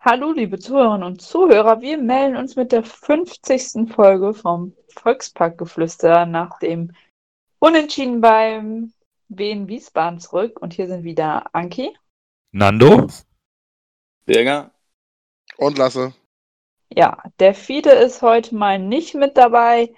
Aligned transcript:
Hallo, 0.00 0.30
liebe 0.30 0.60
Zuhörerinnen 0.60 1.02
und 1.02 1.20
Zuhörer. 1.20 1.80
Wir 1.80 1.98
melden 1.98 2.36
uns 2.36 2.54
mit 2.54 2.70
der 2.70 2.84
50. 2.84 3.92
Folge 3.92 4.32
vom 4.32 4.72
Volksparkgeflüster 4.94 6.24
nach 6.24 6.60
dem 6.60 6.92
Unentschieden 7.58 8.20
beim 8.20 8.92
Wien 9.28 9.66
Wiesbaden 9.66 10.20
zurück. 10.20 10.62
Und 10.62 10.72
hier 10.72 10.86
sind 10.86 11.02
wieder 11.02 11.52
Anki. 11.52 11.96
Nando? 12.52 13.08
Berger. 14.24 14.70
Und 15.56 15.78
Lasse. 15.78 16.14
Ja, 16.94 17.20
der 17.40 17.54
Fiete 17.54 17.90
ist 17.90 18.22
heute 18.22 18.54
mal 18.54 18.78
nicht 18.78 19.16
mit 19.16 19.36
dabei. 19.36 19.92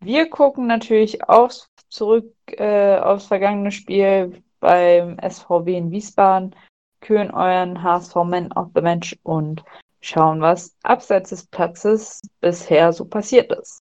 Wir 0.00 0.28
gucken 0.28 0.66
natürlich 0.66 1.26
auch 1.26 1.50
zurück 1.88 2.34
äh, 2.48 2.98
aufs 2.98 3.26
vergangene 3.26 3.72
Spiel 3.72 4.42
beim 4.60 5.18
SVW 5.26 5.74
in 5.74 5.90
Wiesbaden, 5.90 6.54
kühlen 7.00 7.30
euren 7.30 7.82
HSV 7.82 8.14
Man 8.24 8.52
of 8.52 8.68
the 8.74 8.80
Match 8.80 9.16
und 9.22 9.64
schauen, 10.00 10.40
was 10.40 10.76
abseits 10.82 11.30
des 11.30 11.46
Platzes 11.46 12.20
bisher 12.40 12.92
so 12.92 13.04
passiert 13.04 13.52
ist. 13.52 13.80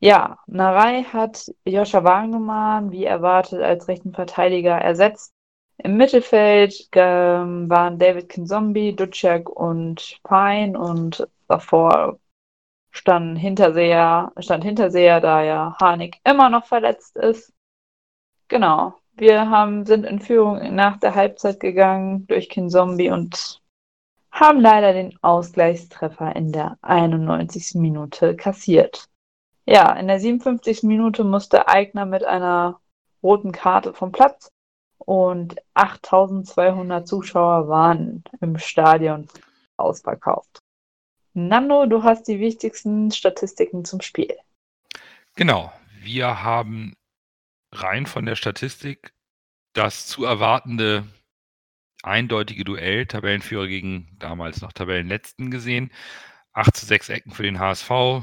Ja, 0.00 0.38
Narei 0.46 1.02
hat 1.04 1.46
Joscha 1.64 2.04
Wagnumann 2.04 2.90
wie 2.90 3.04
erwartet 3.04 3.62
als 3.62 3.88
rechten 3.88 4.12
Verteidiger 4.12 4.76
ersetzt. 4.76 5.32
Im 5.78 5.96
Mittelfeld 5.96 6.88
ähm, 6.92 7.68
waren 7.68 7.98
David 7.98 8.28
Kinzombie, 8.28 8.94
Duciak 8.94 9.48
und 9.48 10.20
Pine 10.22 10.78
und 10.78 11.26
davor 11.48 12.18
stand 12.90 13.38
Hinterseher, 13.38 14.32
stand 14.38 14.62
Hinterseher, 14.64 15.20
da 15.20 15.42
ja 15.42 15.76
Harnik 15.80 16.20
immer 16.24 16.48
noch 16.48 16.66
verletzt 16.66 17.16
ist. 17.16 17.52
Genau. 18.48 18.94
Wir 19.16 19.48
haben, 19.48 19.86
sind 19.86 20.04
in 20.04 20.18
Führung 20.18 20.74
nach 20.74 20.98
der 20.98 21.14
Halbzeit 21.14 21.60
gegangen 21.60 22.26
durch 22.26 22.48
Kinzombie 22.48 23.10
und 23.10 23.62
haben 24.32 24.60
leider 24.60 24.92
den 24.92 25.16
Ausgleichstreffer 25.22 26.34
in 26.34 26.50
der 26.50 26.76
91. 26.82 27.74
Minute 27.76 28.34
kassiert. 28.34 29.08
Ja, 29.66 29.92
in 29.92 30.08
der 30.08 30.18
57. 30.18 30.82
Minute 30.82 31.22
musste 31.22 31.68
Eigner 31.68 32.04
mit 32.06 32.24
einer 32.24 32.80
roten 33.22 33.52
Karte 33.52 33.94
vom 33.94 34.10
Platz 34.10 34.50
und 34.98 35.56
8200 35.74 37.06
Zuschauer 37.06 37.68
waren 37.68 38.24
im 38.40 38.58
Stadion 38.58 39.28
ausverkauft. 39.76 40.58
Nando, 41.32 41.86
du 41.86 42.02
hast 42.02 42.28
die 42.28 42.40
wichtigsten 42.40 43.10
Statistiken 43.10 43.84
zum 43.84 44.00
Spiel. 44.00 44.36
Genau. 45.36 45.72
Wir 46.00 46.42
haben 46.42 46.94
rein 47.74 48.06
von 48.06 48.26
der 48.26 48.36
Statistik 48.36 49.12
das 49.74 50.06
zu 50.06 50.24
erwartende 50.24 51.04
eindeutige 52.02 52.64
Duell 52.64 53.06
Tabellenführer 53.06 53.66
gegen 53.66 54.16
damals 54.18 54.60
noch 54.60 54.72
Tabellenletzten 54.72 55.50
gesehen. 55.50 55.90
8 56.52 56.76
zu 56.76 56.86
6 56.86 57.08
Ecken 57.08 57.32
für 57.32 57.42
den 57.42 57.58
HSV, 57.58 58.22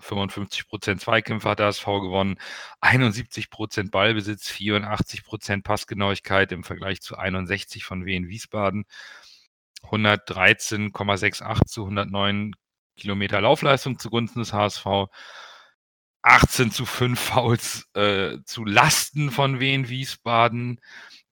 55% 0.00 0.98
Zweikämpfe 0.98 1.48
hat 1.48 1.60
der 1.60 1.66
HSV 1.66 1.84
gewonnen, 1.84 2.38
71% 2.80 3.90
Ballbesitz, 3.90 4.50
84% 4.50 5.62
Passgenauigkeit 5.62 6.52
im 6.52 6.64
Vergleich 6.64 7.00
zu 7.00 7.16
61 7.16 7.84
von 7.84 8.04
Wien 8.04 8.28
Wiesbaden, 8.28 8.86
113,68 9.82 11.66
zu 11.66 11.82
109 11.82 12.54
Kilometer 12.96 13.40
Laufleistung 13.40 13.98
zugunsten 13.98 14.40
des 14.40 14.52
HSV, 14.52 14.84
18 16.22 16.70
zu 16.70 16.84
5 16.84 17.18
Fouls 17.18 17.88
äh, 17.94 18.38
zu 18.44 18.64
Lasten 18.64 19.30
von 19.30 19.60
Wien 19.60 19.88
Wiesbaden. 19.88 20.80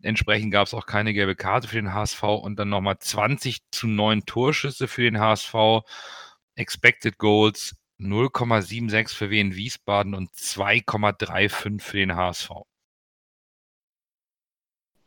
Entsprechend 0.02 0.52
gab 0.52 0.66
es 0.66 0.74
auch 0.74 0.86
keine 0.86 1.12
gelbe 1.12 1.34
Karte 1.34 1.68
für 1.68 1.76
den 1.76 1.92
HSV 1.92 2.22
und 2.22 2.58
dann 2.58 2.68
nochmal 2.68 2.98
20 2.98 3.58
zu 3.70 3.86
9 3.86 4.24
Torschüsse 4.24 4.88
für 4.88 5.02
den 5.02 5.20
HSV. 5.20 5.54
Expected 6.54 7.18
Goals 7.18 7.74
0,76 8.00 9.14
für 9.14 9.30
Wien 9.30 9.54
Wiesbaden 9.54 10.14
und 10.14 10.30
2,35 10.30 11.80
für 11.80 11.96
den 11.98 12.14
HSV. 12.14 12.50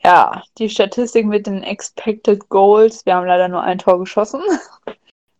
Ja, 0.03 0.43
die 0.57 0.69
Statistik 0.69 1.27
mit 1.27 1.45
den 1.45 1.61
Expected 1.63 2.49
Goals. 2.49 3.05
Wir 3.05 3.15
haben 3.15 3.27
leider 3.27 3.47
nur 3.47 3.61
ein 3.61 3.77
Tor 3.77 3.99
geschossen. 3.99 4.41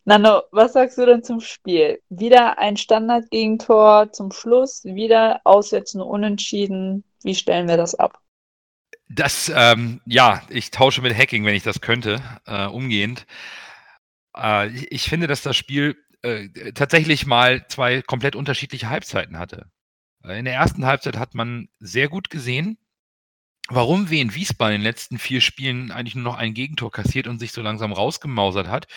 Nano, 0.05 0.43
was 0.51 0.73
sagst 0.73 0.97
du 0.97 1.05
denn 1.05 1.23
zum 1.23 1.39
Spiel? 1.39 2.01
Wieder 2.09 2.57
ein 2.57 2.75
Standardgegentor 2.77 4.11
zum 4.11 4.31
Schluss, 4.31 4.83
wieder 4.83 5.41
auswärts 5.43 5.93
unentschieden. 5.95 7.03
Wie 7.23 7.35
stellen 7.35 7.67
wir 7.67 7.77
das 7.77 7.93
ab? 7.95 8.19
Das, 9.09 9.51
ähm, 9.53 10.01
ja, 10.05 10.41
ich 10.49 10.71
tausche 10.71 11.01
mit 11.01 11.15
Hacking, 11.15 11.45
wenn 11.45 11.55
ich 11.55 11.63
das 11.63 11.81
könnte, 11.81 12.21
äh, 12.47 12.65
umgehend. 12.65 13.25
Äh, 14.35 14.69
ich 14.89 15.03
finde, 15.03 15.27
dass 15.27 15.43
das 15.43 15.57
Spiel 15.57 15.97
äh, 16.23 16.71
tatsächlich 16.73 17.25
mal 17.25 17.67
zwei 17.67 18.01
komplett 18.01 18.35
unterschiedliche 18.35 18.89
Halbzeiten 18.89 19.37
hatte. 19.37 19.69
Äh, 20.23 20.39
in 20.39 20.45
der 20.45 20.53
ersten 20.53 20.85
Halbzeit 20.85 21.17
hat 21.17 21.35
man 21.35 21.67
sehr 21.79 22.07
gut 22.07 22.29
gesehen, 22.29 22.77
warum 23.69 24.09
Wien 24.09 24.33
Wiesbaden 24.33 24.75
in 24.75 24.81
den 24.81 24.87
letzten 24.87 25.17
vier 25.17 25.41
Spielen 25.41 25.91
eigentlich 25.91 26.15
nur 26.15 26.23
noch 26.23 26.37
ein 26.37 26.53
Gegentor 26.53 26.91
kassiert 26.91 27.27
und 27.27 27.39
sich 27.39 27.51
so 27.51 27.61
langsam 27.61 27.93
rausgemausert 27.93 28.67
hat. 28.67 28.87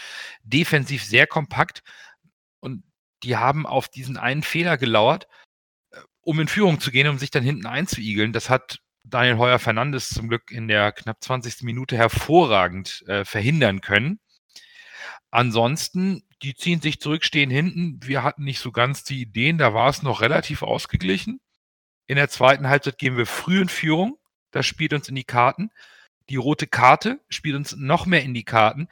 Defensiv 0.42 1.04
sehr 1.04 1.26
kompakt 1.26 1.82
und 2.60 2.82
die 3.22 3.36
haben 3.36 3.66
auf 3.66 3.88
diesen 3.88 4.16
einen 4.16 4.42
Fehler 4.42 4.76
gelauert, 4.76 5.28
äh, 5.91 5.98
um 6.20 6.41
in 6.41 6.48
Führung 6.48 6.80
zu 6.80 6.91
gehen, 6.91 7.08
um 7.08 7.19
sich 7.19 7.30
dann 7.30 7.44
hinten 7.44 7.66
einzuigeln. 7.66 8.32
Das 8.32 8.50
hat 8.50 8.80
Daniel 9.04 9.38
Heuer 9.38 9.58
Fernandes 9.58 10.08
zum 10.08 10.28
Glück 10.28 10.50
in 10.50 10.69
der 10.69 10.92
knapp 10.92 11.22
20. 11.22 11.62
Minute 11.62 11.96
hervorragend 11.96 13.04
äh, 13.06 13.25
verhindern 13.25 13.81
können. 13.81 14.19
Ansonsten, 15.31 16.22
die 16.42 16.54
ziehen 16.54 16.81
sich 16.81 17.00
zurück, 17.00 17.25
stehen 17.25 17.50
hinten. 17.50 18.00
Wir 18.02 18.22
hatten 18.22 18.44
nicht 18.44 18.60
so 18.60 18.72
ganz 18.72 19.04
die 19.04 19.20
Ideen, 19.20 19.58
da 19.58 19.75
war 19.75 19.88
es 19.91 20.02
noch 20.02 20.20
relativ 20.20 20.62
ausgeglichen. 20.62 21.41
In 22.06 22.16
der 22.16 22.28
zweiten 22.28 22.69
Halbzeit 22.69 22.98
gehen 22.98 23.16
wir 23.16 23.26
früh 23.26 23.60
in 23.60 23.69
Führung 23.69 24.19
das 24.54 24.66
spielt 24.66 24.92
uns 24.92 25.09
in 25.09 25.16
die 25.16 25.25
Karten. 25.25 25.70
Die 26.28 26.37
rote 26.37 26.66
Karte 26.66 27.20
spielt 27.28 27.56
uns 27.56 27.75
noch 27.76 28.06
mehr 28.06 28.22
in 28.22 28.34
die 28.34 28.44
Karten. 28.44 28.88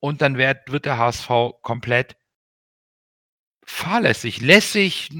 Und 0.00 0.22
dann 0.22 0.38
wird, 0.38 0.72
wird 0.72 0.86
der 0.86 0.98
HSV 0.98 1.28
komplett 1.62 2.16
fahrlässig, 3.64 4.40
lässig, 4.40 5.10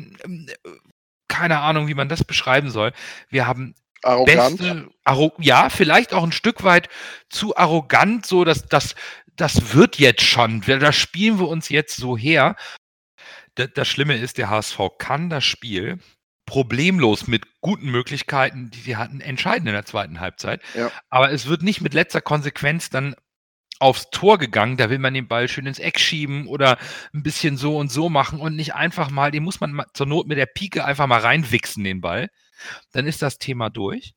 keine 1.28 1.59
Ahnung, 1.59 1.88
wie 1.88 1.94
man 1.94 2.09
das 2.09 2.25
beschreiben 2.25 2.70
soll. 2.70 2.92
Wir 3.28 3.47
haben 3.47 3.75
Arrogant. 4.03 4.59
beste, 4.59 4.91
arro 5.04 5.34
ja, 5.38 5.69
vielleicht 5.69 6.15
auch 6.15 6.22
ein 6.22 6.32
Stück 6.32 6.65
weit 6.65 6.88
zu 7.28 7.56
arrogant, 7.56 8.25
so 8.25 8.44
dass 8.44 8.66
das, 8.66 8.94
das 9.34 9.75
wird 9.75 9.98
jetzt 9.98 10.22
schon, 10.22 10.62
da 10.62 10.92
spielen 10.92 11.38
wir 11.38 11.48
uns 11.48 11.69
jetzt 11.69 11.97
so 11.97 12.16
her. 12.16 12.56
Das, 13.56 13.69
das 13.75 13.88
Schlimme 13.88 14.16
ist, 14.16 14.38
der 14.38 14.48
HSV 14.48 14.78
kann 14.98 15.28
das 15.28 15.44
Spiel 15.44 15.98
problemlos 16.46 17.26
mit 17.26 17.60
guten 17.60 17.90
Möglichkeiten, 17.90 18.70
die 18.70 18.80
sie 18.80 18.96
hatten, 18.96 19.20
entscheiden 19.20 19.66
in 19.66 19.74
der 19.74 19.84
zweiten 19.84 20.20
Halbzeit. 20.20 20.62
Ja. 20.74 20.90
Aber 21.10 21.30
es 21.32 21.46
wird 21.46 21.62
nicht 21.62 21.80
mit 21.80 21.92
letzter 21.92 22.20
Konsequenz 22.20 22.88
dann 22.88 23.16
aufs 23.78 24.09
Tor 24.10 24.38
gegangen, 24.38 24.78
da 24.78 24.88
will 24.88 24.98
man 24.98 25.12
den 25.12 25.28
Ball 25.28 25.48
schön 25.48 25.66
ins 25.66 25.78
Eck 25.78 25.98
schieben 26.00 26.47
oder 26.47 26.78
ein 27.12 27.22
bisschen 27.22 27.59
so 27.59 27.76
und 27.76 27.92
so 27.92 28.09
machen 28.09 28.41
und 28.41 28.56
nicht 28.56 28.74
einfach 28.74 29.10
mal, 29.10 29.30
den 29.30 29.42
muss 29.42 29.60
man 29.60 29.82
zur 29.92 30.06
Not 30.06 30.28
mit 30.28 30.38
der 30.38 30.47
Pike 30.47 30.84
einfach 30.84 31.06
mal 31.06 31.21
reinwichsen, 31.21 31.84
den 31.84 32.00
Ball. 32.00 32.30
Dann 32.92 33.06
ist 33.06 33.21
das 33.21 33.38
Thema 33.38 33.68
durch. 33.68 34.15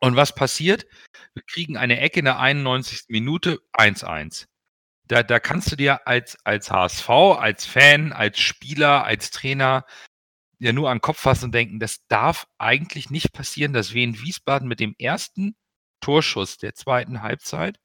Und 0.00 0.16
was 0.16 0.34
passiert? 0.34 0.86
Wir 1.34 1.42
kriegen 1.42 1.76
eine 1.76 2.00
Ecke 2.00 2.20
in 2.20 2.26
der 2.26 2.38
91. 2.38 3.06
Minute 3.08 3.60
1-1. 3.74 4.46
Da, 5.08 5.22
da 5.22 5.38
kannst 5.38 5.70
du 5.70 5.76
dir 5.76 6.06
als, 6.06 6.36
als 6.44 6.70
HSV, 6.70 7.08
als 7.08 7.64
Fan, 7.66 8.12
als 8.12 8.40
Spieler, 8.40 9.04
als 9.04 9.30
Trainer 9.30 9.84
ja 10.58 10.72
nur 10.72 10.90
an 10.90 10.98
den 10.98 11.02
Kopf 11.02 11.20
fassen 11.20 11.46
und 11.46 11.54
denken, 11.54 11.80
das 11.80 12.06
darf 12.08 12.46
eigentlich 12.58 13.10
nicht 13.10 13.32
passieren, 13.32 13.72
dass 13.72 13.92
wir 13.92 14.04
in 14.04 14.20
Wiesbaden 14.20 14.68
mit 14.68 14.80
dem 14.80 14.94
ersten 14.98 15.56
Torschuss 16.00 16.58
der 16.58 16.74
zweiten 16.74 17.22
Halbzeit 17.22 17.78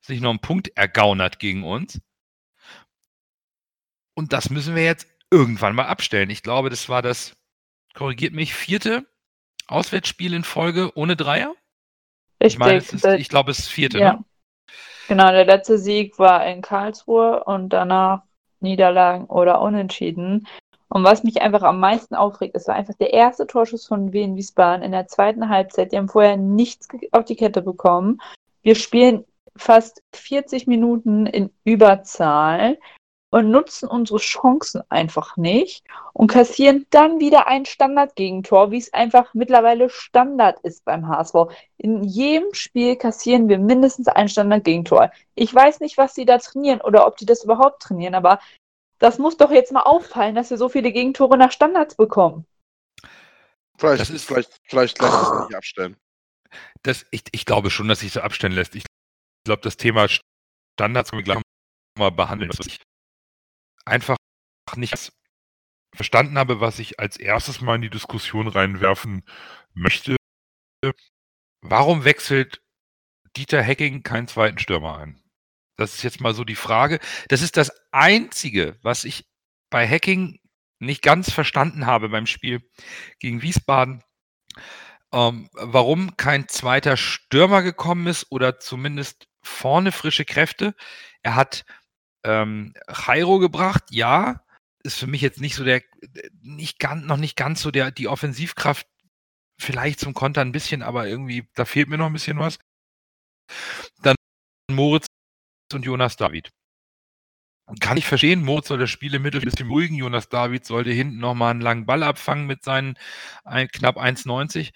sich 0.00 0.20
noch 0.20 0.30
einen 0.30 0.40
Punkt 0.40 0.76
ergaunert 0.76 1.38
gegen 1.38 1.64
uns. 1.64 2.00
Und 4.14 4.32
das 4.32 4.50
müssen 4.50 4.74
wir 4.74 4.84
jetzt 4.84 5.06
irgendwann 5.30 5.74
mal 5.74 5.86
abstellen. 5.86 6.30
Ich 6.30 6.42
glaube, 6.42 6.70
das 6.70 6.88
war 6.88 7.02
das, 7.02 7.36
korrigiert 7.94 8.34
mich, 8.34 8.54
vierte 8.54 9.06
Auswärtsspiel 9.66 10.34
in 10.34 10.44
Folge 10.44 10.96
ohne 10.96 11.16
Dreier. 11.16 11.54
Richtig. 12.40 12.54
Ich 12.54 12.58
meine, 12.58 12.78
es 12.78 12.92
ist, 12.92 13.04
ich 13.04 13.28
glaube, 13.28 13.50
es 13.50 13.58
ist 13.60 13.68
vierte. 13.68 13.98
ja. 13.98 14.14
Ne? 14.14 14.24
Genau, 15.08 15.30
der 15.30 15.46
letzte 15.46 15.78
Sieg 15.78 16.18
war 16.18 16.46
in 16.46 16.60
Karlsruhe 16.60 17.42
und 17.44 17.70
danach 17.70 18.22
Niederlagen 18.60 19.24
oder 19.24 19.60
Unentschieden. 19.62 20.46
Und 20.88 21.04
was 21.04 21.22
mich 21.22 21.42
einfach 21.42 21.62
am 21.62 21.80
meisten 21.80 22.14
aufregt, 22.14 22.56
ist 22.56 22.68
einfach 22.68 22.94
der 22.94 23.12
erste 23.12 23.46
Torschuss 23.46 23.86
von 23.86 24.12
Wien 24.12 24.36
Wiesbaden 24.36 24.82
in 24.82 24.92
der 24.92 25.06
zweiten 25.06 25.48
Halbzeit. 25.48 25.92
Die 25.92 25.98
haben 25.98 26.08
vorher 26.08 26.36
nichts 26.36 26.88
auf 27.12 27.24
die 27.24 27.36
Kette 27.36 27.62
bekommen. 27.62 28.20
Wir 28.62 28.74
spielen 28.74 29.24
fast 29.56 30.02
40 30.14 30.66
Minuten 30.66 31.26
in 31.26 31.50
Überzahl 31.64 32.78
und 33.30 33.50
nutzen 33.50 33.88
unsere 33.88 34.18
Chancen 34.18 34.82
einfach 34.88 35.36
nicht 35.36 35.84
und 36.14 36.28
kassieren 36.28 36.86
dann 36.90 37.20
wieder 37.20 37.46
ein 37.46 37.66
Standardgegentor, 37.66 38.70
wie 38.70 38.78
es 38.78 38.94
einfach 38.94 39.34
mittlerweile 39.34 39.90
Standard 39.90 40.58
ist 40.60 40.84
beim 40.84 41.08
HSV. 41.08 41.34
In 41.76 42.02
jedem 42.04 42.54
Spiel 42.54 42.96
kassieren 42.96 43.48
wir 43.48 43.58
mindestens 43.58 44.08
ein 44.08 44.28
Standardgegentor. 44.28 45.10
Ich 45.34 45.54
weiß 45.54 45.80
nicht, 45.80 45.98
was 45.98 46.14
sie 46.14 46.24
da 46.24 46.38
trainieren 46.38 46.80
oder 46.80 47.06
ob 47.06 47.16
die 47.18 47.26
das 47.26 47.44
überhaupt 47.44 47.82
trainieren, 47.82 48.14
aber 48.14 48.38
das 48.98 49.18
muss 49.18 49.36
doch 49.36 49.50
jetzt 49.50 49.72
mal 49.72 49.82
auffallen, 49.82 50.34
dass 50.34 50.50
wir 50.50 50.58
so 50.58 50.68
viele 50.68 50.92
Gegentore 50.92 51.38
nach 51.38 51.52
Standards 51.52 51.94
bekommen. 51.94 52.46
Vielleicht, 53.78 54.00
das 54.00 54.10
ist, 54.10 54.24
vielleicht, 54.24 54.60
vielleicht 54.64 55.00
lässt 55.00 55.14
es 55.14 55.46
sich 55.46 55.56
abstellen. 55.56 55.96
Das, 56.82 57.06
ich, 57.10 57.22
ich 57.30 57.44
glaube 57.44 57.70
schon, 57.70 57.88
dass 57.88 58.00
sich 58.00 58.12
so 58.12 58.20
abstellen 58.20 58.52
lässt. 58.52 58.74
Ich 58.74 58.84
glaube, 59.44 59.62
das 59.62 59.76
Thema 59.76 60.08
Standards 60.08 61.10
können 61.10 61.20
wir 61.20 61.24
gleich 61.24 61.42
mal 61.96 62.10
behandeln. 62.10 62.50
Was 62.56 62.66
ich 62.66 62.80
einfach 63.84 64.16
nicht 64.76 65.12
verstanden 65.94 66.38
habe, 66.38 66.60
was 66.60 66.78
ich 66.78 66.98
als 66.98 67.16
erstes 67.16 67.60
mal 67.60 67.76
in 67.76 67.82
die 67.82 67.90
Diskussion 67.90 68.48
reinwerfen 68.48 69.24
möchte. 69.74 70.16
Warum 71.60 72.04
wechselt 72.04 72.60
Dieter 73.36 73.62
Hecking 73.62 74.02
keinen 74.02 74.28
zweiten 74.28 74.58
Stürmer 74.58 74.98
ein? 74.98 75.22
Das 75.78 75.94
ist 75.94 76.02
jetzt 76.02 76.20
mal 76.20 76.34
so 76.34 76.44
die 76.44 76.56
Frage. 76.56 76.98
Das 77.28 77.40
ist 77.40 77.56
das 77.56 77.70
Einzige, 77.92 78.76
was 78.82 79.04
ich 79.04 79.26
bei 79.70 79.88
Hacking 79.88 80.40
nicht 80.80 81.02
ganz 81.02 81.32
verstanden 81.32 81.86
habe 81.86 82.08
beim 82.08 82.26
Spiel 82.26 82.60
gegen 83.20 83.42
Wiesbaden. 83.42 84.02
Ähm, 85.12 85.48
warum 85.52 86.16
kein 86.16 86.48
zweiter 86.48 86.96
Stürmer 86.96 87.62
gekommen 87.62 88.08
ist 88.08 88.26
oder 88.30 88.58
zumindest 88.58 89.28
vorne 89.42 89.92
frische 89.92 90.24
Kräfte. 90.24 90.74
Er 91.22 91.36
hat 91.36 91.64
ähm, 92.24 92.74
gebracht, 92.86 93.84
ja, 93.90 94.42
ist 94.82 94.98
für 94.98 95.06
mich 95.06 95.20
jetzt 95.20 95.40
nicht 95.40 95.54
so 95.54 95.64
der, 95.64 95.82
nicht 96.42 96.78
ganz, 96.78 97.04
noch 97.06 97.16
nicht 97.16 97.36
ganz 97.36 97.62
so 97.62 97.70
der, 97.70 97.90
die 97.92 98.08
Offensivkraft, 98.08 98.86
vielleicht 99.60 100.00
zum 100.00 100.14
Konter 100.14 100.40
ein 100.40 100.52
bisschen, 100.52 100.82
aber 100.82 101.06
irgendwie, 101.08 101.48
da 101.54 101.64
fehlt 101.64 101.88
mir 101.88 101.98
noch 101.98 102.06
ein 102.06 102.12
bisschen 102.12 102.38
was. 102.38 102.58
Dann 104.02 104.16
Moritz 104.70 105.06
und 105.74 105.84
Jonas 105.84 106.16
David. 106.16 106.50
Kann 107.80 107.98
ich 107.98 108.06
verstehen, 108.06 108.42
Moritz 108.42 108.68
soll 108.68 108.78
das 108.78 108.88
Spiel 108.88 109.14
im 109.14 109.22
Mittelfeld 109.22 109.52
ein 109.52 109.56
bisschen 109.56 109.68
beruhigen, 109.68 109.96
Jonas 109.96 110.30
David 110.30 110.64
sollte 110.64 110.90
hinten 110.90 111.18
nochmal 111.18 111.50
einen 111.50 111.60
langen 111.60 111.84
Ball 111.84 112.02
abfangen 112.02 112.46
mit 112.46 112.64
seinen 112.64 112.98
ein, 113.44 113.68
knapp 113.68 113.98
1,90. 113.98 114.70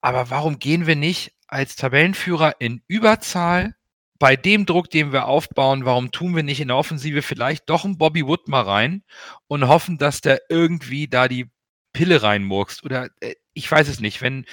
Aber 0.00 0.30
warum 0.30 0.58
gehen 0.58 0.86
wir 0.86 0.96
nicht 0.96 1.34
als 1.46 1.76
Tabellenführer 1.76 2.56
in 2.58 2.82
Überzahl 2.88 3.74
bei 4.18 4.36
dem 4.36 4.66
Druck, 4.66 4.88
den 4.88 5.12
wir 5.12 5.26
aufbauen, 5.26 5.84
warum 5.84 6.10
tun 6.10 6.34
wir 6.34 6.42
nicht 6.42 6.60
in 6.60 6.68
der 6.68 6.76
Offensive 6.76 7.22
vielleicht 7.22 7.68
doch 7.68 7.84
einen 7.84 7.98
Bobby 7.98 8.26
Wood 8.26 8.48
mal 8.48 8.62
rein 8.62 9.02
und 9.48 9.68
hoffen, 9.68 9.98
dass 9.98 10.20
der 10.20 10.42
irgendwie 10.48 11.08
da 11.08 11.28
die 11.28 11.50
Pille 11.92 12.22
reinmurkst? 12.22 12.84
Oder 12.84 13.10
äh, 13.20 13.34
ich 13.52 13.70
weiß 13.70 13.88
es 13.88 14.00
nicht. 14.00 14.22
Wenn 14.22 14.46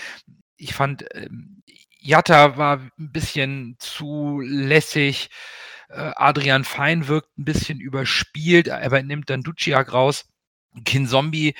ich 0.58 0.74
fand, 0.74 1.10
äh, 1.14 1.30
Jatta 2.00 2.58
war 2.58 2.78
ein 2.80 3.12
bisschen 3.12 3.76
zu 3.80 4.40
lässig. 4.42 5.30
Äh, 5.90 6.12
Adrian 6.16 6.64
Fein 6.64 7.08
wirkt 7.08 7.38
ein 7.38 7.46
bisschen 7.46 7.80
überspielt, 7.80 8.70
aber 8.70 9.02
nimmt 9.04 9.30
dann 9.30 9.44
Duciak 9.44 9.94
raus. 9.94 10.26
Kin 10.86 11.08
Zombie 11.08 11.56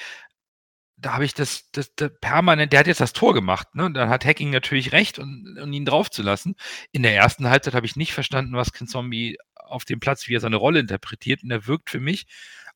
da 1.02 1.14
habe 1.14 1.26
ich 1.26 1.34
das, 1.34 1.70
das, 1.72 1.94
das, 1.96 2.12
permanent, 2.20 2.74
der 2.74 2.82
hat 2.82 2.88
jetzt 2.88 3.02
das 3.02 3.14
Tor 3.14 3.34
gemacht, 3.34 3.74
ne? 3.74 3.92
Dann 3.92 4.10
hat 4.10 4.26
Hacking 4.26 4.50
natürlich 4.50 4.92
recht, 4.92 5.20
und, 5.20 5.58
um 5.62 5.72
ihn 5.72 5.86
draufzulassen. 5.86 6.56
In 6.92 7.04
der 7.04 7.16
ersten 7.16 7.50
Halbzeit 7.50 7.74
habe 7.74 7.86
ich 7.86 7.96
nicht 7.96 8.14
verstanden, 8.14 8.56
was 8.56 8.74
Ken 8.74 8.88
Zombie 8.88 9.38
auf 9.56 9.86
dem 9.86 10.00
Platz, 10.00 10.28
wie 10.28 10.36
er 10.36 10.42
seine 10.42 10.58
Rolle 10.58 10.80
interpretiert. 10.80 11.44
Und 11.44 11.52
er 11.52 11.68
wirkt 11.68 11.90
für 11.90 12.00
mich 12.00 12.28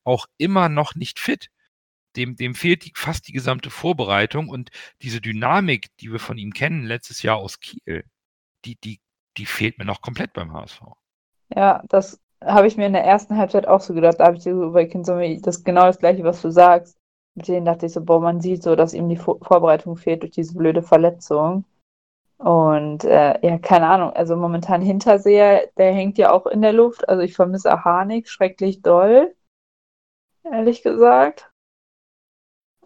auch 0.04 0.26
immer 0.38 0.68
noch 0.68 0.94
nicht 0.94 1.18
fit. 1.20 1.50
Dem, 2.16 2.36
dem 2.36 2.54
fehlt 2.54 2.84
die, 2.84 2.92
fast 2.94 3.28
die 3.28 3.32
gesamte 3.32 3.70
Vorbereitung 3.70 4.48
und 4.48 4.70
diese 5.02 5.20
Dynamik, 5.20 5.88
die 5.98 6.12
wir 6.12 6.20
von 6.20 6.38
ihm 6.38 6.52
kennen, 6.52 6.84
letztes 6.84 7.22
Jahr 7.22 7.36
aus 7.36 7.60
Kiel, 7.60 8.04
die, 8.64 8.76
die, 8.76 9.00
die 9.36 9.46
fehlt 9.46 9.78
mir 9.78 9.84
noch 9.84 10.00
komplett 10.00 10.32
beim 10.32 10.52
HSV. 10.52 10.82
Ja, 11.54 11.82
das 11.88 12.20
habe 12.42 12.66
ich 12.66 12.76
mir 12.76 12.86
in 12.86 12.92
der 12.92 13.04
ersten 13.04 13.36
Halbzeit 13.36 13.66
auch 13.66 13.80
so 13.80 13.94
gedacht. 13.94 14.20
Da 14.20 14.26
habe 14.26 14.36
ich 14.36 14.42
so 14.42 14.72
bei 14.72 14.86
Ken 14.86 15.04
Zombie 15.04 15.40
das 15.40 15.64
genau 15.64 15.86
das 15.86 15.98
gleiche, 15.98 16.24
was 16.24 16.40
du 16.42 16.50
sagst 16.50 16.96
mit 17.34 17.48
denen 17.48 17.66
dachte 17.66 17.86
ich 17.86 17.92
so, 17.92 18.04
boah, 18.04 18.20
man 18.20 18.40
sieht 18.40 18.62
so, 18.62 18.76
dass 18.76 18.94
ihm 18.94 19.08
die 19.08 19.16
Vor 19.16 19.38
Vorbereitung 19.42 19.96
fehlt 19.96 20.22
durch 20.22 20.32
diese 20.32 20.54
blöde 20.54 20.82
Verletzung. 20.82 21.64
Und 22.38 23.04
äh, 23.04 23.38
ja, 23.46 23.58
keine 23.58 23.88
Ahnung, 23.88 24.10
also 24.12 24.36
momentan 24.36 24.82
Hinterseher, 24.82 25.68
der 25.76 25.92
hängt 25.92 26.18
ja 26.18 26.32
auch 26.32 26.46
in 26.46 26.62
der 26.62 26.72
Luft. 26.72 27.08
Also 27.08 27.22
ich 27.22 27.34
vermisse 27.34 27.84
Harnik 27.84 28.28
schrecklich 28.28 28.82
doll, 28.82 29.34
ehrlich 30.44 30.82
gesagt. 30.82 31.50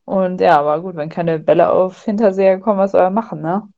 Und 0.09 0.41
ja, 0.41 0.59
aber 0.59 0.81
gut, 0.81 0.97
wenn 0.97 1.11
keine 1.11 1.39
Bälle 1.39 1.71
auf 1.71 2.03
Hinterseher 2.03 2.59
kommen, 2.61 2.79
was 2.79 2.93
soll 2.93 3.03
er 3.03 3.11
machen, 3.11 3.43
ne? 3.43 3.69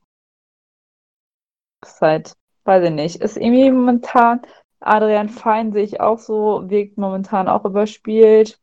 ist 1.83 1.99
halt, 1.99 2.35
weiß 2.63 2.85
ich 2.85 2.91
nicht, 2.91 3.17
ist 3.17 3.35
irgendwie 3.35 3.69
momentan, 3.69 4.41
Adrian 4.79 5.27
Fein 5.27 5.73
sehe 5.73 5.83
ich 5.83 5.99
auch 5.99 6.19
so, 6.19 6.69
wirkt 6.69 6.97
momentan 6.97 7.49
auch 7.49 7.65
überspielt. 7.65 8.61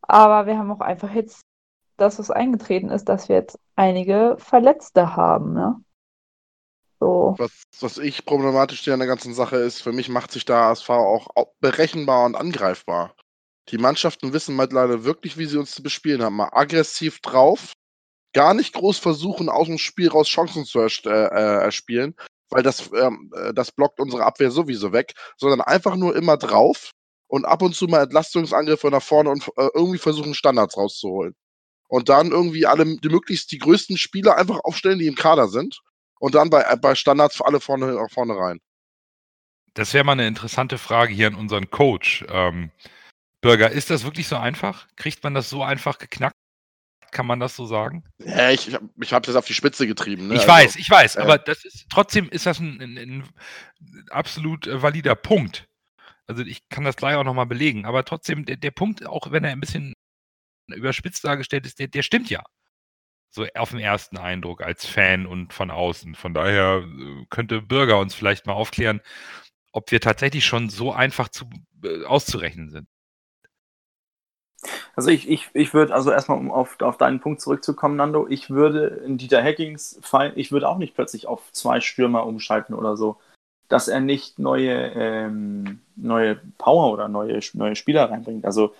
Aber 0.00 0.46
wir 0.46 0.56
haben 0.56 0.70
auch 0.70 0.80
einfach 0.80 1.12
jetzt 1.12 1.42
das, 1.98 2.18
was 2.18 2.30
eingetreten 2.30 2.88
ist, 2.88 3.04
dass 3.10 3.28
wir 3.28 3.36
jetzt 3.36 3.58
einige 3.76 4.36
Verletzte 4.38 5.14
haben. 5.14 5.52
Ne? 5.52 5.76
So. 7.00 7.34
Was, 7.36 7.64
was 7.80 7.98
ich 7.98 8.24
problematisch 8.24 8.88
an 8.88 8.98
der 8.98 9.08
ganzen 9.08 9.34
Sache 9.34 9.56
ist, 9.56 9.82
für 9.82 9.92
mich 9.92 10.08
macht 10.08 10.32
sich 10.32 10.46
da 10.46 10.70
ASV 10.70 10.88
auch 10.88 11.28
berechenbar 11.60 12.24
und 12.24 12.34
angreifbar. 12.34 13.14
Die 13.70 13.78
Mannschaften 13.78 14.32
wissen 14.32 14.56
mittlerweile 14.56 15.04
wirklich, 15.04 15.36
wie 15.36 15.46
sie 15.46 15.58
uns 15.58 15.72
zu 15.72 15.82
bespielen 15.82 16.22
haben. 16.22 16.36
Mal 16.36 16.50
aggressiv 16.52 17.20
drauf, 17.20 17.72
gar 18.32 18.54
nicht 18.54 18.74
groß 18.74 18.98
versuchen, 18.98 19.48
aus 19.48 19.66
dem 19.66 19.78
Spiel 19.78 20.08
raus 20.08 20.28
Chancen 20.28 20.64
zu 20.64 20.80
äh, 20.80 20.88
äh, 21.06 21.62
erspielen, 21.62 22.14
weil 22.50 22.62
das, 22.62 22.90
ähm, 22.92 23.30
äh, 23.34 23.52
das 23.52 23.72
blockt 23.72 24.00
unsere 24.00 24.24
Abwehr 24.24 24.50
sowieso 24.50 24.92
weg, 24.92 25.12
sondern 25.36 25.60
einfach 25.60 25.96
nur 25.96 26.16
immer 26.16 26.36
drauf 26.36 26.92
und 27.26 27.44
ab 27.44 27.62
und 27.62 27.74
zu 27.74 27.86
mal 27.86 28.04
Entlastungsangriffe 28.04 28.88
nach 28.88 29.02
vorne 29.02 29.30
und 29.30 29.46
äh, 29.56 29.68
irgendwie 29.74 29.98
versuchen, 29.98 30.34
Standards 30.34 30.76
rauszuholen. 30.76 31.34
Und 31.88 32.08
dann 32.08 32.30
irgendwie 32.30 32.66
alle, 32.66 32.84
die 32.84 33.08
möglichst 33.08 33.50
die 33.50 33.58
größten 33.58 33.96
Spieler 33.96 34.36
einfach 34.36 34.60
aufstellen, 34.62 34.98
die 34.98 35.06
im 35.06 35.14
Kader 35.14 35.48
sind. 35.48 35.80
Und 36.20 36.34
dann 36.34 36.50
bei, 36.50 36.64
bei 36.76 36.94
Standards 36.94 37.40
alle 37.40 37.60
vorne, 37.60 38.06
vorne 38.10 38.36
rein. 38.36 38.60
Das 39.74 39.94
wäre 39.94 40.04
mal 40.04 40.12
eine 40.12 40.26
interessante 40.26 40.76
Frage 40.76 41.14
hier 41.14 41.28
an 41.28 41.34
unseren 41.34 41.70
Coach. 41.70 42.26
Ähm, 42.28 42.72
Bürger, 43.40 43.70
ist 43.70 43.90
das 43.90 44.04
wirklich 44.04 44.28
so 44.28 44.36
einfach? 44.36 44.88
Kriegt 44.96 45.22
man 45.22 45.34
das 45.34 45.48
so 45.48 45.62
einfach 45.62 45.98
geknackt? 45.98 46.36
Kann 47.10 47.26
man 47.26 47.40
das 47.40 47.56
so 47.56 47.64
sagen? 47.64 48.04
Ja, 48.18 48.50
ich, 48.50 48.76
ich 49.00 49.12
habe 49.12 49.26
das 49.26 49.36
auf 49.36 49.46
die 49.46 49.54
Spitze 49.54 49.86
getrieben. 49.86 50.28
Ne? 50.28 50.34
Ich 50.34 50.40
also, 50.40 50.52
weiß, 50.52 50.76
ich 50.76 50.90
weiß, 50.90 51.16
äh, 51.16 51.20
aber 51.20 51.38
das 51.38 51.64
ist 51.64 51.86
trotzdem 51.90 52.28
ist 52.28 52.44
das 52.44 52.58
ein, 52.58 52.80
ein, 52.80 52.98
ein 52.98 53.24
absolut 54.10 54.66
äh, 54.66 54.82
valider 54.82 55.14
Punkt. 55.14 55.66
Also 56.26 56.42
ich 56.42 56.68
kann 56.68 56.84
das 56.84 56.96
gleich 56.96 57.16
auch 57.16 57.24
nochmal 57.24 57.46
belegen. 57.46 57.86
Aber 57.86 58.04
trotzdem, 58.04 58.44
der, 58.44 58.56
der 58.56 58.70
Punkt, 58.70 59.06
auch 59.06 59.30
wenn 59.30 59.44
er 59.44 59.52
ein 59.52 59.60
bisschen 59.60 59.94
überspitzt 60.66 61.24
dargestellt 61.24 61.64
ist, 61.64 61.78
der, 61.78 61.88
der 61.88 62.02
stimmt 62.02 62.28
ja. 62.28 62.44
So 63.30 63.46
auf 63.54 63.70
den 63.70 63.80
ersten 63.80 64.18
Eindruck 64.18 64.62
als 64.62 64.84
Fan 64.86 65.26
und 65.26 65.52
von 65.52 65.70
außen. 65.70 66.14
Von 66.14 66.34
daher 66.34 66.82
äh, 66.84 67.24
könnte 67.30 67.62
Bürger 67.62 67.98
uns 67.98 68.14
vielleicht 68.14 68.46
mal 68.46 68.52
aufklären, 68.54 69.00
ob 69.72 69.90
wir 69.90 70.00
tatsächlich 70.00 70.44
schon 70.44 70.68
so 70.68 70.92
einfach 70.92 71.28
zu, 71.28 71.48
äh, 71.84 72.04
auszurechnen 72.04 72.70
sind. 72.70 72.88
Also 74.98 75.10
ich, 75.10 75.28
ich, 75.28 75.48
ich 75.54 75.74
würde, 75.74 75.94
also 75.94 76.10
erstmal 76.10 76.38
um 76.38 76.50
auf, 76.50 76.80
auf 76.80 76.98
deinen 76.98 77.20
Punkt 77.20 77.40
zurückzukommen, 77.40 77.94
Nando, 77.94 78.26
ich 78.26 78.50
würde 78.50 78.86
in 79.06 79.16
Dieter 79.16 79.40
Hackings 79.40 80.00
Fall, 80.02 80.32
ich 80.34 80.50
würde 80.50 80.68
auch 80.68 80.78
nicht 80.78 80.96
plötzlich 80.96 81.28
auf 81.28 81.52
zwei 81.52 81.80
Stürmer 81.80 82.26
umschalten 82.26 82.74
oder 82.74 82.96
so 82.96 83.16
dass 83.68 83.86
er 83.86 84.00
nicht 84.00 84.38
neue, 84.38 84.92
ähm, 84.94 85.80
neue 85.94 86.36
Power 86.56 86.92
oder 86.92 87.08
neue, 87.08 87.40
neue 87.52 87.76
Spieler 87.76 88.10
reinbringt. 88.10 88.44
Also 88.44 88.74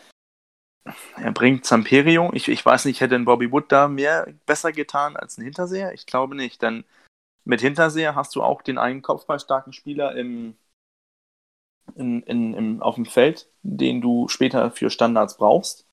er 1.17 1.33
bringt 1.33 1.67
Zamperio. 1.67 2.31
Ich, 2.33 2.49
ich 2.49 2.65
weiß 2.65 2.87
nicht, 2.87 3.01
hätte 3.03 3.15
ein 3.15 3.27
Bobby 3.27 3.53
Wood 3.53 3.71
da 3.71 3.89
mehr 3.89 4.27
besser 4.47 4.73
getan 4.73 5.17
als 5.17 5.37
ein 5.37 5.45
Hinterseher? 5.45 5.93
Ich 5.93 6.07
glaube 6.07 6.35
nicht, 6.35 6.63
denn 6.63 6.85
mit 7.45 7.61
Hinterseher 7.61 8.15
hast 8.15 8.35
du 8.35 8.43
auch 8.43 8.63
den 8.63 8.79
einen 8.79 9.03
kopfballstarken 9.03 9.75
Spieler 9.75 10.17
im, 10.17 10.57
in, 11.95 12.23
in, 12.23 12.55
im, 12.55 12.83
auf 12.83 12.95
dem 12.95 13.07
Feld, 13.07 13.51
den 13.63 14.01
du 14.01 14.29
später 14.29 14.71
für 14.71 14.89
Standards 14.89 15.37
brauchst. 15.37 15.88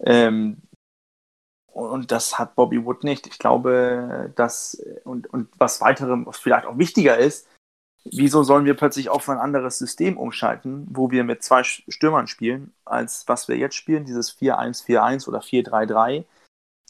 Ähm, 0.00 0.62
und 1.66 2.10
das 2.10 2.38
hat 2.38 2.56
Bobby 2.56 2.84
Wood 2.84 3.04
nicht. 3.04 3.26
Ich 3.26 3.38
glaube, 3.38 4.32
dass, 4.34 4.82
und, 5.04 5.32
und 5.32 5.48
was 5.58 5.80
weitere, 5.80 6.26
was 6.26 6.38
vielleicht 6.38 6.66
auch 6.66 6.78
wichtiger 6.78 7.18
ist, 7.18 7.46
wieso 8.04 8.42
sollen 8.42 8.64
wir 8.64 8.74
plötzlich 8.74 9.10
auf 9.10 9.28
ein 9.28 9.38
anderes 9.38 9.78
System 9.78 10.16
umschalten, 10.16 10.86
wo 10.90 11.10
wir 11.10 11.24
mit 11.24 11.42
zwei 11.42 11.62
Stürmern 11.62 12.26
spielen, 12.26 12.72
als 12.84 13.26
was 13.28 13.48
wir 13.48 13.56
jetzt 13.56 13.76
spielen, 13.76 14.04
dieses 14.04 14.36
4-1-4-1 14.36 15.28
oder 15.28 15.40
4-3-3, 15.40 16.24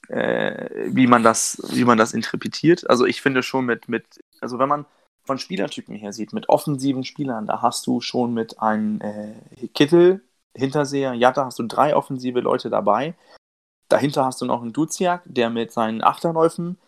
äh, 0.08 0.86
wie, 0.94 1.06
man 1.06 1.22
das, 1.22 1.60
wie 1.70 1.84
man 1.84 1.98
das 1.98 2.14
interpretiert. 2.14 2.88
Also 2.88 3.04
ich 3.04 3.20
finde 3.20 3.42
schon 3.42 3.66
mit, 3.66 3.88
mit, 3.88 4.04
also 4.40 4.58
wenn 4.58 4.68
man 4.68 4.86
von 5.24 5.38
Spielertypen 5.38 5.94
her 5.94 6.12
sieht, 6.12 6.32
mit 6.32 6.48
offensiven 6.48 7.04
Spielern, 7.04 7.46
da 7.46 7.60
hast 7.60 7.86
du 7.86 8.00
schon 8.00 8.32
mit 8.32 8.60
einem 8.60 9.00
äh, 9.00 9.68
Kittel, 9.74 10.22
Hinterseher, 10.58 11.14
Jatta 11.14 11.44
hast 11.44 11.58
du 11.58 11.66
drei 11.66 11.94
offensive 11.94 12.40
Leute 12.40 12.70
dabei. 12.70 13.14
Dahinter 13.88 14.24
hast 14.24 14.40
du 14.40 14.44
noch 14.44 14.60
einen 14.60 14.72
Duziak, 14.72 15.22
der 15.24 15.50
mit 15.50 15.72
seinen 15.72 16.02
Achterläufen 16.02 16.78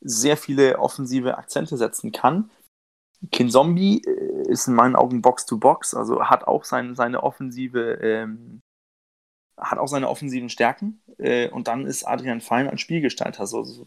sehr 0.00 0.36
viele 0.36 0.78
offensive 0.78 1.38
Akzente 1.38 1.76
setzen 1.76 2.12
kann. 2.12 2.50
Kinzombie 3.32 4.02
äh, 4.04 4.48
ist 4.48 4.68
in 4.68 4.74
meinen 4.74 4.94
Augen 4.94 5.22
Box-to-Box, 5.22 5.94
also 5.94 6.24
hat 6.24 6.46
auch 6.46 6.64
sein, 6.64 6.94
seine 6.94 7.22
offensive, 7.22 7.94
ähm, 8.02 8.60
hat 9.58 9.78
auch 9.78 9.88
seine 9.88 10.08
offensiven 10.08 10.50
Stärken. 10.50 11.02
Äh, 11.18 11.48
und 11.50 11.66
dann 11.66 11.86
ist 11.86 12.06
Adrian 12.06 12.40
Fein 12.40 12.68
als 12.68 12.80
Spielgestalter. 12.80 13.46
So, 13.46 13.64
so, 13.64 13.86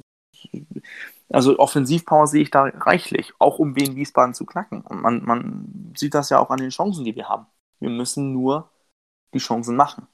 also 1.30 1.60
Offensivpower 1.60 2.28
sehe 2.28 2.42
ich 2.42 2.52
da 2.52 2.64
reichlich, 2.64 3.34
auch 3.40 3.60
um 3.60 3.76
Wien 3.76 3.96
Wiesbaden 3.96 4.34
zu 4.34 4.46
knacken. 4.46 4.82
Und 4.82 5.02
man, 5.02 5.24
man 5.24 5.94
sieht 5.96 6.16
das 6.16 6.30
ja 6.30 6.40
auch 6.40 6.50
an 6.50 6.60
den 6.60 6.72
Chancen, 6.72 7.06
die 7.06 7.16
wir 7.16 7.30
haben. 7.30 7.46
Wir 7.80 7.92
müssen 7.92 8.34
nur 8.34 8.72
die 9.34 9.40
Chancen 9.40 9.76
machen. 9.76 10.08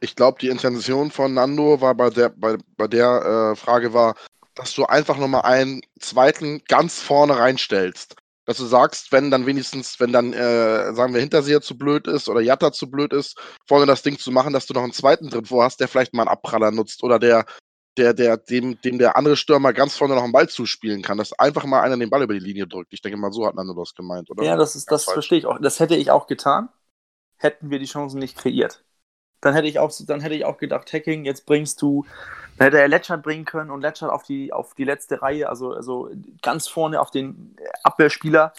Ich 0.00 0.16
glaube, 0.16 0.38
die 0.40 0.48
Intention 0.48 1.10
von 1.10 1.34
Nando 1.34 1.80
war 1.80 1.94
bei 1.94 2.10
der, 2.10 2.30
bei, 2.30 2.56
bei 2.76 2.88
der 2.88 3.52
äh, 3.52 3.56
Frage 3.56 3.92
war, 3.92 4.14
dass 4.54 4.74
du 4.74 4.84
einfach 4.86 5.18
nochmal 5.18 5.42
einen 5.42 5.82
zweiten 5.98 6.62
ganz 6.68 7.00
vorne 7.00 7.38
reinstellst. 7.38 8.16
Dass 8.46 8.56
du 8.56 8.64
sagst, 8.64 9.12
wenn 9.12 9.30
dann 9.30 9.46
wenigstens, 9.46 10.00
wenn 10.00 10.12
dann, 10.12 10.32
äh, 10.32 10.92
sagen 10.94 11.14
wir, 11.14 11.20
Hinterseher 11.20 11.60
zu 11.60 11.78
blöd 11.78 12.06
ist 12.06 12.28
oder 12.28 12.40
Jatta 12.40 12.72
zu 12.72 12.90
blöd 12.90 13.12
ist, 13.12 13.38
vorne 13.68 13.86
das 13.86 14.02
Ding 14.02 14.18
zu 14.18 14.32
machen, 14.32 14.52
dass 14.52 14.66
du 14.66 14.74
noch 14.74 14.82
einen 14.82 14.92
zweiten 14.92 15.28
drin 15.28 15.44
vor 15.44 15.64
hast, 15.64 15.78
der 15.78 15.88
vielleicht 15.88 16.14
mal 16.14 16.22
einen 16.22 16.30
Abpraller 16.30 16.70
nutzt 16.70 17.04
oder 17.04 17.18
der, 17.18 17.44
der, 17.96 18.14
der, 18.14 18.38
dem, 18.38 18.80
dem 18.80 18.98
der 18.98 19.16
andere 19.16 19.36
Stürmer 19.36 19.72
ganz 19.72 19.96
vorne 19.96 20.14
noch 20.14 20.24
einen 20.24 20.32
Ball 20.32 20.48
zuspielen 20.48 21.02
kann, 21.02 21.18
dass 21.18 21.32
einfach 21.38 21.64
mal 21.64 21.82
einer 21.82 21.96
den 21.96 22.10
Ball 22.10 22.22
über 22.22 22.34
die 22.34 22.40
Linie 22.40 22.66
drückt. 22.66 22.92
Ich 22.92 23.02
denke 23.02 23.18
mal, 23.18 23.30
so 23.30 23.46
hat 23.46 23.54
Nando 23.54 23.74
das 23.74 23.94
gemeint, 23.94 24.30
oder? 24.30 24.42
Ja, 24.42 24.56
das 24.56 24.74
ist, 24.74 24.90
das 24.90 25.04
verstehe 25.04 25.38
ich 25.38 25.46
auch. 25.46 25.58
Das 25.60 25.78
hätte 25.78 25.94
ich 25.94 26.10
auch 26.10 26.26
getan, 26.26 26.70
hätten 27.40 27.70
wir 27.70 27.78
die 27.78 27.86
Chancen 27.86 28.18
nicht 28.18 28.36
kreiert. 28.36 28.84
Dann 29.40 29.54
hätte 29.54 29.68
ich 29.68 29.78
auch, 29.78 29.90
dann 30.06 30.20
hätte 30.20 30.34
ich 30.34 30.44
auch 30.44 30.58
gedacht, 30.58 30.92
Hacking, 30.92 31.24
jetzt 31.24 31.46
bringst 31.46 31.80
du, 31.80 32.04
dann 32.58 32.66
hätte 32.66 32.80
er 32.80 32.88
Letschert 32.88 33.22
bringen 33.22 33.46
können 33.46 33.70
und 33.70 33.80
Letschert 33.80 34.10
auf 34.10 34.22
die, 34.22 34.52
auf 34.52 34.74
die 34.74 34.84
letzte 34.84 35.22
Reihe, 35.22 35.48
also, 35.48 35.72
also 35.72 36.10
ganz 36.42 36.68
vorne 36.68 37.00
auf 37.00 37.10
den 37.10 37.56
Abwehrspieler 37.82 38.52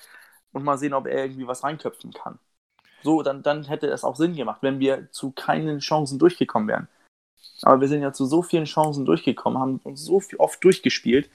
und 0.51 0.63
mal 0.63 0.79
sehen, 0.79 0.93
ob 0.93 1.05
er 1.05 1.25
irgendwie 1.25 1.47
was 1.47 1.63
reinköpfen 1.63 2.11
kann. 2.11 2.39
So, 3.03 3.21
dann, 3.21 3.43
dann 3.43 3.63
hätte 3.63 3.87
es 3.87 4.03
auch 4.03 4.15
Sinn 4.15 4.35
gemacht, 4.35 4.59
wenn 4.61 4.79
wir 4.79 5.11
zu 5.11 5.31
keinen 5.31 5.79
Chancen 5.79 6.17
durchgekommen 6.19 6.67
wären. 6.67 6.87
Aber 7.61 7.81
wir 7.81 7.87
sind 7.87 8.01
ja 8.01 8.11
zu 8.13 8.25
so 8.25 8.41
vielen 8.41 8.65
Chancen 8.65 9.05
durchgekommen, 9.05 9.59
haben 9.59 9.79
uns 9.83 10.05
so 10.05 10.21
oft 10.37 10.63
durchgespielt, 10.63 11.29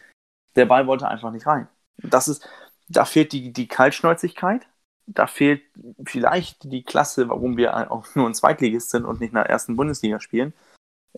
der 0.57 0.67
Ball 0.67 0.87
wollte 0.87 1.09
einfach 1.09 1.31
nicht 1.31 1.47
rein. 1.47 1.69
Das 1.99 2.29
ist, 2.29 2.49
da 2.89 3.05
fehlt 3.05 3.33
die, 3.33 3.53
die 3.53 3.69
Kaltschnäuzigkeit, 3.69 4.67
da 5.07 5.27
fehlt 5.27 5.63
vielleicht 6.05 6.65
die 6.65 6.83
Klasse, 6.83 7.29
warum 7.29 7.57
wir 7.57 7.91
auch 7.91 8.15
nur 8.15 8.29
ein 8.29 8.35
Zweitligist 8.35 8.91
sind 8.91 9.05
und 9.05 9.21
nicht 9.21 9.31
in 9.31 9.37
der 9.37 9.47
ersten 9.47 9.77
Bundesliga 9.77 10.21
spielen. 10.21 10.53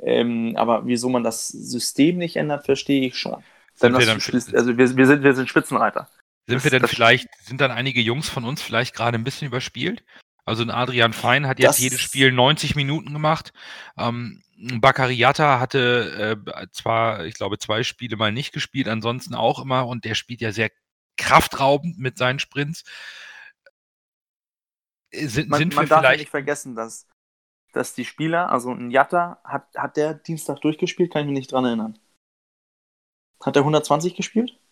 Ähm, 0.02 0.54
aber 0.57 0.87
wieso 0.87 1.09
man 1.09 1.25
das 1.25 1.49
System 1.49 2.18
nicht 2.18 2.37
ändert, 2.37 2.64
verstehe 2.64 3.07
ich 3.07 3.18
schon. 3.18 3.42
Sind 3.75 3.97
wir, 3.97 4.07
dann, 4.07 4.21
also 4.21 4.76
wir, 4.76 4.97
wir, 4.97 5.07
sind, 5.07 5.23
wir 5.23 5.35
sind 5.35 5.49
Spitzenreiter. 5.49 6.09
Sind 6.47 6.57
das, 6.57 6.64
wir 6.64 6.71
denn 6.71 6.88
vielleicht, 6.88 7.28
sind 7.42 7.61
dann 7.61 7.71
einige 7.71 8.00
Jungs 8.00 8.28
von 8.28 8.45
uns 8.45 8.62
vielleicht 8.62 8.95
gerade 8.95 9.18
ein 9.18 9.25
bisschen 9.25 9.49
überspielt? 9.49 10.04
Also 10.45 10.62
ein 10.62 10.71
Adrian 10.71 11.12
Fein 11.12 11.47
hat 11.47 11.59
jetzt 11.59 11.78
jedes 11.78 12.00
Spiel 12.00 12.33
90 12.33 12.75
Minuten 12.75 13.12
gemacht. 13.12 13.52
Ähm, 13.99 14.42
Bakariata 14.57 15.61
hatte 15.61 16.38
äh, 16.47 16.66
zwar, 16.73 17.26
ich 17.26 17.35
glaube, 17.35 17.59
zwei 17.59 17.83
Spiele 17.83 18.16
mal 18.16 18.33
nicht 18.33 18.52
gespielt, 18.52 18.88
ansonsten 18.88 19.35
auch 19.35 19.61
immer 19.61 19.87
und 19.87 20.04
der 20.04 20.14
spielt 20.14 20.40
ja 20.40 20.50
sehr 20.52 20.71
kraftraubend 21.16 21.99
mit 21.99 22.18
seinen 22.18 22.38
Sprints. 22.38 22.85
Äh, 25.11 25.27
sind, 25.27 25.49
man, 25.49 25.59
sind 25.59 25.75
man 25.75 25.88
darf 25.88 26.00
vielleicht... 26.00 26.21
nicht 26.21 26.31
vergessen, 26.31 26.75
dass, 26.75 27.07
dass 27.73 27.95
die 27.95 28.05
Spieler, 28.05 28.50
also 28.50 28.73
ein 28.73 28.91
Jatta, 28.91 29.41
hat, 29.45 29.69
hat 29.77 29.97
der 29.97 30.15
Dienstag 30.15 30.61
durchgespielt? 30.61 31.12
Kann 31.12 31.23
ich 31.23 31.27
mich 31.29 31.38
nicht 31.38 31.53
dran 31.53 31.65
erinnern. 31.65 31.99
Hat 33.43 33.57
er 33.57 33.62
120 33.62 34.15
gespielt? 34.15 34.59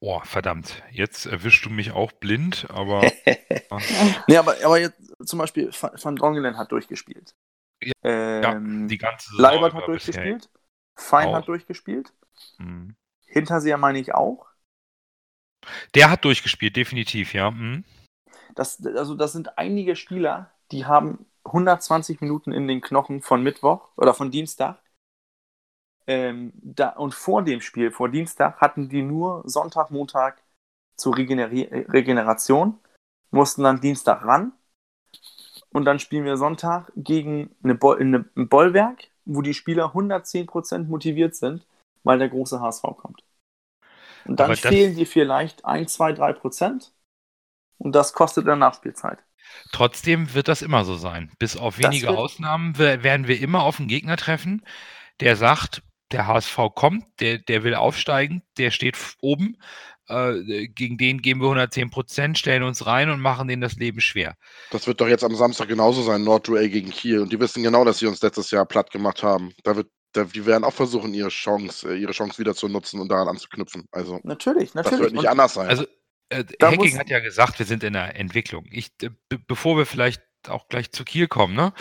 Boah, 0.00 0.24
verdammt. 0.24 0.82
Jetzt 0.92 1.26
erwischst 1.26 1.64
du 1.64 1.70
mich 1.70 1.90
auch 1.90 2.12
blind, 2.12 2.68
aber. 2.70 3.00
nee, 4.28 4.36
aber, 4.36 4.54
aber 4.62 4.78
jetzt 4.78 4.96
zum 5.26 5.40
Beispiel 5.40 5.72
Van 5.72 6.14
Drongelen 6.14 6.56
hat 6.56 6.70
durchgespielt. 6.70 7.34
Ja, 7.82 7.92
ähm, 8.02 8.86
die 8.86 8.98
ganze 8.98 9.30
Saison 9.30 9.42
Leibert 9.42 9.74
hat 9.74 9.88
durchgespielt. 9.88 10.48
Fein 10.94 11.28
auch. 11.28 11.34
hat 11.34 11.48
durchgespielt. 11.48 12.12
Mhm. 12.58 12.94
Hinterseher 13.26 13.76
meine 13.76 13.98
ich 13.98 14.14
auch. 14.14 14.46
Der 15.94 16.10
hat 16.10 16.24
durchgespielt, 16.24 16.76
definitiv, 16.76 17.34
ja. 17.34 17.50
Mhm. 17.50 17.84
Das, 18.58 18.84
also 18.84 19.14
das 19.14 19.32
sind 19.32 19.56
einige 19.56 19.94
Spieler, 19.94 20.50
die 20.72 20.84
haben 20.84 21.26
120 21.44 22.20
Minuten 22.20 22.50
in 22.50 22.66
den 22.66 22.80
Knochen 22.80 23.22
von 23.22 23.42
Mittwoch 23.42 23.88
oder 23.96 24.14
von 24.14 24.32
Dienstag. 24.32 24.82
Ähm, 26.08 26.52
da, 26.54 26.88
und 26.90 27.14
vor 27.14 27.42
dem 27.42 27.60
Spiel, 27.60 27.92
vor 27.92 28.08
Dienstag, 28.08 28.60
hatten 28.60 28.88
die 28.88 29.02
nur 29.02 29.42
Sonntag, 29.46 29.92
Montag 29.92 30.42
zur 30.96 31.16
Regeneri 31.16 31.84
Regeneration, 31.88 32.80
mussten 33.30 33.62
dann 33.62 33.80
Dienstag 33.80 34.24
ran. 34.24 34.52
Und 35.70 35.84
dann 35.84 36.00
spielen 36.00 36.24
wir 36.24 36.36
Sonntag 36.36 36.90
gegen 36.96 37.54
eine 37.62 37.76
Bo 37.76 37.92
eine, 37.92 38.24
ein 38.36 38.48
Bollwerk, 38.48 39.08
wo 39.24 39.40
die 39.40 39.54
Spieler 39.54 39.94
110% 39.94 40.88
motiviert 40.88 41.36
sind, 41.36 41.64
weil 42.02 42.18
der 42.18 42.28
große 42.28 42.60
HSV 42.60 42.82
kommt. 42.96 43.22
Und 44.24 44.40
dann 44.40 44.56
fehlen 44.56 44.96
dir 44.96 45.06
vielleicht 45.06 45.64
1, 45.64 45.92
2, 45.92 46.12
3 46.14 46.32
Prozent. 46.32 46.92
Und 47.78 47.94
das 47.94 48.12
kostet 48.12 48.46
dann 48.46 48.58
Nachspielzeit. 48.58 49.24
Trotzdem 49.72 50.34
wird 50.34 50.48
das 50.48 50.62
immer 50.62 50.84
so 50.84 50.96
sein. 50.96 51.30
Bis 51.38 51.56
auf 51.56 51.78
wenige 51.78 52.10
Ausnahmen 52.10 52.78
werden 52.78 53.28
wir 53.28 53.40
immer 53.40 53.62
auf 53.62 53.78
einen 53.78 53.88
Gegner 53.88 54.16
treffen, 54.16 54.64
der 55.20 55.36
sagt, 55.36 55.82
der 56.12 56.26
HSV 56.26 56.58
kommt, 56.74 57.04
der, 57.20 57.38
der 57.38 57.64
will 57.64 57.74
aufsteigen, 57.74 58.42
der 58.56 58.70
steht 58.70 58.96
oben. 59.20 59.58
Äh, 60.08 60.68
gegen 60.68 60.96
den 60.96 61.20
geben 61.20 61.40
wir 61.40 61.48
110 61.48 61.90
Prozent, 61.90 62.38
stellen 62.38 62.62
uns 62.62 62.86
rein 62.86 63.10
und 63.10 63.20
machen 63.20 63.46
denen 63.46 63.60
das 63.60 63.76
Leben 63.76 64.00
schwer. 64.00 64.36
Das 64.70 64.86
wird 64.86 65.00
doch 65.00 65.08
jetzt 65.08 65.24
am 65.24 65.34
Samstag 65.34 65.68
genauso 65.68 66.02
sein, 66.02 66.24
Nordduell 66.24 66.70
gegen 66.70 66.90
Kiel. 66.90 67.20
Und 67.20 67.30
die 67.32 67.38
wissen 67.38 67.62
genau, 67.62 67.84
dass 67.84 67.98
sie 67.98 68.06
uns 68.06 68.22
letztes 68.22 68.50
Jahr 68.50 68.64
platt 68.64 68.90
gemacht 68.90 69.22
haben. 69.22 69.52
Da 69.64 69.76
wird, 69.76 69.88
da, 70.12 70.24
die 70.24 70.46
werden 70.46 70.64
auch 70.64 70.72
versuchen, 70.72 71.12
ihre 71.12 71.28
Chance, 71.28 71.90
äh, 71.90 71.98
ihre 71.98 72.12
Chance 72.12 72.38
wieder 72.38 72.54
zu 72.54 72.68
nutzen 72.68 73.00
und 73.00 73.10
daran 73.10 73.28
anzuknüpfen. 73.28 73.86
Also 73.92 74.18
natürlich, 74.22 74.72
natürlich. 74.72 74.98
Das 74.98 75.00
wird 75.00 75.12
nicht 75.12 75.24
und 75.24 75.28
anders 75.28 75.52
sein. 75.52 75.68
Also 75.68 75.84
äh, 76.30 76.44
Hacking 76.62 76.98
hat 76.98 77.10
ja 77.10 77.20
gesagt, 77.20 77.58
wir 77.58 77.66
sind 77.66 77.82
in 77.82 77.94
der 77.94 78.16
Entwicklung. 78.16 78.66
Ich, 78.70 78.90
äh, 79.02 79.10
bevor 79.46 79.76
wir 79.76 79.86
vielleicht 79.86 80.22
auch 80.46 80.68
gleich 80.68 80.92
zu 80.92 81.04
Kiel 81.04 81.28
kommen, 81.28 81.54
ne? 81.54 81.72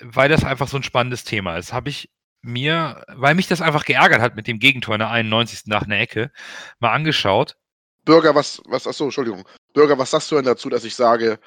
weil 0.00 0.28
das 0.28 0.44
einfach 0.44 0.68
so 0.68 0.76
ein 0.76 0.82
spannendes 0.82 1.24
Thema 1.24 1.56
ist, 1.56 1.72
habe 1.72 1.88
ich 1.88 2.10
mir, 2.42 3.04
weil 3.08 3.34
mich 3.34 3.48
das 3.48 3.60
einfach 3.60 3.84
geärgert 3.84 4.20
hat 4.20 4.36
mit 4.36 4.46
dem 4.46 4.58
Gegentor 4.58 4.94
in 4.94 5.00
der 5.00 5.10
91. 5.10 5.66
nach 5.66 5.82
einer 5.82 5.98
Ecke, 5.98 6.30
mal 6.78 6.92
angeschaut. 6.92 7.56
Bürger, 8.04 8.34
was, 8.34 8.62
was, 8.66 8.86
achso, 8.86 9.04
Entschuldigung. 9.04 9.46
Bürger, 9.72 9.98
was 9.98 10.12
sagst 10.12 10.30
du 10.30 10.36
denn 10.36 10.44
dazu, 10.44 10.68
dass 10.68 10.84
ich 10.84 10.94
sage, 10.94 11.40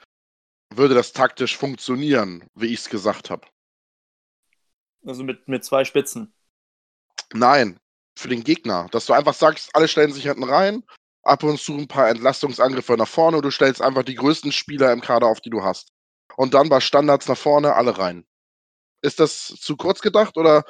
würde 0.74 0.94
das 0.94 1.14
taktisch 1.14 1.58
funktionieren, 1.58 2.48
wie 2.54 2.68
ich 2.68 2.82
es 2.82 2.90
gesagt 2.90 3.30
habe? 3.30 3.48
Also 5.06 5.24
mit, 5.24 5.48
mit 5.48 5.64
zwei 5.64 5.86
Spitzen. 5.86 6.34
Nein, 7.34 7.80
für 8.18 8.28
den 8.28 8.44
Gegner. 8.44 8.88
Dass 8.92 9.06
du 9.06 9.14
einfach 9.14 9.34
sagst, 9.34 9.70
alle 9.74 9.88
stellen 9.88 10.12
sich 10.12 10.24
hinten 10.24 10.44
rein, 10.44 10.84
ab 11.30 11.44
und 11.44 11.60
zu 11.60 11.74
ein 11.74 11.88
paar 11.88 12.10
Entlastungsangriffe 12.10 12.94
nach 12.94 13.08
vorne 13.08 13.38
und 13.38 13.46
du 13.46 13.52
stellst 13.52 13.82
einfach 13.82 14.04
die 14.04 14.16
größten 14.16 14.52
Spieler 14.52 14.92
im 14.92 15.02
Kader 15.02 15.28
auf, 15.28 15.42
die 15.42 15.50
du 15.50 15.64
hast. 15.64 15.94
Und 16.36 16.54
dann 16.54 16.70
bei 16.70 16.80
Standards 16.80 17.28
nach 17.28 17.38
vorne 17.38 17.76
alle 17.76 17.98
rein. 17.98 18.26
Ist 19.02 19.20
das 19.20 19.48
zu 19.48 19.78
kurz 19.78 20.02
gedacht 20.02 20.38
oder 20.38 20.66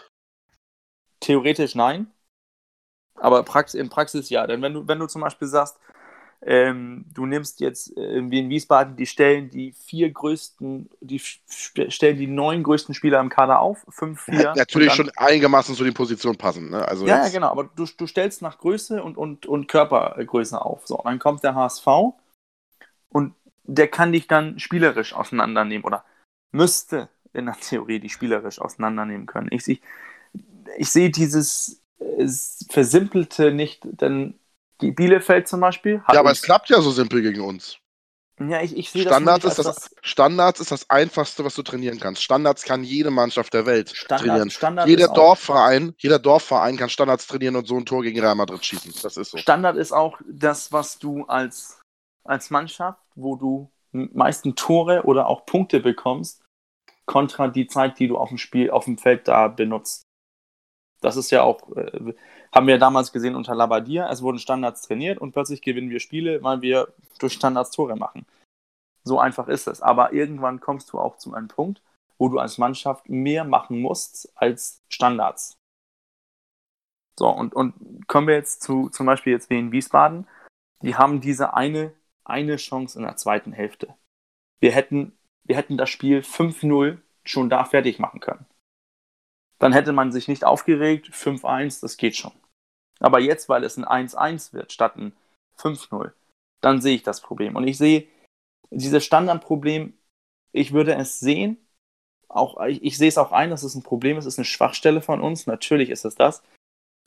Theoretisch 1.19 1.75
nein, 1.75 2.07
aber 3.15 3.43
in 3.73 3.89
Praxis 3.89 4.29
ja. 4.29 4.47
Denn 4.47 4.61
wenn 4.61 4.73
du, 4.73 4.87
wenn 4.87 4.99
du 4.99 5.07
zum 5.07 5.21
Beispiel 5.21 5.47
sagst, 5.47 5.77
ähm, 6.41 7.05
du 7.13 7.25
nimmst 7.25 7.59
jetzt 7.59 7.95
äh, 7.97 8.31
wie 8.31 8.39
in 8.39 8.49
Wiesbaden 8.49 8.95
die 8.95 9.05
Stellen 9.05 9.49
die 9.49 9.73
vier 9.73 10.09
größten, 10.09 10.89
die 11.01 11.19
stellen 11.19 12.17
die 12.17 12.27
neun 12.27 12.63
größten 12.63 12.95
Spieler 12.95 13.19
im 13.19 13.29
Kader 13.29 13.59
auf, 13.59 13.85
fünf, 13.89 14.21
vier. 14.21 14.41
Ja, 14.41 14.53
natürlich 14.55 14.93
schon 14.93 15.11
einigermaßen 15.17 15.75
zu 15.75 15.83
den 15.83 15.93
Positionen 15.93 16.37
passen. 16.37 16.69
Ne? 16.69 16.87
Also 16.87 17.05
ja, 17.05 17.25
ja, 17.25 17.29
genau, 17.29 17.49
aber 17.49 17.65
du, 17.75 17.85
du 17.85 18.07
stellst 18.07 18.41
nach 18.41 18.57
Größe 18.57 19.03
und, 19.03 19.17
und, 19.17 19.47
und 19.47 19.67
Körpergröße 19.67 20.61
auf. 20.61 20.87
So, 20.87 21.01
dann 21.03 21.19
kommt 21.19 21.43
der 21.43 21.55
HSV 21.55 21.87
und 23.09 23.33
der 23.63 23.89
kann 23.89 24.13
dich 24.13 24.27
dann 24.27 24.59
spielerisch 24.59 25.13
auseinandernehmen 25.13 25.83
oder 25.83 26.05
müsste 26.51 27.09
in 27.33 27.47
der 27.47 27.55
Theorie 27.55 27.99
die 27.99 28.09
spielerisch 28.09 28.61
auseinandernehmen 28.61 29.25
können. 29.25 29.49
Ich, 29.51 29.67
ich, 29.67 29.81
ich 30.77 30.89
sehe 30.89 31.09
dieses 31.09 31.81
äh, 31.99 32.27
Versimpelte 32.69 33.51
nicht, 33.51 33.81
denn 33.83 34.39
Bielefeld 34.79 35.47
zum 35.47 35.59
Beispiel. 35.59 36.01
ja, 36.11 36.19
aber 36.19 36.31
es 36.31 36.41
klappt 36.41 36.69
ja 36.69 36.81
so 36.81 36.91
simpel 36.91 37.21
gegen 37.21 37.41
uns. 37.41 37.79
Ja, 38.39 38.61
ich, 38.61 38.77
ich 38.77 38.89
sehe 38.89 39.01
Standards 39.01 39.43
das, 39.43 39.59
ist 39.59 39.65
das, 39.65 39.95
Standards 40.01 40.59
ist 40.61 40.71
das 40.71 40.89
Einfachste, 40.89 41.43
was 41.43 41.55
du 41.55 41.61
trainieren 41.61 41.99
kannst. 41.99 42.23
Standards 42.23 42.63
kann 42.63 42.83
jede 42.85 43.11
Mannschaft 43.11 43.53
der 43.53 43.65
Welt 43.65 43.89
Standard, 43.89 44.25
trainieren. 44.25 44.49
Standard 44.49 44.87
jeder 44.87 45.09
Dorfverein, 45.09 45.93
jeder 45.97 46.19
Dorfverein 46.19 46.77
kann 46.77 46.89
Standards 46.89 47.27
trainieren 47.27 47.57
und 47.57 47.67
so 47.67 47.75
ein 47.75 47.85
Tor 47.85 48.01
gegen 48.01 48.19
Real 48.19 48.35
Madrid 48.35 48.63
schießen. 48.63 48.93
Das 49.03 49.17
ist 49.17 49.31
so. 49.31 49.37
Standard 49.37 49.75
ist 49.75 49.91
auch 49.91 50.19
das, 50.25 50.71
was 50.71 50.99
du 50.99 51.25
als, 51.25 51.81
als 52.23 52.49
Mannschaft, 52.49 53.01
wo 53.15 53.35
du 53.35 53.69
meisten 53.91 54.55
Tore 54.55 55.03
oder 55.03 55.27
auch 55.27 55.45
Punkte 55.45 55.81
bekommst, 55.81 56.41
kontra 57.05 57.49
die 57.49 57.67
Zeit, 57.67 57.99
die 57.99 58.07
du 58.07 58.17
auf 58.17 58.29
dem 58.29 58.37
Spiel, 58.37 58.71
auf 58.71 58.85
dem 58.85 58.97
Feld 58.97 59.27
da 59.27 59.49
benutzt. 59.49 60.03
Das 61.01 61.17
ist 61.17 61.31
ja 61.31 61.43
auch, 61.43 61.75
äh, 61.75 62.13
haben 62.59 62.67
wir 62.67 62.77
damals 62.77 63.13
gesehen 63.13 63.35
unter 63.35 63.55
Labadia. 63.55 64.11
Es 64.11 64.21
wurden 64.21 64.37
Standards 64.37 64.81
trainiert 64.81 65.17
und 65.17 65.31
plötzlich 65.31 65.61
gewinnen 65.61 65.89
wir 65.89 66.01
Spiele, 66.01 66.43
weil 66.43 66.61
wir 66.61 66.91
durch 67.17 67.31
Standards 67.31 67.71
Tore 67.71 67.95
machen. 67.95 68.25
So 69.05 69.17
einfach 69.17 69.47
ist 69.47 69.65
es. 69.67 69.81
Aber 69.81 70.11
irgendwann 70.11 70.59
kommst 70.59 70.91
du 70.91 70.99
auch 70.99 71.17
zu 71.17 71.33
einem 71.33 71.47
Punkt, 71.47 71.81
wo 72.17 72.27
du 72.27 72.37
als 72.37 72.57
Mannschaft 72.57 73.07
mehr 73.07 73.45
machen 73.45 73.79
musst 73.79 74.29
als 74.35 74.81
Standards. 74.89 75.55
So, 77.17 77.29
und, 77.29 77.53
und 77.53 78.09
kommen 78.09 78.27
wir 78.27 78.35
jetzt 78.35 78.61
zu 78.61 78.89
zum 78.89 79.05
Beispiel 79.05 79.31
jetzt 79.31 79.49
wie 79.49 79.57
in 79.57 79.71
Wiesbaden. 79.71 80.27
Die 80.81 80.95
haben 80.95 81.21
diese 81.21 81.53
eine, 81.53 81.93
eine 82.25 82.57
Chance 82.57 82.99
in 82.99 83.05
der 83.05 83.15
zweiten 83.15 83.53
Hälfte. 83.53 83.95
Wir 84.59 84.73
hätten, 84.73 85.17
wir 85.45 85.55
hätten 85.55 85.77
das 85.77 85.89
Spiel 85.89 86.19
5-0 86.19 86.97
schon 87.23 87.49
da 87.49 87.63
fertig 87.63 87.99
machen 87.99 88.19
können 88.19 88.45
dann 89.59 89.73
hätte 89.73 89.91
man 89.91 90.11
sich 90.11 90.27
nicht 90.27 90.45
aufgeregt, 90.45 91.09
5-1, 91.13 91.81
das 91.81 91.97
geht 91.97 92.15
schon. 92.15 92.31
Aber 92.99 93.19
jetzt, 93.19 93.49
weil 93.49 93.63
es 93.63 93.77
ein 93.77 93.85
1-1 93.85 94.53
wird 94.53 94.71
statt 94.71 94.97
ein 94.97 95.13
5-0, 95.57 96.11
dann 96.61 96.81
sehe 96.81 96.95
ich 96.95 97.03
das 97.03 97.21
Problem. 97.21 97.55
Und 97.55 97.67
ich 97.67 97.77
sehe 97.77 98.07
dieses 98.71 99.05
Standardproblem, 99.05 99.93
ich 100.51 100.73
würde 100.73 100.95
es 100.95 101.19
sehen, 101.19 101.57
auch, 102.27 102.63
ich, 102.65 102.83
ich 102.83 102.97
sehe 102.97 103.07
es 103.07 103.17
auch 103.17 103.31
ein, 103.31 103.49
dass 103.49 103.63
es 103.63 103.75
ein 103.75 103.83
Problem 103.83 104.17
ist, 104.17 104.25
es 104.25 104.35
ist 104.35 104.39
eine 104.39 104.45
Schwachstelle 104.45 105.01
von 105.01 105.21
uns, 105.21 105.47
natürlich 105.47 105.89
ist 105.89 106.05
es 106.05 106.15
das, 106.15 106.43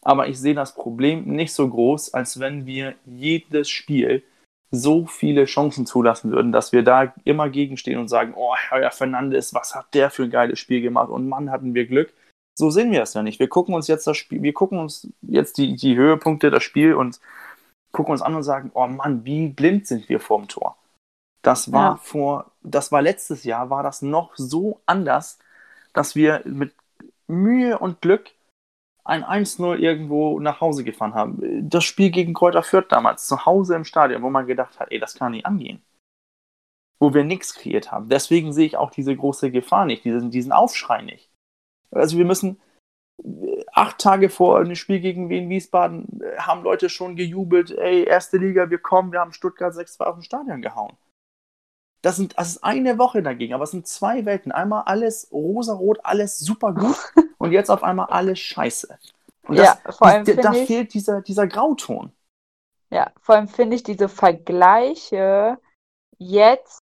aber 0.03 0.29
ich 0.29 0.39
sehe 0.39 0.55
das 0.55 0.75
Problem 0.75 1.25
nicht 1.25 1.53
so 1.53 1.69
groß, 1.69 2.15
als 2.15 2.41
wenn 2.41 2.67
wir 2.67 2.97
jedes 3.05 3.71
Spiel 3.71 4.25
so 4.73 5.07
viele 5.07 5.45
Chancen 5.45 5.87
zulassen 5.87 6.33
würden, 6.33 6.51
dass 6.51 6.73
wir 6.73 6.83
da 6.83 7.15
immer 7.25 7.51
gegenstehen 7.51 8.01
und 8.01 8.09
sagen, 8.09 8.33
oh, 8.35 8.57
Herr 8.57 8.91
Fernandes, 8.91 9.55
was 9.55 9.75
hat 9.75 9.95
der 9.95 10.11
für 10.11 10.25
ein 10.25 10.31
geiles 10.31 10.59
Spiel 10.59 10.81
gemacht 10.81 11.11
und 11.11 11.29
Mann, 11.29 11.51
hatten 11.51 11.75
wir 11.75 11.87
Glück. 11.87 12.13
So 12.59 12.71
sehen 12.71 12.93
wir 12.93 13.03
es 13.03 13.15
ja 13.15 13.23
nicht. 13.23 13.39
Wir 13.39 13.49
gucken 13.49 13.75
uns 13.75 13.89
jetzt 13.89 14.07
das 14.07 14.17
Spiel, 14.17 14.43
wir 14.43 14.53
gucken 14.53 14.79
uns 14.79 15.09
jetzt 15.23 15.59
die, 15.59 15.75
die 15.77 15.97
Höhepunkte 15.97 16.51
das 16.51 16.63
Spiel 16.63 16.95
und 16.95 17.21
gucken 17.93 18.13
uns 18.13 18.23
an 18.23 18.35
und 18.35 18.43
sagen, 18.43 18.71
oh 18.75 18.87
Mann, 18.87 19.25
wie 19.25 19.49
blind 19.49 19.87
sind 19.87 20.09
wir 20.09 20.21
vorm 20.21 20.49
Tor. 20.49 20.77
Das 21.43 21.73
war 21.73 21.93
ja. 21.93 21.97
vor, 21.97 22.53
das 22.63 22.93
war 22.93 23.03
letztes 23.03 23.45
Jahr, 23.45 23.71
war 23.71 23.83
das 23.83 24.03
noch 24.03 24.33
so 24.37 24.81
anders, 24.87 25.39
dass 25.93 26.15
wir 26.15 26.43
mit 26.45 26.75
Mühe 27.27 27.79
und 27.79 28.01
Glück 28.01 28.31
ein 29.05 29.25
1-0 29.25 29.79
irgendwo 29.79 30.39
nach 30.39 30.61
Hause 30.61 30.85
gefahren 30.85 31.15
haben. 31.15 31.69
Das 31.69 31.85
Spiel 31.85 32.11
gegen 32.11 32.35
Kräuter 32.35 32.63
Fürth 32.63 32.87
damals, 32.91 33.27
zu 33.27 33.45
Hause 33.45 33.75
im 33.75 33.85
Stadion, 33.85 34.23
wo 34.23 34.31
man 34.31 34.47
gedacht 34.47 34.79
hat, 34.79 34.93
ey, 34.93 35.01
das 35.01 35.15
kann 35.15 35.33
nicht 35.33 35.47
angehen. 35.47 35.83
Wo 37.01 37.13
wir 37.13 37.25
nichts 37.25 37.55
kreiert 37.55 37.91
haben. 37.91 38.09
Deswegen 38.09 38.53
sehe 38.53 38.67
ich 38.67 38.77
auch 38.77 38.91
diese 38.91 39.17
große 39.17 39.51
Gefahr 39.51 39.87
nicht, 39.87 40.05
diesen, 40.05 40.31
diesen 40.31 40.53
Aufschrei 40.53 41.03
nicht. 41.03 41.32
Also 41.93 42.19
wir 42.19 42.25
müssen 42.25 42.61
acht 43.73 43.99
Tage 43.99 44.29
vor 44.29 44.59
einem 44.59 44.75
Spiel 44.75 45.01
gegen 45.01 45.29
Wien 45.29 45.49
Wiesbaden 45.49 46.21
äh, 46.23 46.39
haben 46.39 46.63
Leute 46.63 46.89
schon 46.89 47.17
gejubelt, 47.17 47.71
ey, 47.71 48.05
erste 48.05 48.39
Liga, 48.39 48.71
wir 48.71 48.79
kommen, 48.79 49.13
wir 49.13 49.21
haben 49.21 49.33
Stuttgart 49.33 49.75
6-2 49.75 50.05
auf 50.05 50.15
dem 50.17 50.23
Stadion 50.23 50.63
gehauen. 50.63 50.97
Das, 52.03 52.17
sind, 52.17 52.37
das 52.37 52.49
ist 52.49 52.65
eine 52.65 52.99
Woche 52.99 53.23
dagegen, 53.23 53.55
aber 53.55 53.65
es 53.65 53.71
sind 53.71 53.87
zwei 53.87 54.25
Welten. 54.25 54.51
Einmal 54.51 54.83
alles 54.87 55.29
rosarot, 55.31 56.01
alles 56.03 56.39
super 56.41 56.73
gut 56.73 56.97
und 57.39 57.53
jetzt 57.53 57.71
auf 57.71 57.85
einmal 57.85 58.07
alles 58.07 58.41
scheiße. 58.41 58.99
Und 59.47 59.59
das, 59.59 59.67
ja, 59.85 59.93
vor 59.93 60.09
allem 60.09 60.25
da 60.25 60.53
ich, 60.53 60.67
fehlt 60.67 60.95
dieser, 60.95 61.21
dieser 61.21 61.47
Grauton. 61.47 62.13
Ja, 62.91 63.13
vor 63.21 63.37
allem 63.37 63.49
finde 63.49 63.77
ich 63.77 63.85
diese 63.85 64.09
Vergleiche 64.09 65.59
jetzt 66.19 66.82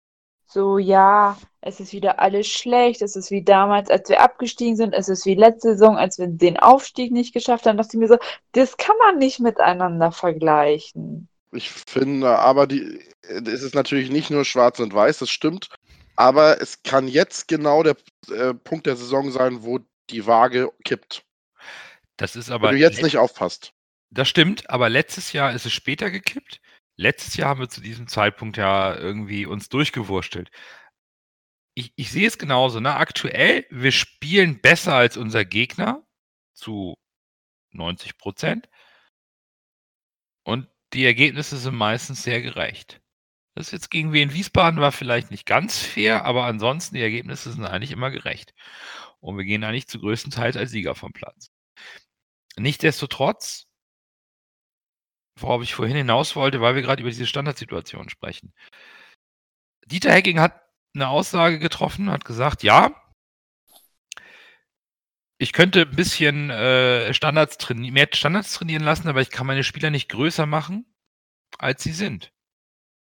so, 0.54 0.78
ja, 0.78 1.38
es 1.62 1.80
ist 1.80 1.94
wieder 1.94 2.20
alles 2.20 2.48
schlecht, 2.48 3.02
es 3.02 3.16
ist 3.16 3.32
wie 3.32 3.44
damals, 3.44 3.90
als 3.90 4.10
wir 4.10 4.22
abgestiegen 4.22 4.76
sind, 4.76 4.94
es 4.94 5.10
ist 5.10 5.26
wie 5.26 5.36
letzte 5.36 5.72
Saison, 5.72 5.98
als 5.98 6.20
wir 6.20 6.28
den 6.28 6.58
Aufstieg 6.58 7.12
nicht 7.12 7.34
geschafft 7.34 7.66
haben, 7.66 7.78
dachte 7.78 7.92
ich 7.94 8.00
mir 8.00 8.08
so, 8.08 8.18
das 8.52 8.78
kann 8.78 8.96
man 9.06 9.18
nicht 9.18 9.40
miteinander 9.40 10.12
vergleichen. 10.12 11.28
Ich 11.52 11.70
finde, 11.70 12.40
aber 12.40 12.68
die, 12.68 13.00
es 13.22 13.64
ist 13.64 13.76
natürlich 13.76 14.10
nicht 14.10 14.30
nur 14.30 14.46
schwarz 14.46 14.80
und 14.80 14.94
weiß, 14.94 15.20
das 15.20 15.30
stimmt, 15.30 15.70
aber 16.16 16.62
es 16.62 16.84
kann 16.84 17.08
jetzt 17.08 17.48
genau 17.48 17.84
der 17.84 17.96
äh, 18.30 18.54
Punkt 18.54 18.86
der 18.86 18.96
Saison 18.96 19.32
sein, 19.32 19.64
wo 19.64 19.80
die 20.10 20.26
Waage 20.26 20.72
kippt. 20.84 21.24
Das 22.18 22.36
ist 22.36 22.52
aber. 22.52 22.70
Wenn 22.70 22.76
du 22.76 22.82
jetzt 22.82 23.02
nicht 23.02 23.18
aufpasst. 23.18 23.74
Das 24.12 24.30
stimmt, 24.30 24.70
aber 24.70 24.90
letztes 24.90 25.34
Jahr 25.34 25.54
ist 25.54 25.66
es 25.66 25.74
später 25.74 26.12
gekippt. 26.12 26.62
Letztes 26.96 27.36
Jahr 27.38 27.50
haben 27.50 27.60
wir 27.60 27.70
zu 27.70 27.82
diesem 27.82 28.08
Zeitpunkt 28.08 28.58
ja 28.58 28.96
irgendwie 28.96 29.46
uns 29.46 29.70
durchgewurstelt. 29.70 30.52
Ich, 31.76 31.92
ich 31.96 32.12
sehe 32.12 32.28
es 32.28 32.38
genauso. 32.38 32.80
Ne? 32.80 32.96
Aktuell, 32.96 33.66
wir 33.72 33.92
spielen 33.92 34.62
besser 34.62 34.94
als 34.96 35.18
unser 35.18 35.44
Gegner 35.46 36.06
zu 36.54 36.96
90 37.72 38.18
Prozent. 38.18 38.70
Und 40.44 40.68
die 40.94 41.06
Ergebnisse 41.06 41.58
sind 41.58 41.76
meistens 41.76 42.24
sehr 42.24 42.42
gerecht. 42.42 43.02
Das 43.56 43.72
jetzt 43.72 43.90
gegen 43.90 44.14
Wien 44.14 44.34
Wiesbaden 44.34 44.80
war 44.80 44.92
vielleicht 44.92 45.32
nicht 45.32 45.46
ganz 45.46 45.80
fair, 45.80 46.26
aber 46.26 46.46
ansonsten 46.46 46.96
die 46.96 47.02
Ergebnisse 47.02 47.52
sind 47.52 47.66
eigentlich 47.66 47.92
immer 47.92 48.12
gerecht. 48.12 48.54
Und 49.20 49.38
wir 49.38 49.46
gehen 49.46 49.64
eigentlich 49.64 49.88
zu 49.88 50.00
größten 50.00 50.32
Teil 50.32 50.58
als 50.58 50.72
Sieger 50.72 50.96
vom 50.96 51.14
Platz. 51.14 51.52
Nichtsdestotrotz 52.58 53.68
worauf 55.40 55.64
ich 55.64 55.74
vorhin 55.74 55.96
hinaus 55.98 56.36
wollte, 56.36 56.62
weil 56.62 56.76
wir 56.76 56.82
gerade 56.82 57.02
über 57.02 57.10
diese 57.10 57.28
Standardsituation 57.28 58.10
sprechen. 58.10 58.54
Dieter 59.86 60.12
Hecking 60.12 60.40
hat 60.40 60.62
eine 60.96 61.10
Aussage 61.10 61.60
getroffen, 61.60 62.12
hat 62.12 62.26
gesagt, 62.26 62.64
ja, 62.64 62.96
ich 65.38 65.52
könnte 65.52 65.82
ein 65.82 65.96
bisschen 65.96 66.50
äh, 66.50 67.14
Standards 67.14 67.58
mehr 67.70 68.08
Standards 68.14 68.54
trainieren 68.54 68.84
lassen, 68.84 69.10
aber 69.10 69.22
ich 69.22 69.30
kann 69.30 69.48
meine 69.48 69.64
Spieler 69.64 69.90
nicht 69.90 70.10
größer 70.10 70.46
machen, 70.46 70.86
als 71.58 71.84
sie 71.84 71.92
sind. 71.92 72.32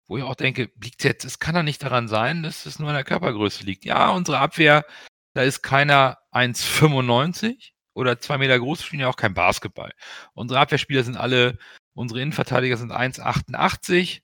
Wo 0.06 0.16
ich 0.16 0.22
auch 0.22 0.34
denke, 0.34 0.70
liegt 0.82 1.04
jetzt, 1.04 1.24
es 1.24 1.38
kann 1.38 1.54
doch 1.54 1.62
nicht 1.62 1.82
daran 1.82 2.08
sein, 2.08 2.42
dass 2.42 2.66
es 2.66 2.78
nur 2.78 2.88
an 2.88 2.94
der 2.94 3.04
Körpergröße 3.04 3.64
liegt. 3.64 3.84
Ja, 3.84 4.10
unsere 4.10 4.38
Abwehr, 4.38 4.86
da 5.34 5.42
ist 5.42 5.62
keiner 5.62 6.18
1,95 6.32 7.72
oder 7.94 8.18
zwei 8.20 8.38
Meter 8.38 8.58
groß, 8.58 8.82
spielen 8.82 9.00
ja 9.00 9.08
auch 9.08 9.16
kein 9.16 9.34
Basketball. 9.34 9.92
Unsere 10.34 10.60
Abwehrspieler 10.60 11.04
sind 11.04 11.16
alle 11.16 11.58
Unsere 11.94 12.20
Innenverteidiger 12.20 12.76
sind 12.76 12.92
1,88. 12.92 14.20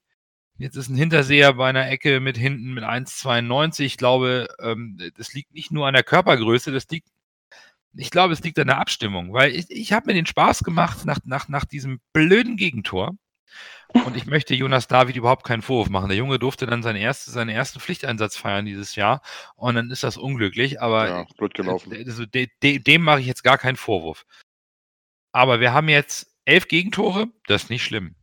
Jetzt 0.58 0.76
ist 0.76 0.88
ein 0.88 0.96
Hinterseher 0.96 1.54
bei 1.54 1.68
einer 1.68 1.88
Ecke 1.88 2.20
mit 2.20 2.36
hinten 2.36 2.74
mit 2.74 2.84
1,92. 2.84 3.84
Ich 3.84 3.96
glaube, 3.96 4.48
ähm, 4.60 4.98
das 5.16 5.32
liegt 5.32 5.54
nicht 5.54 5.70
nur 5.70 5.86
an 5.86 5.94
der 5.94 6.02
Körpergröße, 6.02 6.70
das 6.72 6.88
liegt, 6.88 7.08
ich 7.94 8.10
glaube, 8.10 8.34
es 8.34 8.42
liegt 8.42 8.58
an 8.58 8.66
der 8.66 8.78
Abstimmung, 8.78 9.32
weil 9.32 9.54
ich, 9.54 9.70
ich 9.70 9.92
habe 9.92 10.06
mir 10.06 10.14
den 10.14 10.26
Spaß 10.26 10.62
gemacht 10.62 11.06
nach, 11.06 11.18
nach, 11.24 11.48
nach 11.48 11.64
diesem 11.64 12.00
blöden 12.12 12.56
Gegentor. 12.56 13.16
Und 14.04 14.16
ich 14.16 14.26
möchte 14.26 14.54
Jonas 14.54 14.86
David 14.86 15.16
überhaupt 15.16 15.44
keinen 15.44 15.62
Vorwurf 15.62 15.88
machen. 15.88 16.08
Der 16.08 16.18
Junge 16.18 16.38
durfte 16.38 16.66
dann 16.66 16.82
seinen, 16.82 16.96
erste, 16.96 17.30
seinen 17.30 17.48
ersten 17.48 17.80
Pflichteinsatz 17.80 18.36
feiern 18.36 18.64
dieses 18.64 18.94
Jahr 18.94 19.22
und 19.56 19.74
dann 19.74 19.90
ist 19.90 20.04
das 20.04 20.16
unglücklich, 20.16 20.80
aber 20.80 21.08
ja, 21.08 21.26
blöd 21.36 21.54
gelaufen. 21.54 21.92
Also, 21.92 22.26
de, 22.26 22.48
de, 22.62 22.78
dem 22.78 23.02
mache 23.02 23.20
ich 23.20 23.26
jetzt 23.26 23.42
gar 23.42 23.58
keinen 23.58 23.76
Vorwurf. 23.76 24.26
Aber 25.32 25.60
wir 25.60 25.72
haben 25.72 25.88
jetzt 25.88 26.29
elf 26.50 26.68
Gegentore, 26.68 27.28
das 27.46 27.64
ist 27.64 27.70
nicht 27.70 27.84
schlimm. 27.84 28.16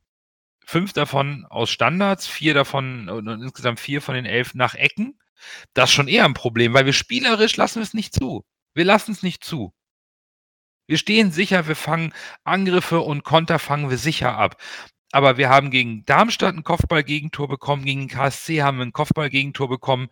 Fünf 0.66 0.92
davon 0.92 1.46
aus 1.50 1.70
Standards, 1.70 2.28
vier 2.28 2.54
davon 2.54 3.08
und 3.10 3.28
insgesamt 3.28 3.80
vier 3.80 4.02
von 4.02 4.16
den 4.16 4.26
elf 4.26 4.54
nach 4.54 4.76
Ecken. 4.76 5.18
Das 5.74 5.90
ist 5.90 5.94
schon 5.94 6.10
eher 6.10 6.26
ein 6.26 6.34
Problem, 6.34 6.74
weil 6.74 6.86
wir 6.86 6.94
spielerisch 6.94 7.56
lassen 7.56 7.82
es 7.82 7.94
nicht 7.94 8.14
zu. 8.14 8.44
Wir 8.74 8.84
lassen 8.84 9.14
es 9.14 9.24
nicht 9.24 9.46
zu. 9.46 9.74
Wir 10.88 10.98
stehen 10.98 11.32
sicher, 11.32 11.68
wir 11.68 11.76
fangen 11.76 12.14
Angriffe 12.44 13.00
und 13.00 13.24
Konter 13.24 13.60
fangen 13.60 13.90
wir 13.90 13.98
sicher 13.98 14.38
ab. 14.38 14.62
Aber 15.14 15.38
wir 15.38 15.50
haben 15.50 15.72
gegen 15.72 16.04
Darmstadt 16.06 16.56
ein 16.56 16.64
Kopfball-Gegentor 16.66 17.48
bekommen, 17.48 17.86
gegen 17.86 18.02
den 18.02 18.10
KSC 18.10 18.62
haben 18.62 18.78
wir 18.78 18.86
ein 18.86 18.94
Kopfball-Gegentor 18.94 19.70
bekommen 19.70 20.10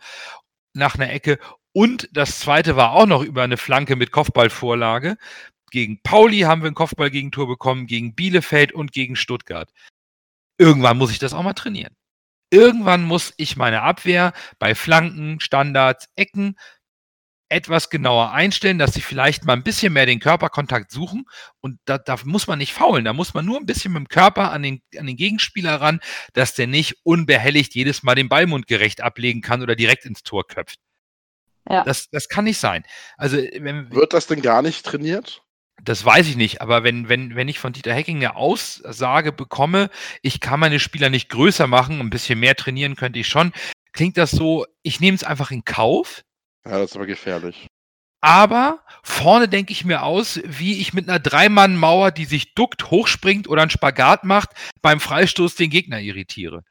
nach 0.74 0.96
einer 0.96 1.12
Ecke. 1.12 1.38
Und 1.74 2.10
das 2.14 2.40
zweite 2.40 2.78
war 2.78 2.94
auch 2.94 3.06
noch 3.06 3.22
über 3.22 3.44
eine 3.44 3.58
Flanke 3.58 3.98
mit 3.98 4.12
Kopfballvorlage 4.12 5.18
gegen 5.72 6.02
Pauli 6.02 6.42
haben 6.42 6.62
wir 6.62 6.70
ein 6.70 6.76
Kopfballgegentor 6.76 7.48
bekommen, 7.48 7.88
gegen 7.88 8.16
Bielefeld 8.16 8.72
und 8.72 8.92
gegen 8.92 9.16
Stuttgart. 9.16 9.72
Irgendwann 10.58 10.98
muss 10.98 11.12
ich 11.12 11.20
das 11.20 11.34
auch 11.34 11.44
mal 11.44 11.54
trainieren. 11.54 11.96
Irgendwann 12.52 13.04
muss 13.04 13.34
ich 13.38 13.58
meine 13.58 13.82
Abwehr 13.82 14.34
bei 14.60 14.76
Flanken, 14.76 15.40
Standards, 15.40 16.08
Ecken 16.16 16.56
etwas 17.50 17.90
genauer 17.90 18.32
einstellen, 18.32 18.80
dass 18.80 18.94
sie 18.94 19.02
vielleicht 19.02 19.46
mal 19.46 19.54
ein 19.54 19.64
bisschen 19.64 19.94
mehr 19.94 20.06
den 20.06 20.20
Körperkontakt 20.20 20.92
suchen. 20.92 21.26
Und 21.62 21.80
da, 21.86 21.98
da 21.98 22.18
muss 22.24 22.48
man 22.48 22.58
nicht 22.58 22.74
faulen, 22.74 23.06
da 23.06 23.14
muss 23.14 23.34
man 23.34 23.46
nur 23.46 23.60
ein 23.60 23.66
bisschen 23.66 23.94
mit 23.94 24.00
dem 24.00 24.08
Körper 24.08 24.52
an 24.52 24.64
den, 24.64 24.82
an 24.98 25.06
den 25.06 25.16
Gegenspieler 25.16 25.80
ran, 25.80 26.00
dass 26.34 26.56
der 26.56 26.68
nicht 26.68 26.98
unbehelligt 27.04 27.76
jedes 27.76 28.04
Mal 28.04 28.16
den 28.16 28.30
Ballmund 28.30 28.68
gerecht 28.68 29.02
ablegen 29.02 29.42
kann 29.42 29.62
oder 29.62 29.76
direkt 29.76 30.06
ins 30.06 30.24
Tor 30.24 30.48
köpft. 30.48 30.80
Ja. 31.70 31.84
Das, 31.84 32.10
das 32.10 32.30
kann 32.30 32.46
nicht 32.46 32.60
sein. 32.60 32.84
Also, 33.18 33.38
wenn, 33.38 33.92
Wird 33.92 34.14
das 34.14 34.28
denn 34.28 34.42
gar 34.42 34.62
nicht 34.62 34.86
trainiert? 34.86 35.44
Das 35.84 36.04
weiß 36.04 36.28
ich 36.28 36.36
nicht, 36.36 36.62
aber 36.62 36.84
wenn, 36.84 37.10
wenn, 37.10 37.36
wenn 37.36 37.48
ich 37.48 37.60
von 37.60 37.74
Dieter 37.74 37.94
Hecking 37.94 38.18
eine 38.18 38.36
Aussage 38.36 39.32
bekomme, 39.32 39.90
ich 40.22 40.40
kann 40.40 40.60
meine 40.60 40.80
Spieler 40.80 41.10
nicht 41.10 41.30
größer 41.30 41.68
machen, 41.68 42.00
ein 42.00 42.10
bisschen 42.10 42.40
mehr 42.40 42.56
trainieren 42.56 42.96
könnte 42.96 43.20
ich 43.20 43.28
schon, 43.28 43.52
klingt 43.92 44.18
das 44.18 44.32
so, 44.32 44.66
ich 44.84 45.00
nehme 45.00 45.16
es 45.16 45.24
einfach 45.24 45.52
in 45.52 45.66
Kauf. 45.66 46.24
Ja, 46.66 46.80
das 46.80 46.92
ist 46.92 46.96
aber 46.96 47.06
gefährlich. 47.06 47.68
Aber 48.22 48.84
vorne 49.04 49.48
denke 49.48 49.72
ich 49.72 49.86
mir 49.86 50.02
aus, 50.02 50.42
wie 50.46 50.80
ich 50.80 50.94
mit 50.94 51.08
einer 51.08 51.20
Dreimann-Mauer, 51.20 52.10
die 52.10 52.26
sich 52.26 52.56
duckt, 52.56 52.90
hochspringt 52.90 53.48
oder 53.48 53.62
einen 53.62 53.70
Spagat 53.70 54.24
macht, 54.24 54.50
beim 54.82 55.00
Freistoß 55.00 55.54
den 55.56 55.70
Gegner 55.70 56.00
irritiere. 56.00 56.64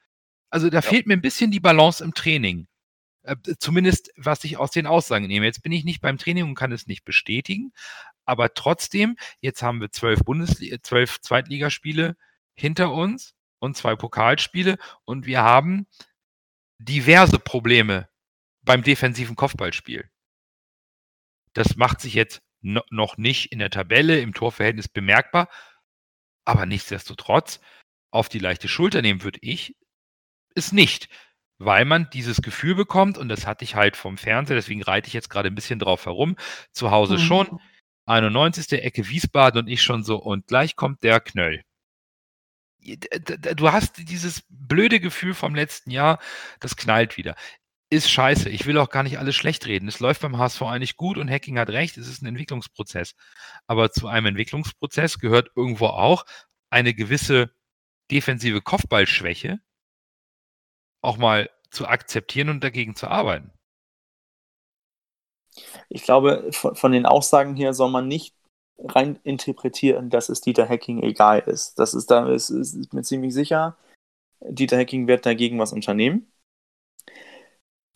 Also 0.50 0.68
da 0.68 0.78
ja. 0.78 0.82
fehlt 0.82 1.06
mir 1.06 1.14
ein 1.14 1.20
bisschen 1.20 1.52
die 1.52 1.60
Balance 1.60 2.02
im 2.02 2.14
Training. 2.14 2.66
Äh, 3.22 3.36
zumindest 3.58 4.10
was 4.16 4.42
ich 4.44 4.56
aus 4.56 4.72
den 4.72 4.86
Aussagen 4.86 5.26
nehme. 5.26 5.46
Jetzt 5.46 5.62
bin 5.62 5.72
ich 5.72 5.84
nicht 5.84 6.00
beim 6.00 6.18
Training 6.18 6.44
und 6.44 6.54
kann 6.54 6.72
es 6.72 6.86
nicht 6.86 7.04
bestätigen, 7.04 7.72
aber 8.24 8.54
trotzdem, 8.54 9.16
jetzt 9.40 9.62
haben 9.62 9.80
wir 9.80 9.90
zwölf 9.90 10.20
Bundesliga, 10.20 10.78
zwölf 10.82 11.20
Zweitligaspiele 11.20 12.16
hinter 12.54 12.92
uns 12.92 13.34
und 13.58 13.76
zwei 13.76 13.96
Pokalspiele 13.96 14.78
und 15.04 15.26
wir 15.26 15.42
haben 15.42 15.86
diverse 16.78 17.38
Probleme 17.38 18.08
beim 18.62 18.82
defensiven 18.82 19.36
Kopfballspiel. 19.36 20.08
Das 21.52 21.76
macht 21.76 22.00
sich 22.00 22.14
jetzt 22.14 22.42
no 22.60 22.82
noch 22.90 23.16
nicht 23.16 23.52
in 23.52 23.58
der 23.58 23.70
Tabelle 23.70 24.20
im 24.20 24.34
Torverhältnis 24.34 24.88
bemerkbar, 24.88 25.48
aber 26.44 26.66
nichtsdestotrotz 26.66 27.60
auf 28.10 28.28
die 28.28 28.38
leichte 28.38 28.68
Schulter 28.68 29.02
nehmen 29.02 29.22
würde 29.22 29.38
ich 29.42 29.76
es 30.54 30.72
nicht, 30.72 31.08
weil 31.58 31.84
man 31.84 32.08
dieses 32.10 32.42
Gefühl 32.42 32.74
bekommt 32.74 33.18
und 33.18 33.28
das 33.28 33.46
hatte 33.46 33.64
ich 33.64 33.74
halt 33.74 33.96
vom 33.96 34.16
Fernseher, 34.16 34.56
deswegen 34.56 34.82
reite 34.82 35.08
ich 35.08 35.14
jetzt 35.14 35.30
gerade 35.30 35.48
ein 35.48 35.54
bisschen 35.54 35.78
drauf 35.78 36.06
herum, 36.06 36.36
zu 36.72 36.90
Hause 36.90 37.14
mhm. 37.14 37.18
schon 37.18 37.60
91. 38.06 38.72
Ecke 38.72 39.08
Wiesbaden 39.08 39.60
und 39.60 39.68
ich 39.68 39.82
schon 39.82 40.04
so, 40.04 40.16
und 40.16 40.46
gleich 40.46 40.76
kommt 40.76 41.02
der 41.02 41.20
Knöll. 41.20 41.62
Du 43.56 43.72
hast 43.72 43.96
dieses 44.10 44.44
blöde 44.48 45.00
Gefühl 45.00 45.34
vom 45.34 45.54
letzten 45.54 45.90
Jahr, 45.90 46.20
das 46.60 46.76
knallt 46.76 47.16
wieder. 47.16 47.34
Ist 47.90 48.10
scheiße. 48.10 48.50
Ich 48.50 48.66
will 48.66 48.78
auch 48.78 48.90
gar 48.90 49.02
nicht 49.04 49.18
alles 49.18 49.36
schlecht 49.36 49.66
reden. 49.66 49.88
Es 49.88 50.00
läuft 50.00 50.20
beim 50.22 50.36
HSV 50.36 50.62
eigentlich 50.62 50.96
gut 50.96 51.16
und 51.16 51.30
Hacking 51.30 51.58
hat 51.58 51.70
recht, 51.70 51.96
es 51.96 52.08
ist 52.08 52.22
ein 52.22 52.26
Entwicklungsprozess. 52.26 53.14
Aber 53.66 53.90
zu 53.90 54.08
einem 54.08 54.26
Entwicklungsprozess 54.26 55.18
gehört 55.18 55.50
irgendwo 55.56 55.86
auch 55.86 56.24
eine 56.70 56.94
gewisse 56.94 57.54
defensive 58.10 58.60
Kopfballschwäche 58.60 59.60
auch 61.04 61.18
mal 61.18 61.50
zu 61.70 61.86
akzeptieren 61.86 62.48
und 62.48 62.64
dagegen 62.64 62.96
zu 62.96 63.08
arbeiten. 63.08 63.52
Ich 65.88 66.02
glaube, 66.02 66.50
von, 66.52 66.74
von 66.74 66.92
den 66.92 67.06
Aussagen 67.06 67.56
her 67.56 67.74
soll 67.74 67.90
man 67.90 68.08
nicht 68.08 68.34
rein 68.78 69.18
interpretieren, 69.22 70.10
dass 70.10 70.28
es 70.28 70.40
Dieter 70.40 70.68
Hacking 70.68 71.02
egal 71.02 71.40
ist. 71.40 71.78
Das 71.78 71.94
ist 71.94 72.10
da 72.10 72.28
ist, 72.28 72.50
ist 72.50 72.92
mir 72.92 73.02
ziemlich 73.02 73.32
sicher. 73.32 73.76
Dieter 74.40 74.78
Hacking 74.78 75.06
wird 75.06 75.26
dagegen 75.26 75.58
was 75.58 75.72
unternehmen. 75.72 76.30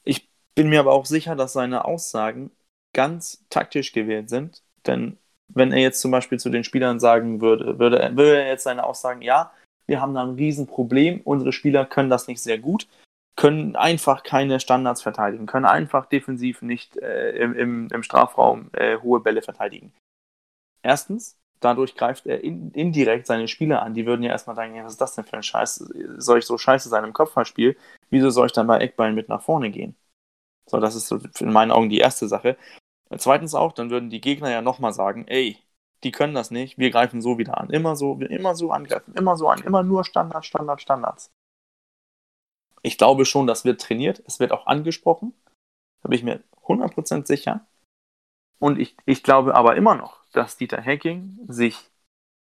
Ich 0.04 0.28
bin 0.54 0.68
mir 0.68 0.80
aber 0.80 0.92
auch 0.92 1.06
sicher, 1.06 1.36
dass 1.36 1.52
seine 1.52 1.84
Aussagen 1.84 2.50
ganz 2.94 3.44
taktisch 3.50 3.92
gewählt 3.92 4.30
sind. 4.30 4.62
Denn 4.86 5.18
wenn 5.48 5.72
er 5.72 5.78
jetzt 5.78 6.00
zum 6.00 6.10
Beispiel 6.10 6.38
zu 6.38 6.50
den 6.50 6.64
Spielern 6.64 7.00
sagen 7.00 7.40
würde, 7.40 7.78
würde, 7.78 8.16
würde 8.16 8.42
er 8.42 8.48
jetzt 8.48 8.64
seine 8.64 8.84
Aussagen, 8.84 9.22
ja, 9.22 9.52
wir 9.86 10.00
haben 10.00 10.14
da 10.14 10.22
ein 10.22 10.34
Riesenproblem, 10.34 11.22
unsere 11.24 11.52
Spieler 11.52 11.86
können 11.86 12.10
das 12.10 12.28
nicht 12.28 12.40
sehr 12.40 12.58
gut, 12.58 12.86
können 13.38 13.76
einfach 13.76 14.24
keine 14.24 14.58
Standards 14.58 15.00
verteidigen, 15.00 15.46
können 15.46 15.64
einfach 15.64 16.06
defensiv 16.06 16.60
nicht 16.60 16.96
äh, 16.96 17.30
im, 17.38 17.88
im, 17.88 18.02
Strafraum 18.02 18.70
äh, 18.72 18.98
hohe 18.98 19.20
Bälle 19.20 19.42
verteidigen. 19.42 19.92
Erstens, 20.82 21.38
dadurch 21.60 21.94
greift 21.94 22.26
er 22.26 22.42
in, 22.42 22.72
indirekt 22.72 23.28
seine 23.28 23.46
Spieler 23.46 23.82
an. 23.82 23.94
Die 23.94 24.06
würden 24.06 24.24
ja 24.24 24.32
erstmal 24.32 24.56
denken, 24.56 24.84
was 24.84 24.94
ist 24.94 25.00
das 25.00 25.14
denn 25.14 25.24
für 25.24 25.36
ein 25.36 25.44
Scheiß? 25.44 25.76
Soll 26.16 26.40
ich 26.40 26.46
so 26.46 26.58
scheiße 26.58 26.88
sein 26.88 27.04
im 27.04 27.12
Kopfballspiel? 27.12 27.76
Wieso 28.10 28.30
soll 28.30 28.46
ich 28.46 28.52
dann 28.52 28.66
bei 28.66 28.78
Eckballen 28.78 29.14
mit 29.14 29.28
nach 29.28 29.42
vorne 29.42 29.70
gehen? 29.70 29.94
So, 30.66 30.80
das 30.80 30.96
ist 30.96 31.06
so 31.06 31.20
in 31.38 31.52
meinen 31.52 31.70
Augen 31.70 31.90
die 31.90 31.98
erste 31.98 32.26
Sache. 32.26 32.56
Zweitens 33.18 33.54
auch, 33.54 33.72
dann 33.72 33.90
würden 33.90 34.10
die 34.10 34.20
Gegner 34.20 34.50
ja 34.50 34.62
nochmal 34.62 34.92
sagen, 34.92 35.28
ey, 35.28 35.58
die 36.02 36.10
können 36.10 36.34
das 36.34 36.50
nicht, 36.50 36.76
wir 36.76 36.90
greifen 36.90 37.22
so 37.22 37.38
wieder 37.38 37.58
an. 37.58 37.70
Immer 37.70 37.94
so, 37.94 38.14
immer 38.14 38.56
so 38.56 38.72
angreifen, 38.72 39.14
immer 39.14 39.36
so 39.36 39.48
an, 39.48 39.60
immer 39.62 39.84
nur 39.84 40.04
Standard, 40.04 40.44
Standard, 40.44 40.82
Standards. 40.82 41.30
Ich 42.82 42.98
glaube 42.98 43.24
schon, 43.24 43.46
das 43.46 43.64
wird 43.64 43.80
trainiert. 43.80 44.22
Es 44.26 44.40
wird 44.40 44.52
auch 44.52 44.66
angesprochen. 44.66 45.34
Da 46.02 46.08
bin 46.08 46.18
ich 46.18 46.24
mir 46.24 46.42
100% 46.64 47.26
sicher. 47.26 47.66
Und 48.58 48.78
ich, 48.78 48.96
ich 49.06 49.22
glaube 49.22 49.54
aber 49.54 49.76
immer 49.76 49.94
noch, 49.94 50.24
dass 50.32 50.56
Dieter 50.56 50.84
Hacking 50.84 51.38
sich 51.48 51.90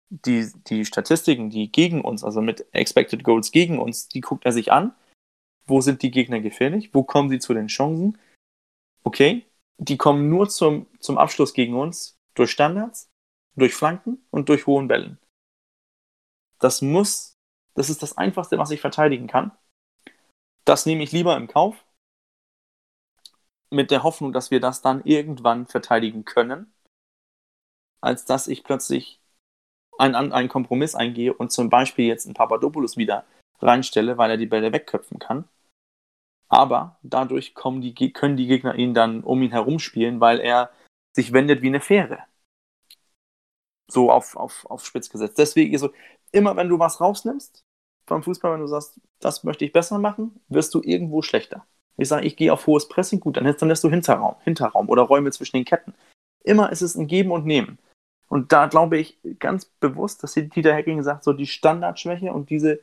die, 0.10 0.50
die 0.67 0.86
Statistiken, 0.86 1.50
die 1.50 1.71
gegen 1.71 2.02
uns, 2.02 2.24
also 2.24 2.41
mit 2.41 2.65
Expected 2.74 3.24
Goals 3.24 3.52
gegen 3.52 3.80
uns, 3.80 4.08
die 4.08 4.21
guckt 4.21 4.45
er 4.45 4.52
sich 4.52 4.71
an. 4.71 4.93
Wo 5.67 5.82
sind 5.82 6.04
die 6.04 6.12
Gegner 6.12 6.39
gefährlich? 6.41 6.93
Wo 6.93 7.04
kommen 7.04 7.30
sie 7.30 7.39
zu 7.39 7.54
den 7.54 7.67
Chancen? 7.67 8.17
Okay, 9.04 9.45
die 9.78 9.98
kommen 9.98 10.30
nur 10.30 10.48
zum, 10.48 10.88
zum 11.00 11.17
Abschluss 11.17 11.54
gegen 11.54 11.76
uns 11.76 12.17
durch 12.36 12.52
Standards, 12.52 13.10
durch 13.56 13.74
Flanken 13.74 14.26
und 14.30 14.50
durch 14.50 14.67
hohen 14.67 14.88
Bällen. 14.88 15.17
Das 16.60 16.82
muss, 16.82 17.36
das 17.74 17.89
ist 17.89 18.02
das 18.02 18.17
Einfachste, 18.17 18.58
was 18.58 18.71
ich 18.71 18.82
verteidigen 18.82 19.28
kann. 19.28 19.52
Das 20.65 20.86
nehme 20.86 21.04
ich 21.04 21.12
lieber 21.12 21.38
im 21.38 21.47
Kauf, 21.47 21.86
mit 23.69 23.91
der 23.91 24.04
Hoffnung, 24.04 24.34
dass 24.34 24.51
wir 24.51 24.60
das 24.60 24.82
dann 24.82 25.04
irgendwann 25.04 25.67
verteidigen 25.67 26.25
können, 26.25 26.73
als 28.01 28.25
dass 28.25 28.47
ich 28.47 28.63
plötzlich 28.63 29.21
einen, 29.97 30.32
einen 30.32 30.49
Kompromiss 30.49 30.95
eingehe 30.95 31.34
und 31.34 31.51
zum 31.51 31.69
Beispiel 31.69 32.06
jetzt 32.06 32.25
einen 32.25 32.34
Papadopoulos 32.34 32.97
wieder 32.97 33.25
reinstelle, 33.60 34.17
weil 34.17 34.32
er 34.32 34.38
die 34.38 34.45
Bälle 34.47 34.71
wegköpfen 34.73 35.19
kann. 35.19 35.47
Aber 36.47 36.97
dadurch 37.01 37.54
die, 37.56 38.13
können 38.13 38.38
die 38.38 38.47
Gegner 38.47 38.75
ihn 38.75 38.93
dann 38.93 39.23
um 39.23 39.41
ihn 39.41 39.51
herum 39.51 39.80
spielen, 39.80 40.19
weil 40.19 40.39
er 40.39 40.71
sich 41.15 41.34
wendet 41.34 41.62
wie 41.62 41.67
eine 41.67 41.82
Fähre. 41.82 42.23
So 43.88 44.12
auf, 44.12 44.36
auf, 44.36 44.65
auf 44.65 44.86
Spitz 44.86 45.10
gesetzt. 45.10 45.38
Deswegen, 45.38 45.78
so, 45.78 45.91
immer 46.32 46.56
wenn 46.56 46.69
du 46.69 46.80
was 46.80 46.99
rausnimmst, 47.01 47.63
beim 48.06 48.24
Fußball, 48.24 48.54
wenn 48.54 48.62
du 48.62 48.68
sagst, 48.68 49.00
das 49.20 49.44
möchte 49.44 49.65
ich 49.65 49.74
besser 49.74 49.98
machen, 50.00 50.39
wirst 50.50 50.74
du 50.74 50.82
irgendwo 50.84 51.22
schlechter. 51.22 51.65
Ich 51.98 52.08
sage, 52.08 52.26
ich 52.26 52.36
gehe 52.36 52.52
auf 52.52 52.68
hohes 52.68 52.88
Pressing, 52.88 53.20
gut, 53.20 53.38
dann, 53.38 53.44
dann 53.44 53.70
lässt 53.70 53.84
du 53.84 53.89
Hinterraum, 53.89 54.36
Hinterraum 54.44 54.89
oder 54.89 55.04
Räume 55.04 55.32
zwischen 55.32 55.58
den 55.58 55.65
Ketten. 55.65 55.94
Immer 56.44 56.72
ist 56.72 56.82
es 56.82 56.96
ein 56.96 57.08
Geben 57.08 57.32
und 57.32 57.46
Nehmen. 57.46 57.80
Und 58.28 58.52
da 58.52 58.68
glaube 58.68 58.98
ich 58.98 59.18
ganz 59.39 59.65
bewusst, 59.65 60.24
dass 60.24 60.34
Dieter 60.34 60.74
Hecking 60.74 61.04
sagt, 61.04 61.24
so 61.24 61.34
die 61.34 61.48
Standardschwäche 61.48 62.34
und 62.34 62.50
diese 62.50 62.82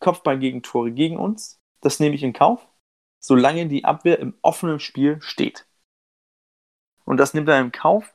Kopfballgegentore 0.00 0.92
gegen 0.92 1.16
uns, 1.16 1.60
das 1.80 1.98
nehme 1.98 2.14
ich 2.14 2.22
in 2.22 2.32
Kauf, 2.32 2.66
solange 3.20 3.66
die 3.66 3.84
Abwehr 3.84 4.18
im 4.18 4.34
offenen 4.42 4.80
Spiel 4.80 5.20
steht. 5.22 5.66
Und 7.04 7.16
das 7.18 7.34
nimmt 7.34 7.48
er 7.48 7.60
in 7.60 7.72
Kauf, 7.72 8.14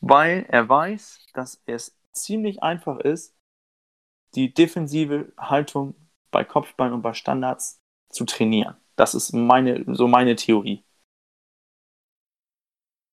weil 0.00 0.46
er 0.48 0.68
weiß, 0.68 1.26
dass 1.32 1.62
es 1.66 1.96
ziemlich 2.12 2.62
einfach 2.62 2.98
ist, 2.98 3.34
die 4.34 4.52
defensive 4.52 5.32
Haltung 5.38 5.94
bei 6.30 6.44
Kopfballen 6.44 6.92
und 6.92 7.02
bei 7.02 7.14
Standards 7.14 7.80
zu 8.10 8.24
trainieren. 8.24 8.76
Das 8.96 9.14
ist 9.14 9.32
meine, 9.32 9.84
so 9.94 10.08
meine 10.08 10.36
Theorie. 10.36 10.84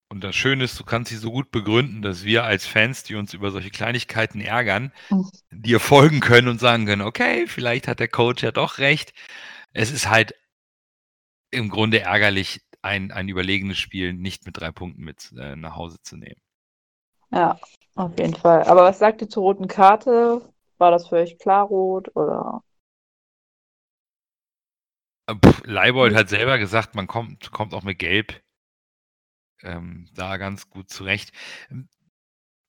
Und 0.10 0.24
das 0.24 0.36
Schöne 0.36 0.64
ist, 0.64 0.80
du 0.80 0.84
kannst 0.84 1.10
sie 1.10 1.18
so 1.18 1.32
gut 1.32 1.52
begründen, 1.52 2.02
dass 2.02 2.24
wir 2.24 2.44
als 2.44 2.66
Fans, 2.66 3.04
die 3.04 3.16
uns 3.16 3.34
über 3.34 3.52
solche 3.52 3.72
Kleinigkeiten 3.72 4.40
ärgern, 4.40 4.94
mhm. 5.10 5.30
dir 5.52 5.80
folgen 5.80 6.20
können 6.20 6.48
und 6.48 6.60
sagen 6.60 6.86
können, 6.86 7.02
okay, 7.02 7.48
vielleicht 7.48 7.88
hat 7.88 8.00
der 8.00 8.08
Coach 8.08 8.44
ja 8.44 8.52
doch 8.52 8.78
recht. 8.78 9.14
Es 9.74 9.92
ist 9.92 10.10
halt 10.10 10.36
im 11.52 11.70
Grunde 11.70 12.02
ärgerlich, 12.02 12.62
ein, 12.82 13.12
ein 13.12 13.28
überlegenes 13.28 13.80
Spiel 13.80 14.14
nicht 14.14 14.46
mit 14.46 14.58
drei 14.58 14.72
Punkten 14.72 15.04
mit 15.04 15.34
äh, 15.38 15.56
nach 15.56 15.76
Hause 15.76 15.98
zu 16.02 16.18
nehmen. 16.18 16.40
Ja, 17.32 17.60
auf 17.96 18.18
jeden 18.20 18.36
Fall. 18.36 18.64
Aber 18.64 18.84
was 18.84 19.00
sagt 19.00 19.22
ihr 19.22 19.30
zur 19.30 19.44
roten 19.44 19.68
Karte? 19.68 20.42
War 20.78 20.92
das 20.92 21.08
für 21.08 21.16
euch 21.16 21.38
klar 21.38 21.66
rot 21.66 22.16
oder? 22.16 22.64
Äh, 25.28 25.36
Leibold 25.64 26.16
hat 26.16 26.30
selber 26.30 26.58
gesagt, 26.58 26.96
man 26.96 27.08
kommt, 27.08 27.52
kommt 27.52 27.74
auch 27.74 27.84
mit 27.84 28.00
Gelb 28.00 28.42
ähm, 29.64 30.08
da 30.14 30.38
ganz 30.38 30.70
gut 30.70 30.90
zurecht. 30.90 31.32
Ähm, 31.70 31.90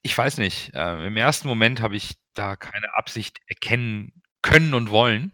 ich 0.02 0.16
weiß 0.16 0.38
nicht. 0.38 0.74
Äh, 0.74 1.06
Im 1.06 1.16
ersten 1.16 1.48
Moment 1.48 1.80
habe 1.80 1.96
ich 1.96 2.16
da 2.34 2.56
keine 2.56 2.94
Absicht 2.94 3.40
erkennen 3.46 4.22
können 4.42 4.74
und 4.74 4.90
wollen. 4.90 5.32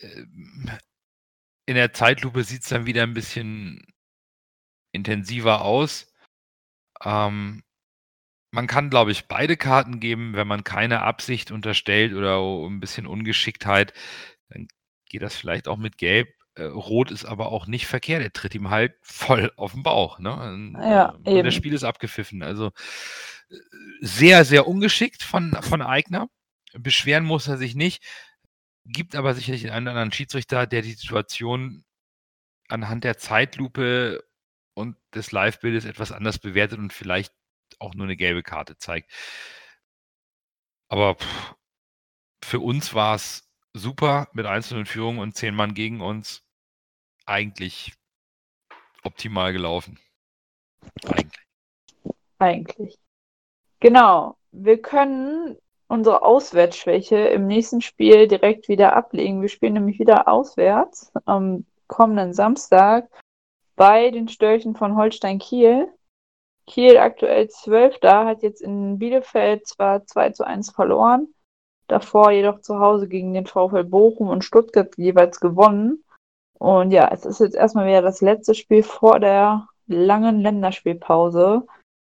Ähm, 0.00 0.70
in 1.66 1.74
der 1.76 1.92
Zeitlupe 1.92 2.42
sieht 2.44 2.62
es 2.62 2.68
dann 2.68 2.86
wieder 2.86 3.02
ein 3.04 3.14
bisschen 3.14 3.86
intensiver 4.92 5.62
aus. 5.62 6.12
Ähm, 7.04 7.62
man 8.50 8.66
kann, 8.66 8.90
glaube 8.90 9.12
ich, 9.12 9.26
beide 9.28 9.56
Karten 9.56 10.00
geben, 10.00 10.34
wenn 10.34 10.48
man 10.48 10.64
keine 10.64 11.02
Absicht 11.02 11.50
unterstellt 11.50 12.14
oder 12.14 12.38
ein 12.66 12.80
bisschen 12.80 13.06
Ungeschicktheit, 13.06 13.92
dann 14.48 14.68
geht 15.08 15.22
das 15.22 15.36
vielleicht 15.36 15.68
auch 15.68 15.76
mit 15.76 15.98
Gelb. 15.98 16.28
Äh, 16.54 16.64
Rot 16.64 17.10
ist 17.10 17.24
aber 17.24 17.52
auch 17.52 17.66
nicht 17.66 17.86
verkehrt. 17.86 18.22
Er 18.22 18.32
tritt 18.32 18.54
ihm 18.54 18.70
halt 18.70 18.94
voll 19.02 19.52
auf 19.56 19.72
den 19.72 19.82
Bauch. 19.82 20.18
Ne? 20.18 20.34
Und, 20.34 20.74
Ja, 20.74 21.10
äh, 21.10 21.16
und 21.16 21.28
eben. 21.28 21.44
das 21.44 21.54
Spiel 21.54 21.72
ist 21.74 21.84
abgepfiffen. 21.84 22.42
Also 22.42 22.72
äh, 23.50 23.56
sehr, 24.00 24.44
sehr 24.44 24.66
ungeschickt 24.66 25.22
von, 25.22 25.56
von 25.62 25.82
Eigner. 25.82 26.28
Beschweren 26.72 27.24
muss 27.24 27.48
er 27.48 27.56
sich 27.56 27.74
nicht. 27.74 28.02
Gibt 28.84 29.14
aber 29.14 29.34
sicherlich 29.34 29.70
einen 29.70 29.88
anderen 29.88 30.12
Schiedsrichter, 30.12 30.66
der 30.66 30.82
die 30.82 30.92
Situation 30.92 31.84
anhand 32.68 33.04
der 33.04 33.18
Zeitlupe 33.18 34.24
und 34.74 34.96
des 35.14 35.32
Live-Bildes 35.32 35.84
etwas 35.84 36.12
anders 36.12 36.38
bewertet 36.38 36.78
und 36.78 36.92
vielleicht 36.92 37.32
auch 37.78 37.94
nur 37.94 38.04
eine 38.04 38.16
gelbe 38.16 38.42
Karte 38.42 38.76
zeigt. 38.76 39.10
Aber 40.88 41.14
pff, 41.14 41.54
für 42.42 42.60
uns 42.60 42.94
war 42.94 43.14
es 43.14 43.48
super 43.72 44.28
mit 44.32 44.46
einzelnen 44.46 44.86
Führungen 44.86 45.20
und 45.20 45.36
zehn 45.36 45.54
Mann 45.54 45.74
gegen 45.74 46.00
uns. 46.00 46.42
Eigentlich 47.26 47.94
optimal 49.04 49.52
gelaufen. 49.52 49.98
Eigentlich. 51.04 51.46
Eigentlich. 52.38 52.98
Genau. 53.78 54.36
Wir 54.50 54.80
können 54.82 55.56
unsere 55.86 56.22
Auswärtsschwäche 56.22 57.16
im 57.16 57.46
nächsten 57.46 57.80
Spiel 57.80 58.28
direkt 58.28 58.68
wieder 58.68 58.96
ablegen. 58.96 59.42
Wir 59.42 59.48
spielen 59.48 59.74
nämlich 59.74 59.98
wieder 59.98 60.28
auswärts 60.28 61.12
am 61.24 61.66
kommenden 61.86 62.32
Samstag 62.32 63.08
bei 63.76 64.10
den 64.10 64.28
Störchen 64.28 64.74
von 64.76 64.96
Holstein 64.96 65.38
Kiel. 65.38 65.92
Kiel 66.66 66.98
aktuell 66.98 67.48
Zwölfter, 67.48 68.24
hat 68.26 68.42
jetzt 68.42 68.60
in 68.60 68.98
Bielefeld 68.98 69.66
zwar 69.66 70.04
2 70.06 70.30
zu 70.30 70.46
1 70.46 70.70
verloren, 70.70 71.34
davor 71.88 72.30
jedoch 72.30 72.60
zu 72.60 72.78
Hause 72.78 73.08
gegen 73.08 73.34
den 73.34 73.46
VfL 73.46 73.84
Bochum 73.84 74.28
und 74.28 74.44
Stuttgart 74.44 74.96
jeweils 74.96 75.40
gewonnen. 75.40 76.04
Und 76.58 76.90
ja, 76.90 77.08
es 77.12 77.24
ist 77.24 77.40
jetzt 77.40 77.56
erstmal 77.56 77.86
wieder 77.86 78.02
das 78.02 78.20
letzte 78.20 78.54
Spiel 78.54 78.82
vor 78.82 79.18
der 79.18 79.68
langen 79.86 80.40
Länderspielpause. 80.40 81.66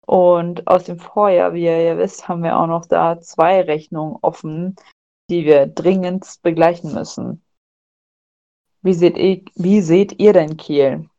Und 0.05 0.67
aus 0.67 0.83
dem 0.83 0.99
Vorjahr, 0.99 1.53
wie 1.53 1.63
ihr 1.63 1.81
ja 1.81 1.97
wisst, 1.97 2.27
haben 2.27 2.43
wir 2.43 2.59
auch 2.59 2.67
noch 2.67 2.85
da 2.85 3.21
zwei 3.21 3.61
Rechnungen 3.61 4.17
offen, 4.21 4.75
die 5.29 5.45
wir 5.45 5.65
dringend 5.65 6.39
begleichen 6.43 6.93
müssen. 6.93 7.41
Wie 8.81 8.93
seht 8.93 9.17
ihr, 9.17 9.43
wie 9.55 9.81
seht 9.81 10.19
ihr 10.19 10.33
denn 10.33 10.57
Kiel? 10.57 11.09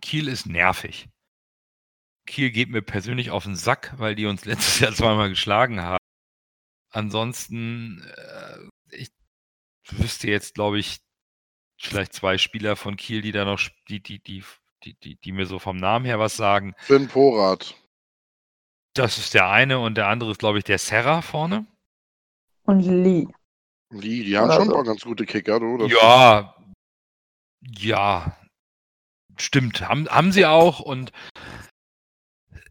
Kiel 0.00 0.28
ist 0.28 0.46
nervig. 0.46 1.08
Kiel 2.26 2.50
geht 2.50 2.70
mir 2.70 2.82
persönlich 2.82 3.30
auf 3.30 3.44
den 3.44 3.56
Sack, 3.56 3.94
weil 3.96 4.14
die 4.14 4.26
uns 4.26 4.44
letztes 4.46 4.80
Jahr 4.80 4.92
zweimal 4.92 5.28
geschlagen 5.28 5.80
haben. 5.80 5.98
Ansonsten, 6.92 8.02
äh, 8.02 8.96
ich 8.96 9.10
wüsste 9.90 10.28
jetzt, 10.28 10.54
glaube 10.54 10.78
ich, 10.78 11.00
vielleicht 11.78 12.12
zwei 12.12 12.38
Spieler 12.38 12.76
von 12.76 12.96
Kiel, 12.96 13.22
die 13.22 13.32
da 13.32 13.44
noch, 13.44 13.60
die, 13.88 14.02
die, 14.02 14.20
die, 14.20 14.44
die, 14.84 14.94
die, 14.94 15.16
die 15.16 15.32
mir 15.32 15.46
so 15.46 15.58
vom 15.58 15.76
Namen 15.76 16.04
her 16.04 16.18
was 16.18 16.36
sagen. 16.36 16.74
Finn 16.78 17.08
Porat. 17.08 17.74
Das 18.94 19.18
ist 19.18 19.34
der 19.34 19.48
eine 19.48 19.78
und 19.78 19.94
der 19.94 20.08
andere 20.08 20.32
ist, 20.32 20.38
glaube 20.38 20.58
ich, 20.58 20.64
der 20.64 20.78
Serra 20.78 21.22
vorne. 21.22 21.66
Und 22.64 22.80
Lee. 22.80 23.28
Die, 23.92 24.24
die 24.24 24.36
haben 24.36 24.46
Oder 24.46 24.56
schon 24.56 24.64
so. 24.66 24.70
ein 24.72 24.74
paar 24.74 24.84
ganz 24.84 25.02
gute 25.02 25.26
Kicker. 25.26 25.60
Das 25.60 25.90
Ja, 25.90 26.56
ja, 27.60 28.39
stimmt. 29.42 29.80
Haben, 29.82 30.08
haben 30.08 30.32
sie 30.32 30.46
auch 30.46 30.80
und 30.80 31.12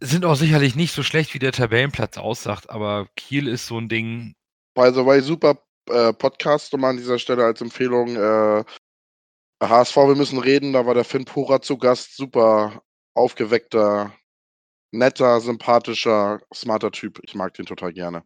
sind 0.01 0.25
auch 0.25 0.35
sicherlich 0.35 0.75
nicht 0.75 0.93
so 0.93 1.03
schlecht, 1.03 1.33
wie 1.33 1.39
der 1.39 1.51
Tabellenplatz 1.51 2.17
aussagt, 2.17 2.69
aber 2.69 3.07
Kiel 3.15 3.47
ist 3.47 3.67
so 3.67 3.77
ein 3.77 3.89
Ding. 3.89 4.33
By 4.73 4.91
the 4.93 5.05
way, 5.05 5.21
super 5.21 5.61
äh, 5.89 6.13
Podcast 6.13 6.71
nochmal 6.71 6.91
an 6.91 6.97
dieser 6.97 7.19
Stelle 7.19 7.43
als 7.43 7.61
Empfehlung. 7.61 8.15
Äh, 8.15 8.63
HSV, 9.61 9.95
wir 9.95 10.15
müssen 10.15 10.39
reden. 10.39 10.73
Da 10.73 10.85
war 10.85 10.93
der 10.93 11.03
Finn 11.03 11.25
Porat 11.25 11.65
zu 11.65 11.77
Gast. 11.77 12.15
Super 12.15 12.81
aufgeweckter, 13.13 14.13
netter, 14.91 15.41
sympathischer, 15.41 16.39
smarter 16.53 16.91
Typ. 16.91 17.19
Ich 17.23 17.35
mag 17.35 17.53
den 17.55 17.65
total 17.65 17.91
gerne. 17.91 18.23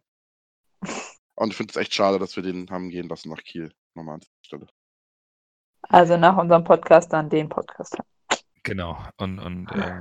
Und 1.34 1.50
ich 1.50 1.56
finde 1.56 1.72
es 1.72 1.76
echt 1.76 1.94
schade, 1.94 2.18
dass 2.18 2.36
wir 2.36 2.44
den 2.44 2.70
haben 2.70 2.90
gehen 2.90 3.08
lassen 3.08 3.30
nach 3.30 3.42
Kiel. 3.42 3.72
Nochmal 3.94 4.14
an 4.14 4.20
dieser 4.20 4.44
Stelle. 4.44 4.66
Also 5.82 6.16
nach 6.16 6.36
unserem 6.36 6.64
Podcast 6.64 7.12
dann 7.12 7.28
den 7.28 7.48
Podcast. 7.48 7.96
Genau. 8.64 9.06
Und, 9.16 9.38
und 9.38 9.70
äh, 9.72 10.00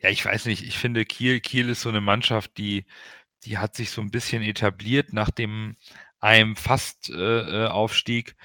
ja, 0.00 0.10
ich 0.10 0.24
weiß 0.24 0.46
nicht, 0.46 0.64
ich 0.64 0.78
finde 0.78 1.04
Kiel, 1.04 1.40
Kiel 1.40 1.68
ist 1.68 1.82
so 1.82 1.88
eine 1.90 2.00
Mannschaft, 2.00 2.56
die, 2.58 2.86
die 3.44 3.58
hat 3.58 3.76
sich 3.76 3.90
so 3.90 4.00
ein 4.00 4.10
bisschen 4.10 4.42
etabliert 4.42 5.12
nach 5.12 5.30
dem 5.30 5.76
einem 6.20 6.56
fast 6.56 7.10
äh, 7.10 7.64
äh, 7.64 7.66
Aufstieg 7.68 8.36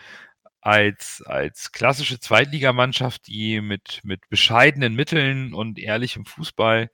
als, 0.61 1.23
als 1.25 1.71
klassische 1.71 2.19
Zweitligamannschaft, 2.19 3.27
die 3.27 3.61
mit, 3.61 4.01
mit 4.03 4.27
bescheidenen 4.29 4.95
Mitteln 4.95 5.53
und 5.53 5.79
ehrlichem 5.79 6.25
Fußball 6.25 6.91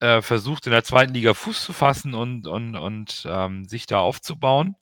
äh, 0.00 0.22
versucht, 0.22 0.66
in 0.66 0.72
der 0.72 0.84
zweiten 0.84 1.14
Liga 1.14 1.34
Fuß 1.34 1.64
zu 1.64 1.72
fassen 1.72 2.14
und, 2.14 2.46
und, 2.46 2.76
und 2.76 3.26
ähm, 3.28 3.64
sich 3.66 3.86
da 3.86 4.00
aufzubauen. 4.00 4.76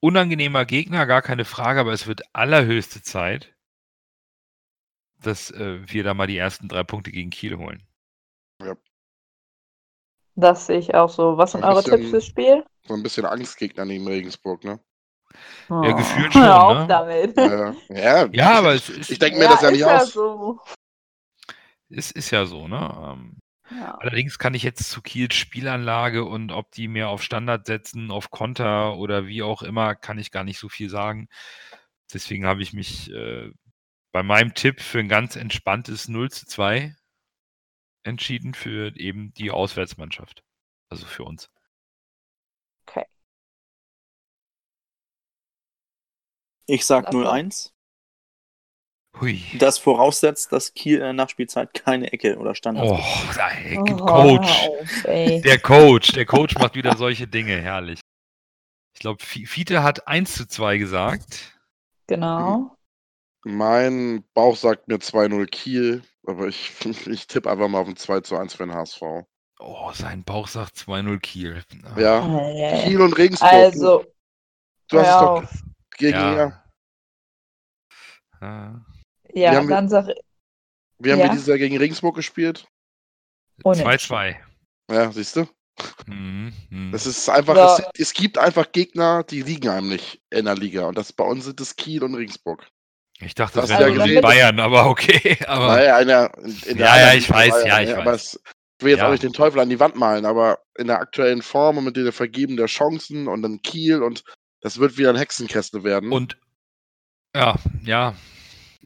Unangenehmer 0.00 0.64
Gegner, 0.64 1.06
gar 1.06 1.22
keine 1.22 1.44
Frage, 1.44 1.80
aber 1.80 1.92
es 1.92 2.06
wird 2.06 2.22
allerhöchste 2.32 3.02
Zeit, 3.02 3.54
dass 5.20 5.50
äh, 5.50 5.80
wir 5.90 6.04
da 6.04 6.14
mal 6.14 6.26
die 6.28 6.36
ersten 6.38 6.68
drei 6.68 6.84
Punkte 6.84 7.10
gegen 7.10 7.30
Kiel 7.30 7.56
holen. 7.58 7.84
Das 10.36 10.66
sehe 10.66 10.78
ich 10.78 10.94
auch 10.94 11.08
so. 11.10 11.36
Was 11.36 11.52
sind 11.52 11.64
eure 11.64 11.82
bisschen- 11.82 11.98
Tipps 11.98 12.10
fürs 12.10 12.26
Spiel? 12.26 12.64
So 12.86 12.94
ein 12.94 13.02
bisschen 13.02 13.26
Angstgegner 13.26 13.84
neben 13.84 14.06
Regensburg, 14.06 14.62
ne? 14.64 14.78
Ja, 15.68 15.92
gefühlt 15.92 16.32
hör 16.34 16.42
schon, 16.42 16.42
auf 16.52 16.78
ne? 16.78 16.86
damit. 16.86 17.36
Ja, 17.36 17.74
ja, 17.88 18.26
Ja, 18.32 18.58
aber 18.58 18.74
es 18.74 18.88
ist, 18.88 19.10
ich 19.10 19.18
denke 19.18 19.38
mir 19.38 19.48
das 19.48 19.60
ja 19.62 19.70
nicht 19.70 19.80
ist 19.80 19.86
ja 19.86 19.96
aus. 19.98 20.12
so. 20.12 20.60
es 21.90 22.10
ist 22.12 22.30
ja 22.30 22.46
so, 22.46 22.68
ne? 22.68 22.78
Ja. 23.70 23.96
allerdings 23.98 24.38
kann 24.38 24.54
ich 24.54 24.62
jetzt 24.62 24.88
zu 24.90 25.02
Kiels 25.02 25.34
Spielanlage 25.34 26.24
und 26.24 26.52
ob 26.52 26.70
die 26.72 26.88
mehr 26.88 27.08
auf 27.08 27.22
Standard 27.22 27.66
setzen, 27.66 28.10
auf 28.10 28.30
Konter 28.30 28.96
oder 28.96 29.26
wie 29.26 29.42
auch 29.42 29.62
immer, 29.62 29.94
kann 29.94 30.18
ich 30.18 30.30
gar 30.30 30.44
nicht 30.44 30.58
so 30.58 30.68
viel 30.68 30.88
sagen. 30.88 31.28
Deswegen 32.12 32.46
habe 32.46 32.62
ich 32.62 32.72
mich 32.72 33.10
äh, 33.12 33.50
bei 34.12 34.22
meinem 34.22 34.54
Tipp 34.54 34.80
für 34.80 34.98
ein 35.00 35.08
ganz 35.08 35.36
entspanntes 35.36 36.08
0 36.08 36.30
zu 36.30 36.46
2 36.46 36.96
entschieden 38.04 38.54
für 38.54 38.96
eben 38.96 39.32
die 39.34 39.50
Auswärtsmannschaft. 39.50 40.42
Also 40.88 41.04
für 41.04 41.24
uns. 41.24 41.50
Ich 46.70 46.84
sag 46.84 47.06
Also- 47.06 47.18
0-1. 47.18 47.72
Hui. 49.20 49.42
Das 49.58 49.78
voraussetzt, 49.78 50.52
dass 50.52 50.74
Kiel 50.74 50.96
in 50.96 51.00
der 51.02 51.12
Nachspielzeit 51.12 51.74
keine 51.74 52.12
Ecke 52.12 52.36
oder 52.38 52.54
Standard 52.54 52.86
Oh, 52.86 52.98
ey, 53.38 53.78
Oh, 53.78 53.96
Coach. 53.96 54.68
auf. 54.68 55.02
Der 55.04 55.58
Coach. 55.58 56.12
Der 56.12 56.26
Coach 56.26 56.56
macht 56.58 56.74
wieder 56.74 56.96
solche 56.96 57.26
Dinge. 57.26 57.60
Herrlich. 57.60 58.00
Ich 58.94 59.00
glaube, 59.00 59.22
Fiete 59.24 59.82
hat 59.82 60.06
1 60.08 60.34
zu 60.34 60.46
2 60.46 60.78
gesagt. 60.78 61.58
Genau. 62.06 62.74
Mein 63.44 64.24
Bauch 64.34 64.56
sagt 64.56 64.88
mir 64.88 64.96
2-0 64.98 65.46
Kiel, 65.46 66.02
aber 66.26 66.48
ich, 66.48 66.72
ich 67.06 67.26
tippe 67.26 67.50
einfach 67.50 67.68
mal 67.68 67.78
auf 67.80 67.88
ein 67.88 67.96
2 67.96 68.20
zu 68.20 68.36
1 68.36 68.54
für 68.54 68.64
den 68.66 68.74
HSV. 68.74 69.02
Oh, 69.60 69.90
sein 69.92 70.22
Bauch 70.24 70.46
sagt 70.48 70.76
2-0 70.76 71.18
Kiel. 71.20 71.62
Ja, 71.96 72.48
Äh, 72.50 72.84
Kiel 72.84 73.00
und 73.00 73.16
Regensburg. 73.16 73.52
Also, 73.52 74.04
du 74.88 74.98
hast 75.00 75.08
es 75.08 75.20
doch 75.20 75.44
gegen 75.96 76.18
Ja. 76.18 76.62
mir. 78.40 78.84
Ja, 79.40 79.54
haben 79.54 79.68
wir- 79.68 79.76
dann 79.76 79.88
sag 79.88 80.06
Wie 80.98 81.12
haben 81.12 81.18
Ja. 81.20 81.26
wir 81.26 81.30
dieses 81.32 81.46
Jahr 81.46 81.58
gegen 81.58 81.76
Regensburg 81.78 82.16
gespielt? 82.16 82.66
Unentschieden. 83.62 83.90
2-2. 83.90 84.36
Ja, 84.90 85.12
siehst 85.12 85.36
du? 85.36 85.46
Mhm, 86.06 86.52
mhm. 86.70 86.94
Es 86.94 87.06
ist 87.06 87.28
einfach, 87.28 87.56
Ja. 87.56 87.76
es, 87.76 87.84
es 88.00 88.12
gibt 88.14 88.36
einfach 88.38 88.72
Gegner, 88.72 89.22
die 89.22 89.42
liegen 89.42 89.68
einem 89.68 89.88
nicht 89.90 90.20
in 90.30 90.46
der 90.46 90.56
Liga. 90.56 90.86
Und 90.86 90.98
das 90.98 91.12
bei 91.12 91.24
uns 91.24 91.44
sind 91.44 91.60
es 91.60 91.76
Kiel 91.76 92.02
und 92.02 92.14
Regensburg. 92.14 92.66
Ich 93.20 93.34
dachte, 93.34 93.60
Das 93.60 93.68
das 93.68 93.78
wäre 93.78 93.90
gewesen 93.92 94.06
gesehen? 94.06 94.22
Bayern, 94.22 94.60
aber 94.60 94.86
okay. 94.86 95.36
Aber 95.48 95.68
Naja, 95.68 95.96
einer 95.96 96.36
in, 96.38 96.50
in 96.66 96.78
der 96.78 96.86
Ja, 96.86 96.98
ja, 96.98 97.14
ich 97.14 97.28
weiß, 97.30 97.50
war 97.52 97.66
ja, 97.66 97.80
ich 97.80 97.94
aber 97.94 98.06
weiß. 98.12 98.34
Es, 98.34 98.40
ich 98.80 98.84
will 98.84 98.90
jetzt 98.92 99.00
Ja. 99.00 99.06
auch 99.08 99.10
nicht 99.10 99.22
den 99.24 99.32
Teufel 99.32 99.58
an 99.60 99.68
die 99.68 99.80
Wand 99.80 99.96
malen, 99.96 100.24
aber 100.24 100.60
in 100.78 100.86
der 100.86 101.00
aktuellen 101.00 101.42
Form 101.42 101.78
und 101.78 101.84
mit 101.84 101.96
der 101.96 102.12
Vergeben 102.12 102.56
der 102.56 102.66
Chancen 102.66 103.26
und 103.28 103.42
dann 103.42 103.60
Kiel 103.62 104.02
und 104.02 104.22
das 104.60 104.78
wird 104.78 104.96
wieder 104.98 105.10
ein 105.10 105.16
Hexenkessel 105.16 105.82
werden. 105.84 106.12
und 106.12 106.38
ja, 107.36 107.56
ja. 107.84 108.14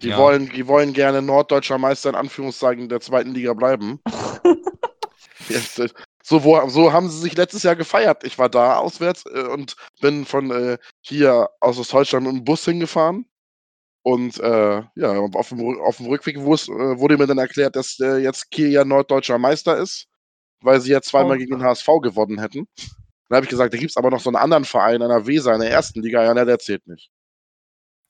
Die, 0.02 0.08
ja. 0.08 0.18
wollen, 0.18 0.48
die 0.50 0.66
wollen 0.66 0.92
gerne 0.92 1.22
norddeutscher 1.22 1.78
Meister 1.78 2.10
in 2.10 2.16
Anführungszeichen 2.16 2.88
der 2.88 3.00
zweiten 3.00 3.32
Liga 3.32 3.54
bleiben. 3.54 4.00
Jetzt, 5.48 5.78
äh, 5.78 5.88
So, 6.22 6.44
wo, 6.44 6.68
so 6.68 6.92
haben 6.92 7.10
sie 7.10 7.18
sich 7.18 7.36
letztes 7.36 7.64
Jahr 7.64 7.76
gefeiert. 7.76 8.24
Ich 8.24 8.38
war 8.38 8.48
da 8.48 8.76
auswärts 8.76 9.24
äh, 9.26 9.42
und 9.42 9.76
bin 10.00 10.24
von 10.24 10.50
äh, 10.50 10.78
hier 11.00 11.48
aus 11.60 11.76
Deutschland 11.88 12.26
mit 12.26 12.36
dem 12.36 12.44
Bus 12.44 12.64
hingefahren. 12.64 13.26
Und 14.02 14.38
äh, 14.40 14.82
ja, 14.96 15.12
auf 15.34 15.48
dem, 15.50 15.80
auf 15.80 15.96
dem 15.98 16.06
Rückweg 16.06 16.36
äh, 16.36 16.40
wurde 16.40 17.18
mir 17.18 17.26
dann 17.26 17.38
erklärt, 17.38 17.76
dass 17.76 17.98
äh, 18.00 18.18
jetzt 18.18 18.50
Kiel 18.50 18.70
ja 18.70 18.84
norddeutscher 18.84 19.38
Meister 19.38 19.76
ist, 19.76 20.08
weil 20.60 20.80
sie 20.80 20.92
ja 20.92 21.00
zweimal 21.02 21.36
oh. 21.36 21.38
gegen 21.38 21.52
den 21.58 21.62
HSV 21.62 21.86
gewonnen 22.02 22.40
hätten. 22.40 22.66
Dann 23.28 23.36
habe 23.36 23.46
ich 23.46 23.50
gesagt, 23.50 23.72
da 23.72 23.78
gibt 23.78 23.90
es 23.90 23.96
aber 23.96 24.10
noch 24.10 24.20
so 24.20 24.30
einen 24.30 24.36
anderen 24.36 24.64
Verein, 24.64 25.02
einer 25.02 25.26
Weser 25.26 25.54
in 25.54 25.60
der 25.60 25.70
ersten 25.70 26.02
Liga. 26.02 26.24
Ja, 26.24 26.34
der 26.44 26.58
zählt 26.58 26.86
nicht. 26.86 27.10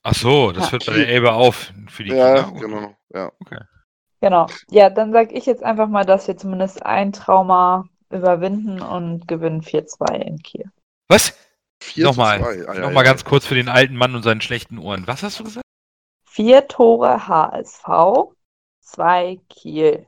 Ach 0.03 0.13
so, 0.13 0.51
das 0.51 0.71
hört 0.71 0.85
bei 0.85 0.93
der 0.93 1.07
Elbe 1.07 1.31
auf 1.31 1.71
für 1.87 2.03
die 2.03 2.11
Ja, 2.11 2.43
Kinder. 2.43 2.59
genau. 2.59 2.95
Ja. 3.13 3.31
Okay. 3.39 3.59
Genau. 4.19 4.47
Ja, 4.69 4.89
dann 4.89 5.13
sage 5.13 5.33
ich 5.33 5.45
jetzt 5.45 5.63
einfach 5.63 5.87
mal, 5.87 6.05
dass 6.05 6.27
wir 6.27 6.37
zumindest 6.37 6.85
ein 6.85 7.13
Trauma 7.13 7.87
überwinden 8.09 8.81
und 8.81 9.27
gewinnen 9.27 9.61
4-2 9.61 10.15
in 10.15 10.37
Kiel. 10.39 10.71
Was? 11.07 11.37
Nochmal, 11.95 12.41
ah, 12.41 12.53
ja, 12.53 12.79
nochmal 12.79 13.03
ja, 13.05 13.11
ganz 13.11 13.25
kurz 13.25 13.45
für 13.45 13.55
den 13.55 13.67
alten 13.67 13.95
Mann 13.95 14.15
und 14.15 14.23
seinen 14.23 14.41
schlechten 14.41 14.77
Ohren. 14.77 15.07
Was 15.07 15.23
hast 15.23 15.39
du 15.39 15.43
gesagt? 15.43 15.65
Vier 16.25 16.67
Tore 16.67 17.27
HSV, 17.27 18.33
zwei 18.79 19.39
Kiel. 19.49 20.07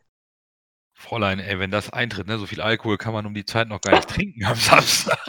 Fräulein, 0.93 1.39
ey, 1.39 1.59
wenn 1.59 1.71
das 1.71 1.91
eintritt, 1.91 2.27
ne, 2.27 2.37
so 2.37 2.45
viel 2.45 2.61
Alkohol 2.61 2.97
kann 2.97 3.13
man 3.13 3.25
um 3.25 3.33
die 3.33 3.45
Zeit 3.45 3.67
noch 3.67 3.81
gar 3.81 3.95
nicht 3.95 4.09
trinken 4.09 4.45
am 4.45 4.55
Samstag. 4.55 5.19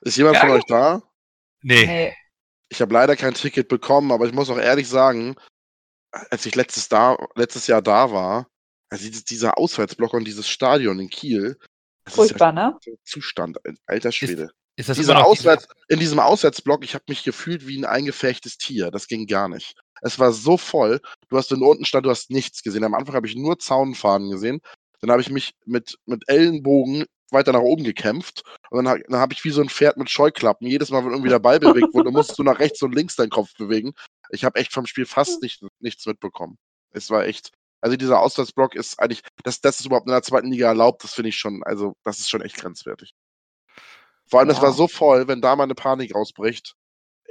Ist 0.00 0.16
jemand 0.16 0.36
ja, 0.36 0.40
von 0.40 0.50
euch 0.50 0.64
da? 0.66 1.02
Nee. 1.62 1.86
nee. 1.86 2.14
Ich 2.68 2.80
habe 2.80 2.92
leider 2.92 3.16
kein 3.16 3.34
Ticket 3.34 3.68
bekommen, 3.68 4.12
aber 4.12 4.26
ich 4.26 4.32
muss 4.32 4.50
auch 4.50 4.58
ehrlich 4.58 4.88
sagen, 4.88 5.36
als 6.10 6.46
ich 6.46 6.54
letztes, 6.54 6.88
da, 6.88 7.16
letztes 7.34 7.66
Jahr 7.66 7.82
da 7.82 8.12
war, 8.12 8.48
also 8.90 9.08
dieser 9.08 9.58
Auswärtsblock 9.58 10.14
und 10.14 10.24
dieses 10.24 10.48
Stadion 10.48 10.98
in 10.98 11.10
Kiel, 11.10 11.58
das 12.04 12.14
Furchtbar, 12.14 12.50
ist 12.50 12.56
ja 12.86 12.92
ne? 12.92 12.98
Zustand, 13.04 13.58
alter 13.86 14.12
Schwede. 14.12 14.44
Ist, 14.44 14.52
ist 14.76 14.88
das 14.88 14.96
Dieser 14.96 15.26
Auswärts, 15.26 15.68
in 15.88 15.98
diesem 15.98 16.20
Auswärtsblock, 16.20 16.84
ich 16.84 16.94
habe 16.94 17.04
mich 17.08 17.22
gefühlt 17.22 17.66
wie 17.66 17.78
ein 17.78 17.84
eingefechtes 17.84 18.56
Tier. 18.56 18.90
Das 18.90 19.08
ging 19.08 19.26
gar 19.26 19.48
nicht. 19.48 19.74
Es 20.00 20.18
war 20.18 20.32
so 20.32 20.56
voll. 20.56 21.00
Du 21.28 21.36
hast 21.36 21.52
in 21.52 21.62
unten 21.62 21.84
stand, 21.84 22.06
du 22.06 22.10
hast 22.10 22.30
nichts 22.30 22.62
gesehen. 22.62 22.84
Am 22.84 22.94
Anfang 22.94 23.14
habe 23.14 23.26
ich 23.26 23.34
nur 23.34 23.58
Zaunfaden 23.58 24.30
gesehen. 24.30 24.60
Dann 25.00 25.10
habe 25.10 25.20
ich 25.20 25.30
mich 25.30 25.54
mit, 25.66 25.98
mit 26.06 26.24
Ellenbogen 26.28 27.04
weiter 27.30 27.52
nach 27.52 27.60
oben 27.60 27.84
gekämpft. 27.84 28.42
Und 28.70 28.84
dann, 28.84 29.02
dann 29.08 29.20
habe 29.20 29.32
ich 29.32 29.44
wie 29.44 29.50
so 29.50 29.60
ein 29.60 29.68
Pferd 29.68 29.96
mit 29.96 30.10
Scheuklappen. 30.10 30.66
Jedes 30.66 30.90
Mal, 30.90 31.04
wenn 31.04 31.12
irgendwie 31.12 31.30
der 31.30 31.38
Ball 31.38 31.60
bewegt 31.60 31.94
wurde, 31.94 32.10
musst 32.10 32.38
du 32.38 32.42
nach 32.42 32.58
rechts 32.58 32.82
und 32.82 32.94
links 32.94 33.16
deinen 33.16 33.30
Kopf 33.30 33.54
bewegen. 33.56 33.92
Ich 34.30 34.44
habe 34.44 34.58
echt 34.58 34.72
vom 34.72 34.86
Spiel 34.86 35.06
fast 35.06 35.42
nicht, 35.42 35.62
nichts 35.80 36.06
mitbekommen. 36.06 36.58
Es 36.90 37.10
war 37.10 37.24
echt. 37.24 37.52
Also 37.80 37.96
dieser 37.96 38.20
Auswärtsblock 38.20 38.74
ist 38.74 38.98
eigentlich, 38.98 39.22
dass 39.44 39.60
das 39.60 39.78
ist 39.78 39.86
überhaupt 39.86 40.06
in 40.06 40.12
der 40.12 40.22
zweiten 40.22 40.50
Liga 40.50 40.66
erlaubt, 40.66 41.04
das 41.04 41.14
finde 41.14 41.28
ich 41.28 41.36
schon, 41.36 41.62
also 41.62 41.94
das 42.02 42.18
ist 42.18 42.28
schon 42.28 42.42
echt 42.42 42.56
grenzwertig. 42.56 43.14
Vor 44.28 44.40
allem, 44.40 44.50
es 44.50 44.60
war 44.60 44.72
so 44.72 44.88
voll, 44.88 45.28
wenn 45.28 45.40
da 45.40 45.54
mal 45.54 45.62
eine 45.62 45.76
Panik 45.76 46.14
ausbricht, 46.14 46.74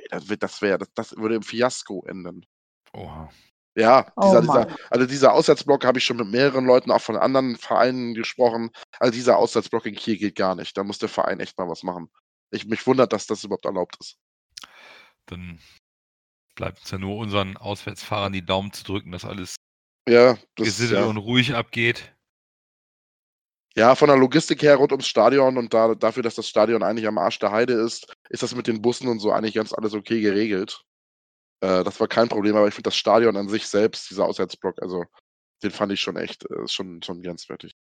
das, 0.10 0.26
das 0.26 0.62
wäre, 0.62 0.78
das, 0.78 0.90
das, 0.96 1.18
würde 1.18 1.36
im 1.36 1.44
Fiasko 1.44 2.06
enden. 2.08 2.46
Oha. 2.94 3.30
Ja, 3.78 4.12
oh 4.16 4.24
dieser, 4.24 4.42
dieser, 4.42 4.78
also 4.90 5.06
dieser 5.06 5.34
Auswärtsblock 5.34 5.86
habe 5.86 6.00
ich 6.00 6.06
schon 6.06 6.18
mit 6.18 6.30
mehreren 6.30 6.66
Leuten, 6.66 6.90
auch 6.90 7.02
von 7.02 7.16
anderen 7.16 7.56
Vereinen 7.58 8.16
gesprochen. 8.16 8.72
Also 8.98 9.12
dieser 9.12 9.38
Auswärtsblock 9.38 9.86
in 9.86 9.94
Kiel 9.94 10.18
geht 10.18 10.36
gar 10.36 10.56
nicht. 10.56 10.76
Da 10.76 10.84
muss 10.84 10.98
der 10.98 11.10
Verein 11.10 11.40
echt 11.40 11.60
mal 11.60 11.70
was 11.70 11.84
machen. 11.84 12.10
Ich 12.50 12.66
mich 12.66 12.88
wundert, 12.88 13.14
dass 13.14 13.28
das 13.28 13.44
überhaupt 13.44 13.66
erlaubt 13.66 13.96
ist. 14.00 14.18
Dann 15.28 15.60
bleibt 16.56 16.84
es 16.84 16.90
ja 16.90 16.98
nur 16.98 17.18
unseren 17.18 17.56
Auswärtsfahrern 17.56 18.34
die 18.34 18.44
Daumen 18.44 18.74
zu 18.74 18.84
drücken, 18.84 19.12
dass 19.12 19.26
alles 19.26 19.58
ja, 20.10 20.34
das, 20.56 20.66
gesittet 20.66 20.98
ja. 20.98 21.06
und 21.06 21.18
ruhig 21.18 21.54
abgeht. 21.54 22.16
Ja, 23.76 23.94
von 23.94 24.08
der 24.08 24.18
Logistik 24.18 24.64
her 24.64 24.78
rund 24.78 24.92
ums 24.92 25.08
Stadion 25.08 25.56
und 25.56 25.72
da, 25.72 25.94
dafür, 25.94 26.24
dass 26.24 26.34
das 26.34 26.50
Stadion 26.50 26.82
eigentlich 26.82 27.08
am 27.08 27.20
Arsch 27.20 27.38
der 27.38 27.52
Heide 27.52 27.74
ist, 27.74 28.12
ist 28.30 28.42
das 28.42 28.56
mit 28.56 28.66
den 28.66 28.82
Bussen 28.82 29.08
und 29.08 29.20
so 29.20 29.32
eigentlich 29.32 29.54
ganz 29.54 29.72
alles 29.72 29.94
okay 29.94 30.20
geregelt. 30.20 30.84
Äh, 31.62 31.84
das 31.84 32.00
war 32.00 32.08
kein 32.08 32.30
Problem, 32.30 32.56
aber 32.56 32.68
ich 32.68 32.74
finde 32.74 32.90
das 32.90 32.98
Stadion 32.98 33.36
an 33.38 33.50
sich 33.50 33.68
selbst, 33.68 34.10
dieser 34.10 34.26
Auswärtsblock, 34.26 34.82
also 34.82 35.06
den 35.64 35.72
fand 35.72 35.92
ich 35.92 36.02
schon 36.02 36.18
echt, 36.18 36.46
äh, 36.50 36.68
schon, 36.68 37.02
schon 37.02 37.22
grenzwertig. 37.22 37.76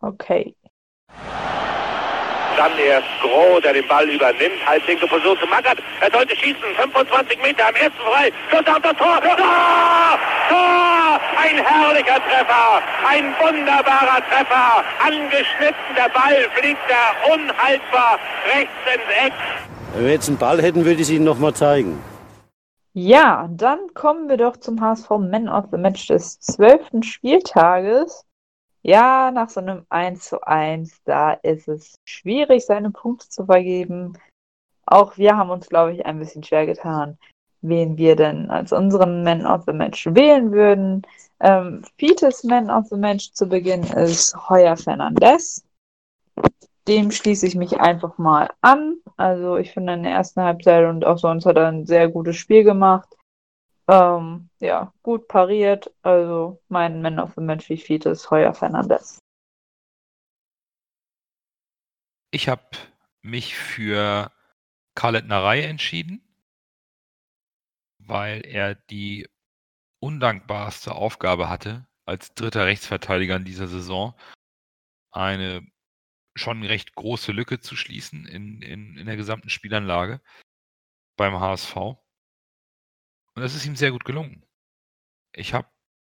Okay. 0.00 0.54
Dann 2.56 2.78
erst 2.78 3.06
Groh, 3.20 3.60
der 3.60 3.74
den 3.74 3.86
Ball 3.86 4.08
übernimmt. 4.08 4.66
Halblinke 4.66 5.06
Position 5.06 5.38
zu 5.38 5.46
Mackert. 5.46 5.78
Er 6.00 6.10
sollte 6.10 6.34
schießen. 6.36 6.62
25 6.76 7.38
Meter 7.42 7.68
am 7.68 7.74
ersten 7.74 7.98
frei. 7.98 8.32
Schuss 8.50 8.66
auf 8.66 8.80
das 8.80 8.96
Tor. 8.96 9.20
Tor! 9.20 10.18
Tor! 10.48 11.20
Ein 11.36 11.62
herrlicher 11.62 12.16
Treffer. 12.16 12.82
Ein 13.06 13.34
wunderbarer 13.38 14.22
Treffer. 14.30 14.84
Angeschnitten. 15.04 15.94
Der 15.96 16.08
Ball 16.08 16.48
fliegt 16.54 16.80
da 16.88 17.34
unhaltbar 17.34 18.18
rechts 18.46 18.72
ins 18.94 19.26
Eck. 19.26 19.32
Wenn 19.92 20.04
wir 20.04 20.12
jetzt 20.12 20.28
einen 20.28 20.38
Ball 20.38 20.62
hätten, 20.62 20.84
würde 20.86 20.94
ich 20.94 21.02
es 21.02 21.10
Ihnen 21.10 21.24
nochmal 21.26 21.52
zeigen. 21.52 22.02
Ja, 22.98 23.46
dann 23.52 23.92
kommen 23.92 24.30
wir 24.30 24.38
doch 24.38 24.56
zum 24.56 24.80
HSV 24.80 25.10
Man 25.10 25.50
of 25.50 25.66
the 25.70 25.76
Match 25.76 26.06
des 26.06 26.40
zwölften 26.40 27.02
Spieltages. 27.02 28.24
Ja, 28.82 29.30
nach 29.30 29.50
so 29.50 29.60
einem 29.60 29.84
1 29.90 30.24
zu 30.24 30.40
1, 30.40 31.02
da 31.04 31.32
ist 31.32 31.68
es 31.68 31.96
schwierig, 32.06 32.64
seine 32.64 32.90
Punkte 32.90 33.28
zu 33.28 33.44
vergeben. 33.44 34.14
Auch 34.86 35.18
wir 35.18 35.36
haben 35.36 35.50
uns, 35.50 35.68
glaube 35.68 35.92
ich, 35.92 36.06
ein 36.06 36.18
bisschen 36.18 36.42
schwer 36.42 36.64
getan, 36.64 37.18
wen 37.60 37.98
wir 37.98 38.16
denn 38.16 38.50
als 38.50 38.72
unseren 38.72 39.22
Man 39.22 39.44
of 39.44 39.64
the 39.66 39.74
Match 39.74 40.06
wählen 40.06 40.50
würden. 40.50 41.02
Ähm, 41.40 41.84
Fites 41.98 42.44
Man 42.44 42.70
of 42.70 42.86
the 42.86 42.96
Match 42.96 43.30
zu 43.32 43.46
Beginn 43.46 43.82
ist 43.82 44.34
Heuer 44.48 44.74
Fernandez. 44.74 45.62
Dem 46.88 47.10
schließe 47.10 47.46
ich 47.46 47.56
mich 47.56 47.78
einfach 47.78 48.16
mal 48.16 48.48
an. 48.62 49.00
Also 49.16 49.56
ich 49.56 49.72
finde 49.72 49.94
in 49.94 50.02
der 50.02 50.12
ersten 50.12 50.42
Halbzeit 50.42 50.84
und 50.86 51.04
auch 51.04 51.18
sonst 51.18 51.46
hat 51.46 51.56
er 51.56 51.68
ein 51.68 51.86
sehr 51.86 52.08
gutes 52.08 52.36
Spiel 52.36 52.64
gemacht. 52.64 53.08
Ähm, 53.88 54.50
ja, 54.58 54.92
gut 55.02 55.28
pariert. 55.28 55.92
Also 56.02 56.60
mein 56.68 57.00
Man 57.02 57.18
of 57.18 57.34
the 57.34 57.40
Match 57.40 57.68
wie 57.70 57.78
viel 57.78 58.02
ist 58.06 58.30
Heuer 58.30 58.52
Fernandez. 58.52 59.18
Ich 62.30 62.48
habe 62.48 62.64
mich 63.22 63.56
für 63.56 64.30
Khaled 64.94 65.26
Narei 65.26 65.62
entschieden, 65.62 66.22
weil 67.98 68.44
er 68.44 68.74
die 68.74 69.28
undankbarste 70.00 70.94
Aufgabe 70.94 71.48
hatte, 71.48 71.86
als 72.04 72.34
dritter 72.34 72.66
Rechtsverteidiger 72.66 73.36
in 73.36 73.44
dieser 73.44 73.68
Saison 73.68 74.14
eine 75.12 75.66
schon 76.36 76.62
recht 76.62 76.94
große 76.94 77.32
Lücke 77.32 77.60
zu 77.60 77.76
schließen 77.76 78.26
in, 78.26 78.62
in, 78.62 78.96
in 78.96 79.06
der 79.06 79.16
gesamten 79.16 79.50
Spielanlage 79.50 80.20
beim 81.16 81.38
HSV. 81.40 81.76
Und 81.76 83.42
das 83.42 83.54
ist 83.54 83.66
ihm 83.66 83.76
sehr 83.76 83.90
gut 83.90 84.04
gelungen. 84.04 84.44
Ich 85.32 85.54
habe 85.54 85.68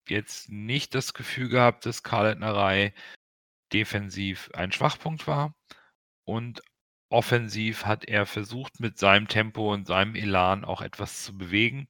jetzt 0.09 0.49
nicht 0.49 0.95
das 0.95 1.13
Gefühl 1.13 1.49
gehabt, 1.49 1.85
dass 1.85 2.03
Karl 2.03 2.93
defensiv 3.71 4.49
ein 4.53 4.71
Schwachpunkt 4.71 5.27
war. 5.27 5.55
Und 6.25 6.61
offensiv 7.09 7.85
hat 7.85 8.05
er 8.05 8.25
versucht, 8.25 8.79
mit 8.79 8.97
seinem 8.97 9.27
Tempo 9.27 9.73
und 9.73 9.87
seinem 9.87 10.15
Elan 10.15 10.65
auch 10.65 10.81
etwas 10.81 11.23
zu 11.23 11.37
bewegen. 11.37 11.87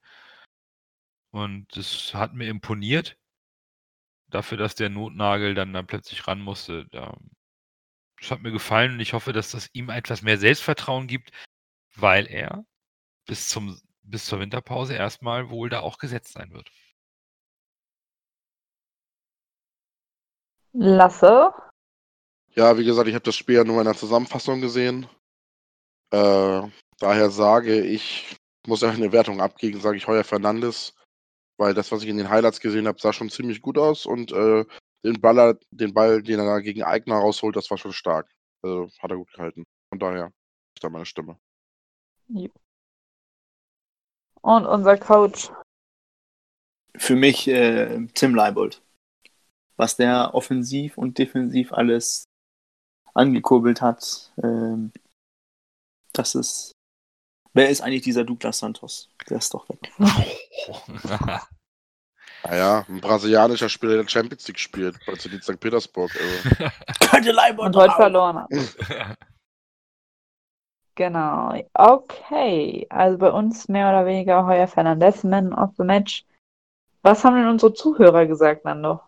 Und 1.32 1.76
das 1.76 2.14
hat 2.14 2.34
mir 2.34 2.48
imponiert. 2.48 3.18
Dafür, 4.28 4.58
dass 4.58 4.76
der 4.76 4.90
Notnagel 4.90 5.54
dann, 5.54 5.74
dann 5.74 5.88
plötzlich 5.88 6.28
ran 6.28 6.42
musste. 6.42 6.88
Das 8.24 8.32
hat 8.32 8.42
mir 8.42 8.54
gefallen 8.54 8.94
und 8.94 9.00
ich 9.02 9.12
hoffe, 9.12 9.34
dass 9.34 9.52
das 9.52 9.70
ihm 9.74 9.90
etwas 9.90 10.22
mehr 10.22 10.38
Selbstvertrauen 10.38 11.08
gibt, 11.08 11.32
weil 11.94 12.26
er 12.26 12.66
bis 13.26 13.50
zum 13.50 13.78
bis 14.02 14.26
zur 14.26 14.40
Winterpause 14.40 14.96
erstmal 14.96 15.50
wohl 15.50 15.70
da 15.70 15.82
auch 15.82 15.98
gesetzt 15.98 16.32
sein 16.32 16.54
wird. 16.54 16.72
Lasse? 20.72 21.52
Ja, 22.56 22.78
wie 22.78 22.86
gesagt, 22.86 23.10
ich 23.10 23.14
habe 23.14 23.26
das 23.26 23.36
Spiel 23.36 23.56
ja 23.56 23.64
nur 23.66 23.80
in 23.80 23.86
der 23.86 23.96
Zusammenfassung 23.96 24.62
gesehen. 24.62 25.08
Äh, 26.12 26.62
daher 27.00 27.30
sage 27.30 27.82
ich, 27.82 28.38
muss 28.66 28.82
ja 28.82 28.90
eine 28.90 29.12
Wertung 29.12 29.42
abgeben, 29.42 29.82
sage 29.82 29.98
ich 29.98 30.08
Heuer 30.08 30.24
Fernandes, 30.24 30.96
weil 31.58 31.74
das, 31.74 31.92
was 31.92 32.04
ich 32.04 32.10
in 32.10 32.18
den 32.18 32.30
Highlights 32.30 32.62
gesehen 32.62 32.88
habe, 32.88 33.02
sah 33.02 33.12
schon 33.12 33.30
ziemlich 33.30 33.62
gut 33.62 33.78
aus 33.78 34.06
und 34.06 34.32
äh, 34.32 34.66
den, 35.04 35.20
Baller, 35.20 35.58
den 35.72 35.94
Ball, 35.94 36.22
den 36.24 36.40
er 36.40 36.62
gegen 36.62 36.84
Eigner 36.84 37.16
rausholt, 37.16 37.56
das 37.56 37.70
war 37.70 37.78
schon 37.78 37.94
stark. 37.94 38.30
Also 38.62 38.90
hat 39.00 39.12
er 39.12 39.18
gut 39.18 39.32
gehalten. 39.34 39.66
Von 39.90 40.00
daher 40.00 40.28
ist 40.76 40.84
da 40.84 40.90
meine 40.90 41.06
Stimme. 41.06 41.38
Ja. 42.30 42.50
Und 44.42 44.66
unser 44.66 44.98
Coach. 44.98 45.52
Für 46.96 47.16
mich 47.16 47.48
äh, 47.48 48.08
Tim 48.14 48.36
Leibold. 48.36 48.82
Was 49.76 49.96
der 49.98 50.34
offensiv 50.34 50.98
und 50.98 51.18
defensiv 51.18 51.74
alles 51.74 52.26
angekurbelt 53.14 53.82
hat, 53.82 54.32
äh, 54.38 54.90
das 56.14 56.36
ist. 56.36 56.72
Wer 57.54 57.70
ist 57.70 57.82
eigentlich 57.82 58.02
dieser 58.02 58.24
Douglas 58.24 58.60
Santos? 58.60 59.10
Der 59.30 59.38
ist 59.38 59.54
doch 59.54 59.68
weg. 59.70 59.92
Naja, 62.44 62.86
ein 62.90 63.00
brasilianischer 63.00 63.70
Spieler, 63.70 63.98
der 63.98 64.08
Champions 64.08 64.48
League 64.48 64.60
spielt, 64.60 64.98
bei 65.06 65.14
Zenit 65.14 65.44
St. 65.44 65.60
Petersburg. 65.60 66.12
Also. 66.16 66.72
Könnte 67.10 67.32
Leibold 67.32 67.68
Und 67.68 67.82
heute 67.82 67.96
verloren 67.96 68.40
hat. 68.40 68.50
Genau. 70.96 71.60
Okay. 71.74 72.86
Also 72.90 73.18
bei 73.18 73.32
uns 73.32 73.68
mehr 73.68 73.90
oder 73.90 74.06
weniger 74.06 74.46
Heuer 74.46 74.68
Fernandez, 74.68 75.24
Man 75.24 75.54
of 75.54 75.72
the 75.78 75.84
Match. 75.84 76.26
Was 77.02 77.24
haben 77.24 77.36
denn 77.36 77.48
unsere 77.48 77.74
Zuhörer 77.74 78.28
gesagt, 78.28 78.66
Nando? 78.66 79.02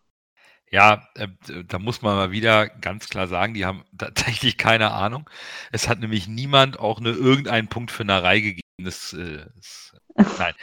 Ja, 0.72 1.08
äh, 1.16 1.28
da 1.68 1.80
muss 1.80 2.02
man 2.02 2.16
mal 2.16 2.32
wieder 2.32 2.68
ganz 2.68 3.08
klar 3.08 3.28
sagen, 3.28 3.54
die 3.54 3.66
haben 3.66 3.86
tatsächlich 3.98 4.58
keine 4.58 4.92
Ahnung. 4.92 5.30
Es 5.72 5.88
hat 5.88 6.00
nämlich 6.00 6.28
niemand 6.28 6.80
auch 6.80 7.00
nur 7.00 7.16
irgendeinen 7.16 7.68
Punkt 7.68 7.92
für 7.92 8.04
eine 8.04 8.24
Reihe 8.24 8.42
gegeben. 8.42 8.62
Das, 8.80 9.14
äh, 9.14 9.46
das, 9.56 9.96
nein. 10.40 10.54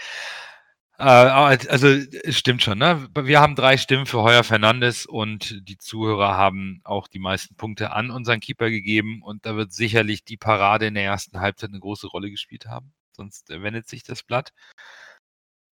Äh, 0.98 1.04
also 1.04 1.88
es 1.88 2.38
stimmt 2.38 2.62
schon, 2.62 2.78
ne? 2.78 3.08
Wir 3.14 3.40
haben 3.40 3.54
drei 3.56 3.76
Stimmen 3.76 4.06
für 4.06 4.22
Heuer 4.22 4.44
Fernandes 4.44 5.06
und 5.06 5.68
die 5.68 5.78
Zuhörer 5.78 6.36
haben 6.36 6.80
auch 6.84 7.08
die 7.08 7.18
meisten 7.18 7.56
Punkte 7.56 7.92
an 7.92 8.10
unseren 8.10 8.40
Keeper 8.40 8.70
gegeben 8.70 9.22
und 9.22 9.46
da 9.46 9.56
wird 9.56 9.72
sicherlich 9.72 10.24
die 10.24 10.36
Parade 10.36 10.86
in 10.86 10.94
der 10.94 11.04
ersten 11.04 11.40
Halbzeit 11.40 11.70
eine 11.70 11.80
große 11.80 12.06
Rolle 12.06 12.30
gespielt 12.30 12.66
haben. 12.66 12.92
Sonst 13.12 13.48
wendet 13.50 13.88
sich 13.88 14.04
das 14.04 14.22
Blatt. 14.22 14.52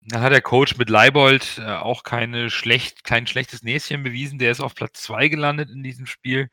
Dann 0.03 0.23
hat 0.23 0.33
der 0.33 0.41
Coach 0.43 0.77
mit 0.79 0.89
Leibold 0.89 1.59
äh, 1.59 1.73
auch 1.73 2.03
keine 2.05 2.51
schlecht, 2.51 3.05
kein 3.05 3.27
schlechtes 3.27 3.63
Näschen 3.63 4.03
bewiesen. 4.03 4.39
Der 4.39 4.51
ist 4.51 4.61
auf 4.61 4.75
Platz 4.75 5.03
2 5.03 5.29
gelandet 5.29 5.71
in 5.71 5.83
diesem 5.83 6.07
Spiel. 6.07 6.49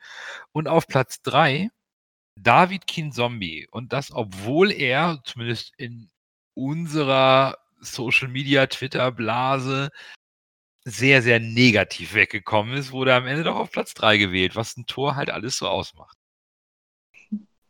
Und 0.52 0.68
auf 0.68 0.88
Platz 0.88 1.22
3 1.22 1.70
David 2.36 2.88
Kinzombie. 2.88 3.68
Und 3.72 3.94
das, 3.94 4.12
obwohl 4.12 4.72
er, 4.72 5.22
zumindest 5.24 5.74
in 5.78 6.10
unserer 6.56 7.58
Social 7.80 8.28
Media, 8.28 8.68
Twitter-Blase, 8.68 9.90
sehr, 10.84 11.22
sehr 11.22 11.40
negativ 11.40 12.14
weggekommen 12.14 12.76
ist, 12.76 12.92
wurde 12.92 13.14
am 13.14 13.28
Ende 13.28 13.44
doch 13.44 13.58
auf 13.58 13.72
Platz 13.72 13.94
3 13.94 14.18
gewählt, 14.18 14.56
was 14.56 14.78
ein 14.78 14.86
Tor 14.86 15.16
halt 15.16 15.30
alles 15.30 15.58
so 15.58 15.68
ausmacht. 15.68 16.18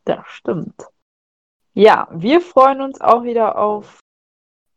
Das 0.06 0.26
stimmt. 0.28 0.86
Ja, 1.74 2.08
wir 2.12 2.42
freuen 2.42 2.82
uns 2.82 3.02
auch 3.02 3.24
wieder 3.24 3.58
auf 3.58 4.00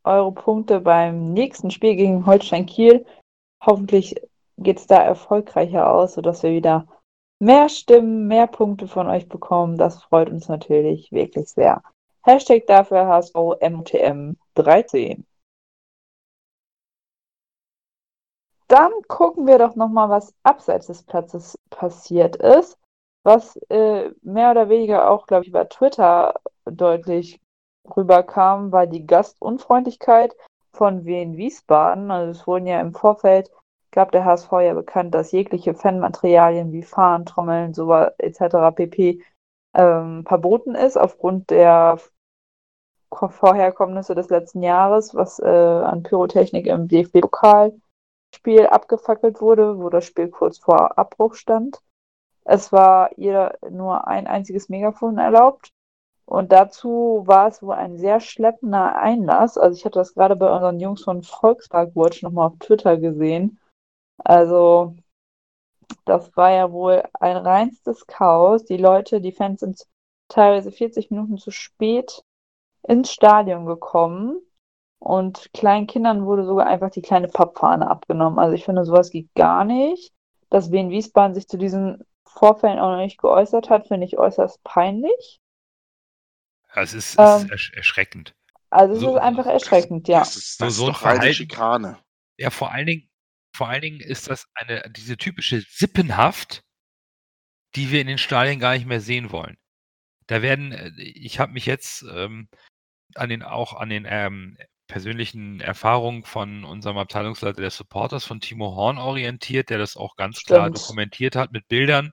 eure 0.05 0.33
Punkte 0.33 0.81
beim 0.81 1.33
nächsten 1.33 1.71
Spiel 1.71 1.97
gegen 1.97 2.27
Holstein 2.27 2.67
Kiel. 2.67 3.05
Hoffentlich 3.65 4.17
geht 4.59 4.79
es 4.79 4.87
da 4.87 4.97
erfolgreicher 4.97 5.91
aus, 5.91 6.15
sodass 6.15 6.43
wir 6.43 6.53
wieder 6.53 6.87
mehr 7.41 7.69
Stimmen, 7.69 8.27
mehr 8.27 8.47
Punkte 8.47 8.89
von 8.89 9.07
euch 9.07 9.29
bekommen. 9.29 9.77
Das 9.77 10.03
freut 10.03 10.31
uns 10.31 10.49
natürlich 10.49 11.13
wirklich 11.13 11.49
sehr. 11.49 11.83
Hashtag 12.23 12.67
dafür 12.67 13.07
HSVMTM13. 14.65 15.25
Dann 18.69 18.93
gucken 19.09 19.47
wir 19.47 19.59
doch 19.59 19.75
nochmal, 19.75 20.09
was 20.09 20.33
abseits 20.45 20.87
des 20.87 21.03
Platzes 21.03 21.59
passiert 21.71 22.37
ist, 22.37 22.79
was 23.25 23.57
äh, 23.69 24.11
mehr 24.23 24.53
oder 24.53 24.69
weniger 24.69 25.11
auch, 25.11 25.27
glaube 25.27 25.43
ich, 25.43 25.49
über 25.49 25.69
Twitter 25.69 26.35
deutlich 26.65 27.41
rüberkam, 27.97 28.71
war 28.71 28.87
die 28.87 29.07
Gastunfreundlichkeit 29.07 30.37
von 30.73 31.05
Wien 31.05 31.37
Wiesbaden. 31.37 32.11
Also 32.13 32.31
es 32.31 32.47
wurden 32.47 32.67
ja 32.67 32.81
im 32.81 32.95
Vorfeld, 32.95 33.51
gab 33.91 34.13
der 34.13 34.25
HSV 34.25 34.53
ja 34.53 34.75
bekannt, 34.75 35.15
dass 35.15 35.33
jegliche 35.33 35.75
Fanmaterialien 35.75 36.73
wie 36.73 36.85
Fahnen, 36.85 37.27
Trommeln, 37.27 37.75
so 37.75 37.93
etc. 37.93 38.73
pp. 38.75 39.23
Ähm, 39.75 40.25
verboten 40.27 40.77
ist 40.77 40.97
aufgrund 40.97 41.51
der 41.51 41.99
Vorherkommnisse 43.13 44.15
des 44.15 44.29
letzten 44.31 44.63
Jahres, 44.63 45.15
was 45.15 45.39
äh, 45.41 45.47
an 45.47 46.03
Pyrotechnik 46.03 46.67
im 46.67 46.89
DFB-Pokalspiel 46.89 48.67
abgefackelt 48.69 49.41
wurde, 49.41 49.79
wo 49.79 49.91
das 49.91 50.05
Spiel 50.05 50.29
kurz 50.29 50.59
vor 50.59 50.99
Abbruch 50.99 51.35
stand. 51.35 51.81
Es 52.45 52.73
war 52.73 53.17
ihr 53.19 53.57
nur 53.71 54.07
ein 54.07 54.27
einziges 54.27 54.69
Megafon 54.69 55.19
erlaubt 55.19 55.73
und 56.31 56.53
dazu 56.53 57.25
war 57.27 57.49
es 57.49 57.63
wohl 57.63 57.75
ein 57.75 57.99
sehr 57.99 58.21
schleppender 58.21 58.97
Einlass. 58.97 59.59
Also 59.59 59.77
ich 59.77 59.85
hatte 59.85 59.99
das 59.99 60.15
gerade 60.15 60.37
bei 60.37 60.51
unseren 60.51 60.79
Jungs 60.79 61.03
von 61.03 61.23
Volkspark 61.23 61.97
Watch 61.97 62.23
nochmal 62.23 62.49
auf 62.49 62.59
Twitter 62.61 62.97
gesehen. 62.97 63.59
Also 64.19 64.95
das 66.05 66.35
war 66.37 66.53
ja 66.53 66.71
wohl 66.71 67.03
ein 67.15 67.37
reinstes 67.37 68.07
Chaos. 68.07 68.65
Die 68.65 68.77
Leute, 68.77 69.21
die 69.21 69.33
Fans 69.33 69.61
sind 69.61 69.87
teilweise 70.29 70.71
40 70.71 71.11
Minuten 71.11 71.37
zu 71.37 71.51
spät 71.51 72.23
ins 72.83 73.13
Stadion 73.13 73.67
gekommen. 73.67 74.39
Und 74.99 75.51
kleinen 75.55 75.87
Kindern 75.87 76.27
wurde 76.27 76.45
sogar 76.45 76.67
einfach 76.67 76.91
die 76.91 77.03
kleine 77.03 77.29
Pappfahne 77.29 77.91
abgenommen. 77.91 78.39
Also 78.39 78.55
ich 78.55 78.65
finde, 78.65 78.85
sowas 78.85 79.11
geht 79.11 79.35
gar 79.35 79.65
nicht. 79.65 80.13
Dass 80.51 80.73
Wien 80.73 80.91
Wiesbaden 80.91 81.35
sich 81.35 81.49
zu 81.49 81.57
diesen 81.57 82.05
Vorfällen 82.27 82.79
auch 82.79 82.91
noch 82.91 83.03
nicht 83.03 83.19
geäußert 83.19 83.71
hat, 83.71 83.89
finde 83.89 84.07
ich 84.07 84.19
äußerst 84.19 84.63
peinlich. 84.63 85.41
Ja, 86.75 86.83
es 86.83 86.95
ist, 86.95 87.19
es 87.19 87.43
ist 87.43 87.51
ersch 87.51 87.73
erschreckend. 87.75 88.35
Also 88.71 88.95
es 88.95 89.01
so, 89.01 89.17
ist 89.17 89.23
einfach 89.23 89.47
erschreckend, 89.47 90.07
ja. 90.07 90.21
Das 90.21 90.37
ist, 90.37 90.61
das 90.61 90.75
so, 90.75 90.85
so 90.85 90.91
ist 90.93 91.01
doch 91.01 91.07
eine 91.07 91.35
Schikane. 91.35 91.99
Ja, 92.37 92.51
vor 92.51 92.71
allen 92.71 92.87
Dingen, 92.87 93.11
vor 93.55 93.69
allen 93.69 93.83
Dingen 93.83 94.01
ist 94.01 94.31
das 94.31 94.49
eine, 94.55 94.83
diese 94.91 95.17
typische 95.17 95.61
Sippenhaft, 95.61 96.63
die 97.75 97.91
wir 97.91 98.01
in 98.01 98.07
den 98.07 98.19
Stadien 98.19 98.61
gar 98.61 98.75
nicht 98.75 98.87
mehr 98.87 99.01
sehen 99.01 99.33
wollen. 99.33 99.59
Da 100.27 100.43
werden, 100.43 100.73
äh, 100.73 100.93
ich 100.97 101.41
habe 101.41 101.53
mich 101.53 101.67
jetzt 101.67 102.05
ähm, 102.15 102.49
an 103.15 103.29
den, 103.29 103.43
auch 103.43 103.75
an 103.75 103.89
den 103.89 104.07
ähm, 104.09 104.57
persönlichen 104.87 105.61
Erfahrungen 105.61 106.25
von 106.25 106.65
unserem 106.65 106.99
Abteilungsleiter 106.99 107.61
der 107.61 107.71
Supporters 107.71 108.25
von 108.25 108.41
Timo 108.41 108.75
Horn 108.75 108.99
orientiert, 108.99 109.71
der 109.71 109.79
das 109.79 109.97
auch 109.97 110.17
ganz 110.17 110.41
Stimmt. 110.41 110.47
klar 110.47 110.71
dokumentiert 110.71 111.37
hat 111.37 111.53
mit 111.53 111.69
Bildern. 111.69 112.13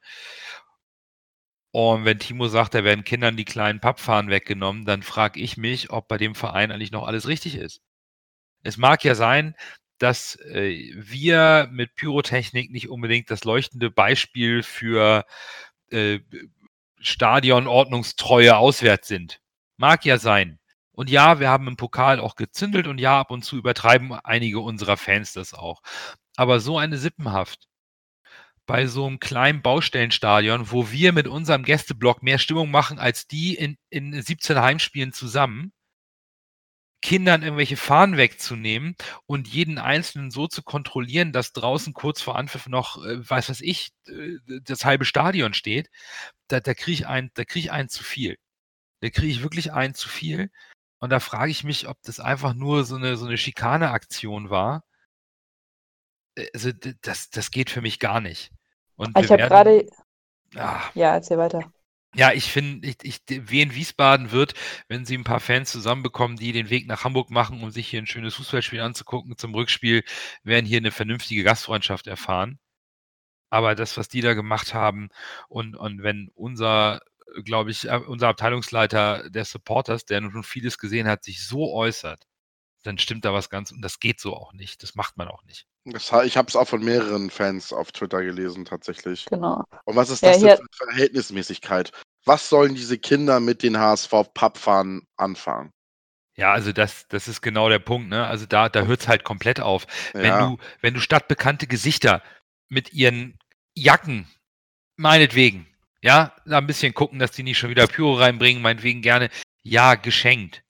Und 1.72 2.06
wenn 2.06 2.20
Timo 2.20 2.48
sagt, 2.48 2.74
da 2.74 2.84
werden 2.84 3.04
Kindern 3.04 3.36
die 3.36 3.46
kleinen 3.46 3.80
Pappfahnen 3.80 4.32
weggenommen, 4.32 4.86
dann 4.86 5.04
frage 5.04 5.40
ich 5.40 5.58
mich, 5.58 5.92
ob 5.92 6.08
bei 6.08 6.18
dem 6.18 6.34
Verein 6.34 6.72
eigentlich 6.72 6.92
noch 6.92 7.06
alles 7.06 7.28
richtig 7.28 7.56
ist. 7.56 7.82
Es 8.64 8.78
mag 8.78 9.04
ja 9.04 9.16
sein, 9.16 9.56
dass 9.98 10.36
äh, 10.42 10.92
wir 10.96 11.68
mit 11.72 11.96
Pyrotechnik 11.96 12.72
nicht 12.72 12.90
unbedingt 12.90 13.32
das 13.32 13.44
leuchtende 13.44 13.90
Beispiel 13.90 14.64
für 14.64 15.26
äh, 15.90 16.20
Stadionordnungstreue 17.00 18.58
auswärts 18.58 19.08
sind. 19.08 19.40
Mag 19.78 20.06
ja 20.06 20.18
sein. 20.18 20.60
Und 20.98 21.12
ja, 21.12 21.40
wir 21.40 21.50
haben 21.50 21.68
im 21.68 21.78
Pokal 21.78 22.20
auch 22.20 22.36
gezündelt 22.36 22.88
und 22.88 22.98
ja, 22.98 23.20
ab 23.20 23.30
und 23.30 23.44
zu 23.46 23.56
übertreiben 23.56 24.14
einige 24.14 24.60
unserer 24.60 24.98
Fans 24.98 25.32
das 25.32 25.54
auch. 25.54 25.84
Aber 26.38 26.60
so 26.60 26.80
eine 26.80 26.98
Sippenhaft, 26.98 27.68
bei 28.66 28.88
so 28.88 29.06
einem 29.06 29.20
kleinen 29.20 29.62
Baustellenstadion, 29.62 30.72
wo 30.72 30.90
wir 30.92 31.14
mit 31.14 31.28
unserem 31.28 31.64
Gästeblock 31.64 32.24
mehr 32.24 32.40
Stimmung 32.40 32.72
machen 32.72 32.98
als 32.98 33.28
die 33.28 33.54
in, 33.54 33.78
in 33.92 34.20
17 34.20 34.60
Heimspielen 34.60 35.14
zusammen, 35.14 35.72
Kindern 37.04 37.44
irgendwelche 37.44 37.78
Fahnen 37.78 38.18
wegzunehmen 38.18 38.96
und 39.28 39.48
jeden 39.48 39.78
Einzelnen 39.78 40.32
so 40.32 40.48
zu 40.48 40.64
kontrollieren, 40.64 41.32
dass 41.32 41.54
draußen 41.54 41.94
kurz 41.94 42.22
vor 42.22 42.38
Anpfiff 42.38 42.68
noch, 42.68 43.06
äh, 43.06 43.30
weiß 43.30 43.50
was 43.50 43.62
ich, 43.62 43.92
äh, 44.08 44.38
das 44.64 44.84
halbe 44.84 45.06
Stadion 45.06 45.54
steht, 45.54 45.92
da, 46.48 46.60
da 46.60 46.74
kriege 46.74 46.94
ich 46.94 47.08
einen, 47.08 47.30
da 47.36 47.46
kriege 47.46 47.68
ich 47.68 47.72
einen 47.72 47.90
zu 47.90 48.04
viel. 48.04 48.38
Da 49.02 49.10
kriege 49.12 49.28
ich 49.28 49.44
wirklich 49.44 49.74
einen 49.74 49.94
zu 49.94 50.10
viel. 50.10 50.50
Und 51.00 51.12
da 51.12 51.20
frage 51.20 51.52
ich 51.52 51.64
mich, 51.64 51.88
ob 51.88 52.02
das 52.04 52.20
einfach 52.20 52.54
nur 52.54 52.84
so 52.84 52.96
eine, 52.96 53.18
so 53.18 53.26
eine 53.26 53.38
Schikane-Aktion 53.38 54.50
war. 54.50 54.84
Äh, 56.36 56.48
also, 56.54 56.72
das, 57.02 57.30
das 57.30 57.52
geht 57.52 57.70
für 57.70 57.82
mich 57.82 58.00
gar 58.00 58.22
nicht. 58.22 58.52
Und 58.96 59.16
ah, 59.16 59.22
ich 59.22 59.32
habe 59.32 59.44
gerade. 59.44 59.88
Ah. 60.56 60.82
Ja, 60.96 61.14
erzähl 61.14 61.38
weiter. 61.38 61.72
Ja, 62.16 62.32
ich 62.32 62.52
finde, 62.52 62.88
ich, 62.88 62.98
ich, 63.04 63.22
Wien 63.28 63.76
Wiesbaden 63.76 64.32
wird, 64.32 64.54
wenn 64.88 65.06
sie 65.06 65.16
ein 65.18 65.24
paar 65.24 65.40
Fans 65.40 65.72
zusammenbekommen, 65.72 66.38
die 66.38 66.52
den 66.52 66.70
Weg 66.70 66.88
nach 66.88 67.04
Hamburg 67.04 67.30
machen, 67.30 67.62
um 67.62 67.70
sich 67.70 67.90
hier 67.90 68.02
ein 68.02 68.08
schönes 68.08 68.36
Fußballspiel 68.36 68.80
anzugucken 68.80 69.38
zum 69.38 69.54
Rückspiel, 69.54 70.04
werden 70.44 70.66
hier 70.66 70.78
eine 70.78 70.92
vernünftige 70.92 71.44
Gastfreundschaft 71.44 72.08
erfahren. 72.08 72.60
Aber 73.50 73.76
das, 73.76 73.98
was 73.98 74.10
die 74.10 74.22
da 74.22 74.34
gemacht 74.34 74.74
haben 74.74 75.10
und, 75.48 75.76
und 75.76 76.02
wenn 76.04 76.30
unser, 76.34 77.02
glaube 77.44 77.72
ich, 77.72 77.88
äh, 77.90 77.98
unser 77.98 78.30
Abteilungsleiter 78.30 79.30
der 79.30 79.46
Supporters, 79.46 80.06
der 80.06 80.22
nun 80.22 80.32
schon 80.32 80.44
vieles 80.44 80.78
gesehen 80.78 81.08
hat, 81.08 81.24
sich 81.24 81.46
so 81.46 81.74
äußert, 81.74 82.24
dann 82.84 82.98
stimmt 82.98 83.26
da 83.26 83.34
was 83.34 83.50
ganz 83.50 83.72
und 83.72 83.82
das 83.82 84.00
geht 84.00 84.20
so 84.20 84.34
auch 84.34 84.54
nicht. 84.54 84.82
Das 84.84 84.96
macht 84.96 85.18
man 85.18 85.28
auch 85.28 85.44
nicht. 85.44 85.66
Das, 85.86 86.12
ich 86.26 86.38
habe 86.38 86.48
es 86.48 86.56
auch 86.56 86.68
von 86.68 86.84
mehreren 86.84 87.30
Fans 87.30 87.74
auf 87.74 87.92
Twitter 87.92 88.24
gelesen, 88.24 88.66
tatsächlich. 88.66 89.26
Genau. 89.26 89.64
Und 89.86 89.96
was 89.96 90.10
ist 90.10 90.24
das 90.24 90.42
ja, 90.42 90.56
denn 90.56 90.66
für 90.72 90.86
Verhältnismäßigkeit? 90.86 91.92
Was 92.26 92.50
sollen 92.50 92.76
diese 92.76 92.98
Kinder 92.98 93.40
mit 93.40 93.64
den 93.64 93.78
HSV-Pappfahnen 93.78 95.08
anfangen? 95.16 95.72
Ja, 96.36 96.54
also 96.54 96.72
das, 96.72 97.08
das 97.08 97.28
ist 97.28 97.42
genau 97.42 97.68
der 97.68 97.80
Punkt, 97.80 98.10
ne? 98.10 98.28
Also 98.28 98.46
da, 98.46 98.70
da 98.70 98.86
hört 98.86 99.02
es 99.02 99.08
halt 99.08 99.24
komplett 99.24 99.60
auf. 99.60 99.88
Ja. 100.14 100.22
Wenn 100.22 100.40
du, 100.40 100.58
wenn 100.82 100.94
du 100.94 101.00
stadtbekannte 101.00 101.68
Gesichter 101.68 102.22
mit 102.70 102.94
ihren 102.94 103.40
Jacken, 103.74 104.28
meinetwegen, 104.98 105.68
ja, 106.04 106.36
ein 106.46 106.68
bisschen 106.68 106.94
gucken, 106.94 107.20
dass 107.20 107.32
die 107.32 107.44
nicht 107.44 107.58
schon 107.58 107.70
wieder 107.70 107.88
Pyro 107.88 108.14
reinbringen, 108.16 108.62
meinetwegen 108.62 109.02
gerne, 109.02 109.30
ja, 109.64 109.96
geschenkt. 109.96 110.64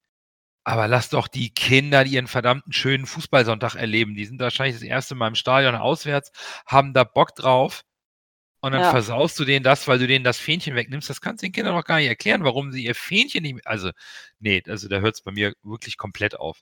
Aber 0.64 0.88
lass 0.88 1.10
doch 1.10 1.28
die 1.28 1.54
Kinder 1.54 2.06
ihren 2.06 2.28
verdammten 2.28 2.74
schönen 2.74 3.06
Fußballsonntag 3.06 3.76
erleben. 3.76 4.16
Die 4.16 4.26
sind 4.26 4.40
wahrscheinlich 4.42 4.76
das 4.76 4.84
erste 4.84 5.16
Mal 5.16 5.30
im 5.30 5.36
Stadion 5.36 5.76
auswärts, 5.76 6.32
haben 6.66 6.94
da 6.94 7.04
Bock 7.06 7.36
drauf. 7.36 7.84
Und 8.62 8.74
dann 8.74 8.82
Ja. 8.82 8.90
versaust 8.90 9.40
du 9.40 9.46
denen 9.46 9.64
das, 9.64 9.88
weil 9.88 10.00
du 10.00 10.08
denen 10.08 10.26
das 10.26 10.40
Fähnchen 10.40 10.76
wegnimmst. 10.76 11.10
Das 11.10 11.22
kannst 11.22 11.42
du 11.44 11.48
den 11.48 11.54
Kindern 11.54 11.76
doch 11.76 11.86
gar 11.86 11.98
nicht 11.98 12.08
erklären, 12.08 12.44
warum 12.44 12.72
sie 12.72 12.84
ihr 12.86 12.96
Fähnchen 12.96 13.44
nicht. 13.44 13.66
Also, 13.68 13.92
nee, 14.40 14.64
also 14.68 14.88
da 14.90 15.00
hört 15.00 15.16
es 15.16 15.22
bei 15.22 15.32
mir 15.32 15.54
wirklich 15.64 15.98
komplett 15.98 16.38
auf. 16.40 16.60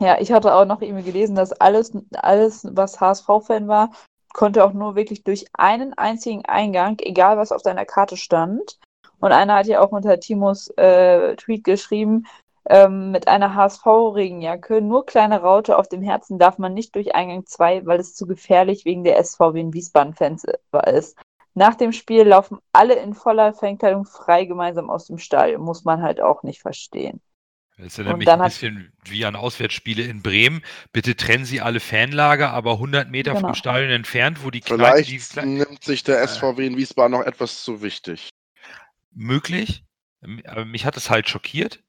Ja, 0.00 0.18
ich 0.18 0.32
hatte 0.32 0.54
auch 0.54 0.64
noch 0.64 0.80
irgendwie 0.80 1.04
gelesen, 1.04 1.34
dass 1.36 1.52
alles, 1.52 1.92
alles, 2.14 2.66
was 2.70 3.00
HSV-Fan 3.00 3.68
war, 3.68 3.92
konnte 4.32 4.64
auch 4.64 4.72
nur 4.72 4.96
wirklich 4.96 5.24
durch 5.24 5.46
einen 5.52 5.94
einzigen 5.94 6.44
Eingang, 6.44 6.98
egal 7.00 7.36
was 7.36 7.52
auf 7.52 7.62
deiner 7.62 7.84
Karte 7.84 8.16
stand. 8.16 8.78
Und 9.20 9.32
einer 9.32 9.56
hat 9.56 9.66
ja 9.66 9.80
auch 9.80 9.92
unter 9.92 10.18
Timos 10.18 10.68
äh, 10.76 11.36
Tweet 11.36 11.64
geschrieben, 11.64 12.26
ähm, 12.68 13.10
mit 13.10 13.28
einer 13.28 13.54
HSV-Regenjacke, 13.54 14.80
nur 14.80 15.06
kleine 15.06 15.40
Raute 15.40 15.76
auf 15.78 15.88
dem 15.88 16.02
Herzen 16.02 16.38
darf 16.38 16.58
man 16.58 16.74
nicht 16.74 16.94
durch 16.94 17.14
Eingang 17.14 17.46
2, 17.46 17.86
weil 17.86 18.00
es 18.00 18.14
zu 18.14 18.26
gefährlich 18.26 18.84
wegen 18.84 19.04
der 19.04 19.22
SVW 19.22 19.60
in 19.60 19.72
Wiesbaden-Fans 19.72 20.44
äh, 20.44 20.98
ist. 20.98 21.18
Nach 21.54 21.74
dem 21.74 21.92
Spiel 21.92 22.22
laufen 22.22 22.58
alle 22.72 22.94
in 22.94 23.14
voller 23.14 23.52
Fangkleidung 23.52 24.04
frei 24.04 24.44
gemeinsam 24.44 24.88
aus 24.88 25.06
dem 25.06 25.18
Stadion. 25.18 25.62
Muss 25.62 25.84
man 25.84 26.00
halt 26.02 26.20
auch 26.20 26.42
nicht 26.42 26.62
verstehen. 26.62 27.20
Das 27.80 27.98
Und 27.98 28.18
mich 28.18 28.26
dann 28.26 28.40
ein 28.40 28.44
hat- 28.44 28.52
bisschen 28.52 28.92
wie 29.04 29.24
an 29.24 29.36
Auswärtsspiele 29.36 30.02
in 30.02 30.22
Bremen. 30.22 30.62
Bitte 30.92 31.16
trennen 31.16 31.44
Sie 31.44 31.60
alle 31.60 31.80
Fanlager, 31.80 32.50
aber 32.52 32.78
100 32.78 33.10
Meter 33.10 33.32
Genau. 33.34 33.48
vom 33.48 33.54
Stadion 33.54 33.90
entfernt, 33.90 34.44
wo 34.44 34.50
die 34.50 34.60
Vielleicht 34.62 35.08
die 35.10 35.18
kleinen 35.18 35.54
nimmt 35.58 35.82
sich 35.84 36.02
der 36.04 36.20
SVW 36.22 36.66
in 36.66 36.76
Wiesbaden 36.76 37.12
noch 37.12 37.24
etwas 37.26 37.62
zu 37.62 37.82
wichtig. 37.82 38.30
möglich. 39.12 39.84
Ähm, 40.22 40.42
Aber 40.46 40.64
mich 40.64 40.84
hat 40.84 40.96
es 40.96 41.10
halt 41.10 41.28
schockiert, 41.28 41.82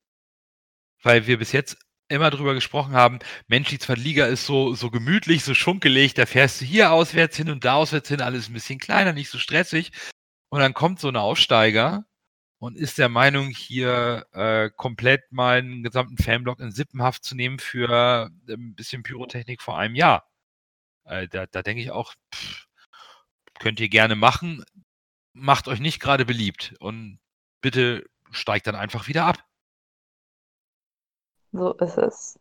weil 1.03 1.27
wir 1.27 1.37
bis 1.37 1.51
jetzt 1.51 1.77
immer 2.07 2.29
drüber 2.29 2.53
gesprochen 2.53 2.93
haben, 2.93 3.19
Mensch, 3.47 3.69
die 3.69 3.79
Zweitliga 3.79 4.25
ist 4.25 4.45
so, 4.45 4.73
so 4.73 4.89
gemütlich, 4.91 5.43
so 5.43 5.53
schunkelig, 5.53 6.13
da 6.13 6.25
fährst 6.25 6.59
du 6.61 6.65
hier 6.65 6.91
auswärts 6.91 7.37
hin 7.37 7.49
und 7.49 7.63
da 7.63 7.75
auswärts 7.75 8.09
hin, 8.09 8.21
alles 8.21 8.49
ein 8.49 8.53
bisschen 8.53 8.79
kleiner, 8.79 9.13
nicht 9.13 9.29
so 9.29 9.37
stressig. 9.37 9.91
Und 10.49 10.59
dann 10.59 10.73
kommt 10.73 10.99
so 10.99 11.07
ein 11.07 11.15
Aufsteiger 11.15 12.05
und 12.61 12.77
ist 12.77 12.99
der 12.99 13.09
Meinung, 13.09 13.47
hier 13.47 14.27
äh, 14.33 14.69
komplett 14.69 15.31
mal 15.31 15.57
einen 15.57 15.81
gesamten 15.81 16.17
Fanblock 16.17 16.59
in 16.59 16.71
Sippenhaft 16.71 17.23
zu 17.23 17.33
nehmen 17.33 17.57
für 17.57 18.29
äh, 18.47 18.53
ein 18.53 18.75
bisschen 18.75 19.01
Pyrotechnik 19.01 19.63
vor 19.63 19.79
einem 19.79 19.95
Jahr. 19.95 20.29
Äh, 21.05 21.27
da 21.27 21.47
da 21.47 21.63
denke 21.63 21.81
ich 21.81 21.89
auch, 21.89 22.13
pff, 22.31 22.67
könnt 23.59 23.79
ihr 23.79 23.89
gerne 23.89 24.15
machen, 24.15 24.63
macht 25.33 25.67
euch 25.67 25.79
nicht 25.79 25.99
gerade 25.99 26.23
beliebt 26.23 26.75
und 26.79 27.19
bitte 27.61 28.05
steigt 28.29 28.67
dann 28.67 28.75
einfach 28.75 29.07
wieder 29.07 29.25
ab. 29.25 29.43
So 31.51 31.73
ist 31.73 31.97
es. 31.97 32.39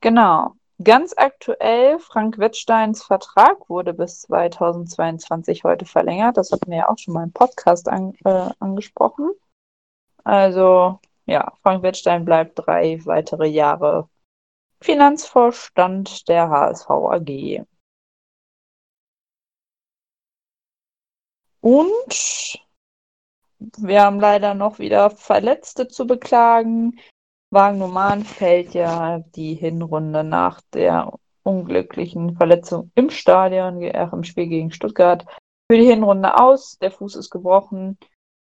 Genau. 0.00 0.56
Ganz 0.82 1.14
aktuell, 1.16 2.00
Frank 2.00 2.38
Wettsteins 2.38 3.04
Vertrag 3.04 3.68
wurde 3.68 3.94
bis 3.94 4.22
2022 4.22 5.62
heute 5.62 5.84
verlängert. 5.84 6.36
Das 6.36 6.50
hatten 6.50 6.68
wir 6.68 6.78
ja 6.78 6.88
auch 6.88 6.98
schon 6.98 7.14
mal 7.14 7.22
im 7.22 7.32
Podcast 7.32 7.88
an, 7.88 8.14
äh, 8.24 8.50
angesprochen. 8.58 9.30
Also, 10.24 11.00
ja, 11.26 11.52
Frank 11.62 11.82
Wettstein 11.82 12.24
bleibt 12.24 12.58
drei 12.58 13.00
weitere 13.04 13.46
Jahre 13.46 14.08
Finanzvorstand 14.80 16.28
der 16.28 16.48
HSV 16.48 16.90
AG. 16.90 17.64
Und 21.60 22.58
wir 23.78 24.02
haben 24.02 24.18
leider 24.18 24.54
noch 24.54 24.78
wieder 24.78 25.10
Verletzte 25.10 25.86
zu 25.86 26.06
beklagen. 26.06 26.98
Wagnumann 27.50 28.24
fällt 28.24 28.74
ja 28.74 29.20
die 29.36 29.54
Hinrunde 29.54 30.24
nach 30.24 30.60
der 30.72 31.12
unglücklichen 31.44 32.36
Verletzung 32.36 32.90
im 32.94 33.10
Stadion, 33.10 33.82
äh, 33.82 34.08
im 34.10 34.24
Spiel 34.24 34.48
gegen 34.48 34.72
Stuttgart, 34.72 35.26
für 35.70 35.78
die 35.78 35.86
Hinrunde 35.86 36.38
aus. 36.38 36.78
Der 36.78 36.90
Fuß 36.90 37.14
ist 37.16 37.30
gebrochen. 37.30 37.98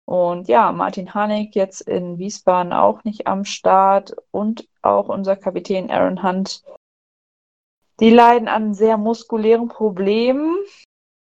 Und 0.09 0.49
ja, 0.49 0.73
Martin 0.73 1.13
Hanek 1.13 1.55
jetzt 1.55 1.83
in 1.83 2.17
Wiesbaden 2.17 2.73
auch 2.73 3.05
nicht 3.05 3.27
am 3.27 3.45
Start 3.45 4.17
und 4.31 4.67
auch 4.81 5.11
unser 5.11 5.37
Kapitän 5.37 5.91
Aaron 5.91 6.23
Hunt. 6.23 6.63
Die 8.01 8.09
leiden 8.09 8.49
an 8.49 8.73
sehr 8.73 8.97
muskulären 8.97 9.69
Problemen. 9.69 10.57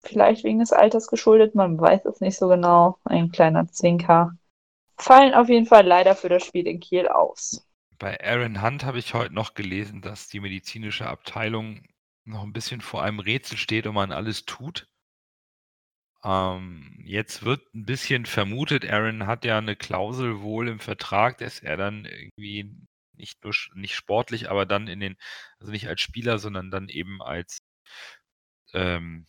Vielleicht 0.02 0.42
wegen 0.42 0.60
des 0.60 0.72
Alters 0.72 1.08
geschuldet, 1.08 1.54
man 1.54 1.78
weiß 1.78 2.06
es 2.06 2.22
nicht 2.22 2.38
so 2.38 2.48
genau. 2.48 2.96
Ein 3.04 3.30
kleiner 3.30 3.68
Zwinker. 3.68 4.38
Fallen 4.96 5.34
auf 5.34 5.50
jeden 5.50 5.66
Fall 5.66 5.86
leider 5.86 6.16
für 6.16 6.30
das 6.30 6.46
Spiel 6.46 6.66
in 6.66 6.80
Kiel 6.80 7.08
aus. 7.08 7.68
Bei 7.98 8.18
Aaron 8.24 8.62
Hunt 8.62 8.86
habe 8.86 9.00
ich 9.00 9.12
heute 9.12 9.34
noch 9.34 9.52
gelesen, 9.52 10.00
dass 10.00 10.28
die 10.28 10.40
medizinische 10.40 11.06
Abteilung 11.06 11.82
noch 12.24 12.42
ein 12.42 12.54
bisschen 12.54 12.80
vor 12.80 13.02
einem 13.02 13.18
Rätsel 13.18 13.58
steht 13.58 13.86
und 13.86 13.96
man 13.96 14.12
alles 14.12 14.46
tut. 14.46 14.88
Ähm, 16.24 17.02
jetzt 17.04 17.44
wird 17.44 17.62
ein 17.74 17.84
bisschen 17.84 18.26
vermutet, 18.26 18.84
Aaron 18.90 19.26
hat 19.26 19.44
ja 19.44 19.58
eine 19.58 19.76
Klausel 19.76 20.40
wohl 20.40 20.68
im 20.68 20.80
Vertrag, 20.80 21.38
dass 21.38 21.60
er 21.60 21.76
dann 21.76 22.04
irgendwie 22.06 22.74
nicht 23.14 23.42
nur 23.44 23.54
nicht 23.74 23.94
sportlich, 23.94 24.50
aber 24.50 24.66
dann 24.66 24.88
in 24.88 25.00
den, 25.00 25.16
also 25.60 25.72
nicht 25.72 25.88
als 25.88 26.00
Spieler, 26.00 26.38
sondern 26.38 26.70
dann 26.70 26.88
eben 26.88 27.22
als 27.22 27.60
ähm, 28.74 29.26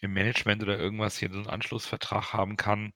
im 0.00 0.12
Management 0.12 0.62
oder 0.62 0.78
irgendwas 0.78 1.18
hier 1.18 1.30
so 1.30 1.38
einen 1.38 1.48
Anschlussvertrag 1.48 2.32
haben 2.32 2.56
kann. 2.56 2.92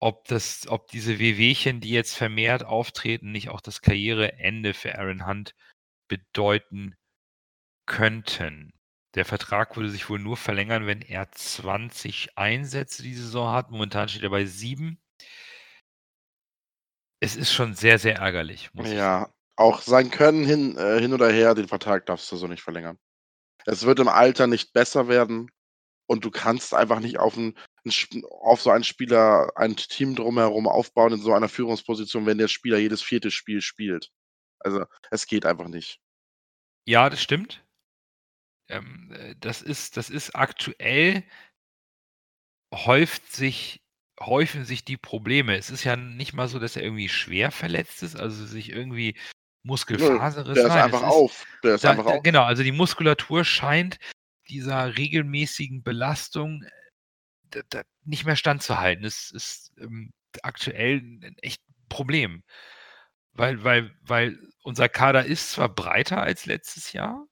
Ob 0.00 0.26
das, 0.28 0.68
ob 0.68 0.88
diese 0.88 1.18
Wehwehchen, 1.18 1.80
die 1.80 1.90
jetzt 1.90 2.16
vermehrt 2.16 2.64
auftreten, 2.64 3.32
nicht 3.32 3.48
auch 3.50 3.60
das 3.60 3.82
Karriereende 3.82 4.74
für 4.74 4.96
Aaron 4.98 5.26
Hunt 5.26 5.54
bedeuten 6.08 6.94
könnten. 7.86 8.72
Der 9.14 9.24
Vertrag 9.24 9.76
würde 9.76 9.90
sich 9.90 10.10
wohl 10.10 10.18
nur 10.18 10.36
verlängern, 10.36 10.86
wenn 10.86 11.00
er 11.00 11.30
20 11.32 12.36
Einsätze 12.36 13.02
die 13.02 13.14
Saison 13.14 13.52
hat. 13.52 13.70
Momentan 13.70 14.08
steht 14.08 14.22
er 14.22 14.30
bei 14.30 14.44
sieben. 14.44 15.00
Es 17.20 17.34
ist 17.34 17.52
schon 17.52 17.74
sehr, 17.74 17.98
sehr 17.98 18.16
ärgerlich. 18.16 18.70
Ja, 18.74 19.32
auch 19.56 19.80
sein 19.80 20.10
Können 20.10 20.44
hin, 20.44 20.76
äh, 20.76 21.00
hin 21.00 21.12
oder 21.12 21.30
her, 21.32 21.54
den 21.54 21.68
Vertrag 21.68 22.06
darfst 22.06 22.30
du 22.30 22.36
so 22.36 22.46
nicht 22.46 22.62
verlängern. 22.62 22.98
Es 23.66 23.84
wird 23.84 23.98
im 23.98 24.08
Alter 24.08 24.46
nicht 24.46 24.72
besser 24.72 25.08
werden 25.08 25.50
und 26.06 26.24
du 26.24 26.30
kannst 26.30 26.74
einfach 26.74 27.00
nicht 27.00 27.18
auf, 27.18 27.36
ein, 27.36 27.54
auf 28.40 28.62
so 28.62 28.70
einen 28.70 28.84
Spieler 28.84 29.50
ein 29.56 29.76
Team 29.76 30.14
drumherum 30.14 30.68
aufbauen 30.68 31.14
in 31.14 31.20
so 31.20 31.32
einer 31.32 31.48
Führungsposition, 31.48 32.24
wenn 32.24 32.38
der 32.38 32.48
Spieler 32.48 32.78
jedes 32.78 33.02
vierte 33.02 33.30
Spiel 33.30 33.60
spielt. 33.60 34.10
Also 34.60 34.84
es 35.10 35.26
geht 35.26 35.44
einfach 35.44 35.68
nicht. 35.68 36.00
Ja, 36.86 37.10
das 37.10 37.20
stimmt. 37.20 37.64
Ähm, 38.68 39.12
äh, 39.12 39.34
das 39.40 39.62
ist, 39.62 39.96
das 39.96 40.10
ist 40.10 40.34
aktuell 40.34 41.24
häuft 42.72 43.32
sich, 43.32 43.82
häufen 44.20 44.64
sich 44.64 44.84
die 44.84 44.96
Probleme. 44.96 45.56
Es 45.56 45.70
ist 45.70 45.84
ja 45.84 45.96
nicht 45.96 46.32
mal 46.34 46.48
so, 46.48 46.58
dass 46.58 46.76
er 46.76 46.82
irgendwie 46.82 47.08
schwer 47.08 47.50
verletzt 47.50 48.02
ist, 48.02 48.16
also 48.16 48.44
sich 48.44 48.70
irgendwie 48.70 49.16
Muskelfaserriss. 49.62 50.54
Der 50.54 50.64
ist 50.64 50.68
Nein, 50.68 50.82
einfach 50.84 51.02
es 51.02 51.08
auf. 51.08 51.46
Der 51.62 51.74
ist 51.74 51.84
da, 51.84 51.90
einfach 51.90 52.06
auf. 52.06 52.22
genau, 52.22 52.44
also 52.44 52.62
die 52.62 52.72
Muskulatur 52.72 53.44
scheint 53.44 53.98
dieser 54.48 54.96
regelmäßigen 54.96 55.82
Belastung 55.82 56.62
äh, 56.62 56.70
da, 57.50 57.60
da 57.70 57.82
nicht 58.04 58.24
mehr 58.24 58.36
standzuhalten. 58.36 59.04
Es 59.04 59.30
ist 59.30 59.72
ähm, 59.78 60.12
aktuell 60.42 60.98
ein 60.98 61.36
echt 61.42 61.62
Problem. 61.88 62.42
Weil, 63.32 63.62
weil, 63.62 63.96
weil 64.02 64.38
unser 64.62 64.88
Kader 64.88 65.24
ist 65.24 65.52
zwar 65.52 65.68
breiter 65.68 66.22
als 66.22 66.46
letztes 66.46 66.92
Jahr, 66.92 67.27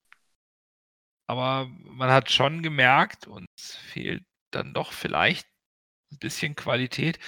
aber 1.27 1.69
man 1.85 2.11
hat 2.11 2.31
schon 2.31 2.63
gemerkt, 2.63 3.27
uns 3.27 3.47
fehlt 3.77 4.25
dann 4.53 4.75
doch 4.75 4.93
vielleicht 4.93 5.47
ein 6.13 6.19
bisschen 6.19 6.57
Qualität, 6.57 7.19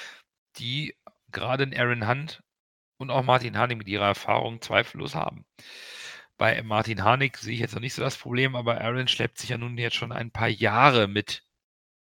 die 0.59 0.97
gerade 1.33 1.65
in 1.65 1.77
Aaron 1.79 2.09
Hunt 2.09 2.43
und 2.99 3.11
auch 3.11 3.25
Martin 3.25 3.59
Harnik 3.59 3.79
mit 3.79 3.89
ihrer 3.89 4.07
Erfahrung 4.07 4.63
zweifellos 4.63 5.15
haben. 5.15 5.47
Bei 6.39 6.63
Martin 6.63 7.05
Harnik 7.05 7.37
sehe 7.39 7.55
ich 7.55 7.61
jetzt 7.61 7.75
noch 7.75 7.81
nicht 7.83 7.95
so 7.95 8.03
das 8.03 8.17
Problem, 8.19 8.57
aber 8.57 8.81
Aaron 8.81 9.09
schleppt 9.09 9.39
sich 9.39 9.51
ja 9.51 9.59
nun 9.59 9.79
jetzt 9.79 9.97
schon 9.97 10.13
ein 10.13 10.31
paar 10.33 10.49
Jahre 10.49 11.09
mit 11.09 11.45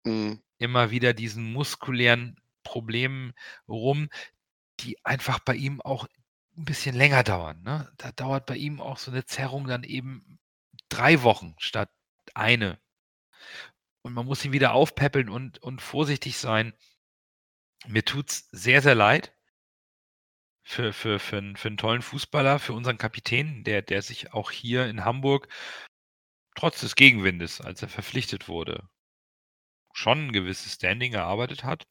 Mhm. 0.05 0.41
immer 0.59 0.91
wieder 0.91 1.13
diesen 1.13 1.51
muskulären 1.51 2.39
Problemen 2.63 3.33
rum, 3.67 4.09
die 4.81 5.03
einfach 5.05 5.39
bei 5.39 5.55
ihm 5.55 5.81
auch 5.81 6.07
ein 6.57 6.65
bisschen 6.65 6.95
länger 6.95 7.23
dauern. 7.23 7.61
Ne? 7.63 7.91
Da 7.97 8.11
dauert 8.11 8.45
bei 8.45 8.57
ihm 8.57 8.81
auch 8.81 8.97
so 8.97 9.11
eine 9.11 9.25
Zerrung 9.25 9.67
dann 9.67 9.83
eben 9.83 10.39
drei 10.91 11.23
Wochen 11.23 11.55
statt 11.57 11.89
eine. 12.33 12.79
Und 14.03 14.13
man 14.13 14.25
muss 14.25 14.43
ihn 14.45 14.53
wieder 14.53 14.73
aufpäppeln 14.73 15.29
und, 15.29 15.59
und 15.59 15.81
vorsichtig 15.81 16.37
sein. 16.37 16.73
Mir 17.87 18.05
tut's 18.05 18.47
sehr, 18.51 18.81
sehr 18.81 18.95
leid 18.95 19.35
für, 20.63 20.93
für, 20.93 21.19
für, 21.19 21.37
einen, 21.37 21.55
für 21.55 21.67
einen 21.69 21.77
tollen 21.77 22.01
Fußballer, 22.01 22.59
für 22.59 22.73
unseren 22.73 22.97
Kapitän, 22.97 23.63
der, 23.63 23.81
der 23.81 24.01
sich 24.01 24.33
auch 24.33 24.51
hier 24.51 24.85
in 24.87 25.05
Hamburg 25.05 25.47
trotz 26.55 26.81
des 26.81 26.95
Gegenwindes, 26.95 27.61
als 27.61 27.81
er 27.81 27.89
verpflichtet 27.89 28.47
wurde, 28.47 28.89
schon 29.93 30.27
ein 30.27 30.33
gewisses 30.33 30.73
Standing 30.73 31.13
erarbeitet 31.13 31.63
hat. 31.63 31.87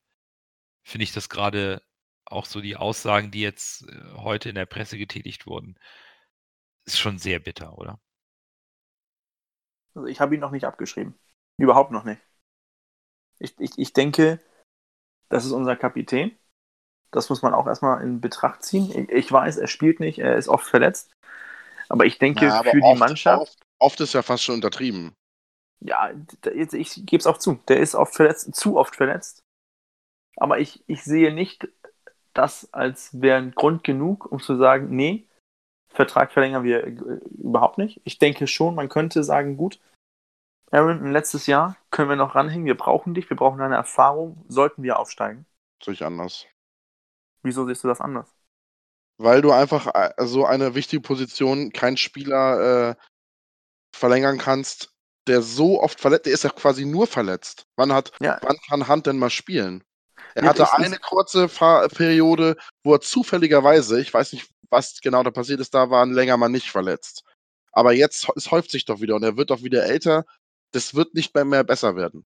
Finde 0.84 1.04
ich 1.04 1.12
das 1.12 1.28
gerade 1.28 1.82
auch 2.24 2.46
so 2.46 2.60
die 2.60 2.76
Aussagen, 2.76 3.30
die 3.30 3.40
jetzt 3.40 3.82
äh, 3.88 4.12
heute 4.14 4.48
in 4.48 4.54
der 4.54 4.66
Presse 4.66 4.98
getätigt 4.98 5.46
wurden, 5.46 5.78
ist 6.86 6.98
schon 6.98 7.18
sehr 7.18 7.40
bitter, 7.40 7.76
oder? 7.78 8.00
Also 9.94 10.06
ich 10.08 10.20
habe 10.20 10.34
ihn 10.34 10.40
noch 10.40 10.50
nicht 10.50 10.64
abgeschrieben. 10.64 11.14
Überhaupt 11.58 11.92
noch 11.92 12.04
nicht. 12.04 12.20
Ich, 13.38 13.58
ich, 13.58 13.78
ich 13.78 13.92
denke, 13.92 14.40
das 15.28 15.46
ist 15.46 15.52
unser 15.52 15.76
Kapitän. 15.76 16.32
Das 17.12 17.30
muss 17.30 17.42
man 17.42 17.54
auch 17.54 17.66
erstmal 17.68 18.02
in 18.02 18.20
Betracht 18.22 18.64
ziehen. 18.64 18.90
Ich, 18.92 19.10
ich 19.10 19.32
weiß, 19.32 19.58
er 19.58 19.68
spielt 19.68 20.00
nicht, 20.00 20.18
er 20.20 20.36
ist 20.36 20.48
oft 20.48 20.66
verletzt. 20.66 21.12
Aber 21.88 22.06
ich 22.06 22.18
denke, 22.18 22.46
Ja, 22.46 22.58
aber 22.58 22.70
für 22.70 22.82
oft, 22.82 22.86
die 22.94 22.98
Mannschaft. 22.98 23.42
Oft, 23.42 23.58
oft 23.78 24.00
ist 24.00 24.14
ja 24.14 24.22
fast 24.22 24.42
schon 24.44 24.56
untertrieben. 24.56 25.14
Ja, 25.80 26.10
jetzt- 26.54 26.74
ich 26.74 26.94
gebe 27.06 27.18
es 27.20 27.26
auch 27.26 27.38
zu. 27.38 27.54
Der 27.68 27.80
ist 27.80 27.94
oft 27.94 28.14
verletzt, 28.14 28.54
zu 28.54 28.76
oft 28.78 28.96
verletzt. 28.96 29.42
Aber 30.36 30.58
ich, 30.60 30.84
ich 30.88 31.04
sehe 31.04 31.32
nicht 31.34 31.68
das 32.34 32.72
als 32.74 33.20
wäre 33.22 33.38
ein 33.38 33.52
Grund 33.54 33.84
genug, 33.84 34.26
um 34.32 34.40
zu 34.40 34.56
sagen, 34.58 34.96
nee, 34.96 35.28
Vertrag 35.90 36.32
verlängern 36.32 36.64
wir 36.64 36.84
äh, 36.84 36.90
überhaupt 37.38 37.78
nicht. 37.78 38.00
Ich 38.04 38.18
denke 38.18 38.46
schon, 38.46 38.74
man 38.74 38.88
könnte 38.88 39.24
sagen, 39.24 39.56
gut, 39.56 39.80
Aaron, 40.70 41.04
ein 41.04 41.12
letztes 41.12 41.46
Jahr 41.46 41.76
können 41.90 42.08
wir 42.08 42.16
noch 42.16 42.34
ranhängen, 42.34 42.66
wir 42.66 42.76
brauchen 42.76 43.14
dich, 43.14 43.28
wir 43.28 43.36
brauchen 43.36 43.58
deine 43.58 43.74
Erfahrung, 43.76 44.44
sollten 44.48 44.82
wir 44.82 44.98
aufsteigen. 44.98 45.46
Sehe 45.82 45.94
ich 45.94 46.04
anders. 46.04 46.46
Wieso 47.42 47.66
siehst 47.66 47.84
du 47.84 47.88
das 47.88 48.00
anders? 48.00 48.34
Weil 49.18 49.42
du 49.42 49.52
einfach 49.52 49.88
äh, 49.94 50.12
so 50.26 50.46
eine 50.46 50.74
wichtige 50.74 51.02
Position 51.02 51.72
keinen 51.72 51.96
Spieler 51.96 52.90
äh, 52.90 52.94
verlängern 53.94 54.38
kannst, 54.38 54.94
der 55.26 55.42
so 55.42 55.82
oft 55.82 56.00
verletzt, 56.00 56.26
der 56.26 56.32
ist 56.32 56.44
ja 56.44 56.50
quasi 56.50 56.84
nur 56.84 57.06
verletzt. 57.06 57.66
Wann 57.76 57.92
hat, 57.92 58.12
Ja. 58.20 58.38
wann 58.42 58.56
kann 58.68 58.88
Hand 58.88 59.06
denn 59.06 59.18
mal 59.18 59.30
spielen? 59.30 59.84
Er 60.34 60.44
Ja, 60.44 60.48
hatte 60.50 60.72
eine 60.72 60.98
kurze 60.98 61.48
Fahr 61.48 61.88
Periode, 61.88 62.56
wo 62.84 62.94
er 62.94 63.00
zufälligerweise, 63.00 64.00
ich 64.00 64.14
weiß 64.14 64.32
nicht, 64.32 64.48
was 64.70 65.00
genau 65.00 65.22
da 65.22 65.30
passiert 65.30 65.60
ist, 65.60 65.74
da 65.74 65.90
war 65.90 66.04
ein 66.04 66.12
länger 66.12 66.36
mal 66.36 66.48
nicht 66.48 66.70
verletzt. 66.70 67.24
Aber 67.72 67.92
jetzt, 67.92 68.28
es 68.36 68.50
häuft 68.50 68.70
sich 68.70 68.84
doch 68.84 69.00
wieder 69.00 69.16
und 69.16 69.22
er 69.22 69.36
wird 69.36 69.50
doch 69.50 69.62
wieder 69.62 69.84
älter. 69.84 70.24
Das 70.72 70.94
wird 70.94 71.14
nicht 71.14 71.34
mehr, 71.34 71.44
mehr 71.44 71.64
besser 71.64 71.96
werden. 71.96 72.24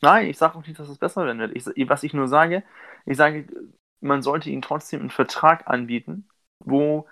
Nein, 0.00 0.26
ich 0.26 0.38
sage 0.38 0.56
auch 0.56 0.66
nicht, 0.66 0.78
dass 0.78 0.88
es 0.88 0.98
besser 0.98 1.24
werden 1.24 1.38
wird. 1.38 1.56
Ich, 1.56 1.88
was 1.88 2.02
ich 2.02 2.12
nur 2.12 2.28
sage, 2.28 2.62
ich 3.06 3.16
sage, 3.16 3.46
man 4.00 4.22
sollte 4.22 4.50
ihm 4.50 4.62
trotzdem 4.62 5.00
einen 5.00 5.10
Vertrag 5.10 5.66
anbieten, 5.68 6.28
wo 6.64 7.08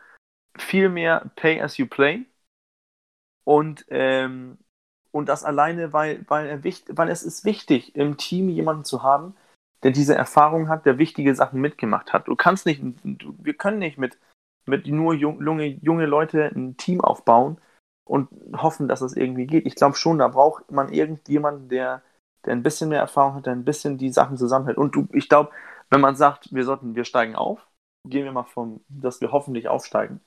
viel 0.56 0.88
mehr 0.88 1.30
Pay 1.36 1.60
as 1.60 1.78
you 1.78 1.86
play 1.86 2.26
und, 3.44 3.84
ähm, 3.88 4.58
und 5.10 5.28
das 5.28 5.44
alleine, 5.44 5.92
weil, 5.92 6.24
weil, 6.28 6.46
er 6.46 6.64
wicht, 6.64 6.86
weil 6.96 7.08
es 7.08 7.22
ist 7.22 7.44
wichtig, 7.44 7.94
im 7.96 8.16
Team 8.16 8.48
jemanden 8.48 8.84
zu 8.84 9.02
haben, 9.02 9.34
der 9.82 9.90
diese 9.90 10.14
Erfahrung 10.14 10.68
hat, 10.68 10.86
der 10.86 10.98
wichtige 10.98 11.34
Sachen 11.34 11.60
mitgemacht 11.60 12.12
hat. 12.12 12.28
Du 12.28 12.36
kannst 12.36 12.66
nicht, 12.66 12.82
du, 13.04 13.34
wir 13.38 13.54
können 13.54 13.78
nicht 13.78 13.98
mit, 13.98 14.18
mit 14.66 14.86
nur 14.86 15.14
jung, 15.14 15.42
junge, 15.42 15.66
junge 15.66 16.06
Leute 16.06 16.50
ein 16.54 16.76
Team 16.76 17.00
aufbauen 17.00 17.58
und 18.04 18.28
hoffen, 18.56 18.88
dass 18.88 19.00
es 19.00 19.16
irgendwie 19.16 19.46
geht. 19.46 19.66
Ich 19.66 19.74
glaube 19.74 19.96
schon, 19.96 20.18
da 20.18 20.28
braucht 20.28 20.70
man 20.70 20.92
irgendjemanden, 20.92 21.68
der, 21.68 22.02
der 22.44 22.52
ein 22.52 22.62
bisschen 22.62 22.90
mehr 22.90 23.00
Erfahrung 23.00 23.34
hat, 23.36 23.46
der 23.46 23.54
ein 23.54 23.64
bisschen 23.64 23.98
die 23.98 24.12
Sachen 24.12 24.36
zusammenhält. 24.36 24.78
Und 24.78 24.94
du, 24.94 25.08
ich 25.12 25.28
glaube, 25.28 25.50
wenn 25.90 26.00
man 26.00 26.16
sagt, 26.16 26.52
wir 26.52 26.64
sollten, 26.64 26.94
wir 26.94 27.04
steigen 27.04 27.34
auf, 27.34 27.66
gehen 28.06 28.24
wir 28.24 28.32
mal 28.32 28.44
vom, 28.44 28.84
dass 28.88 29.20
wir 29.20 29.32
hoffentlich 29.32 29.68
aufsteigen. 29.68 30.20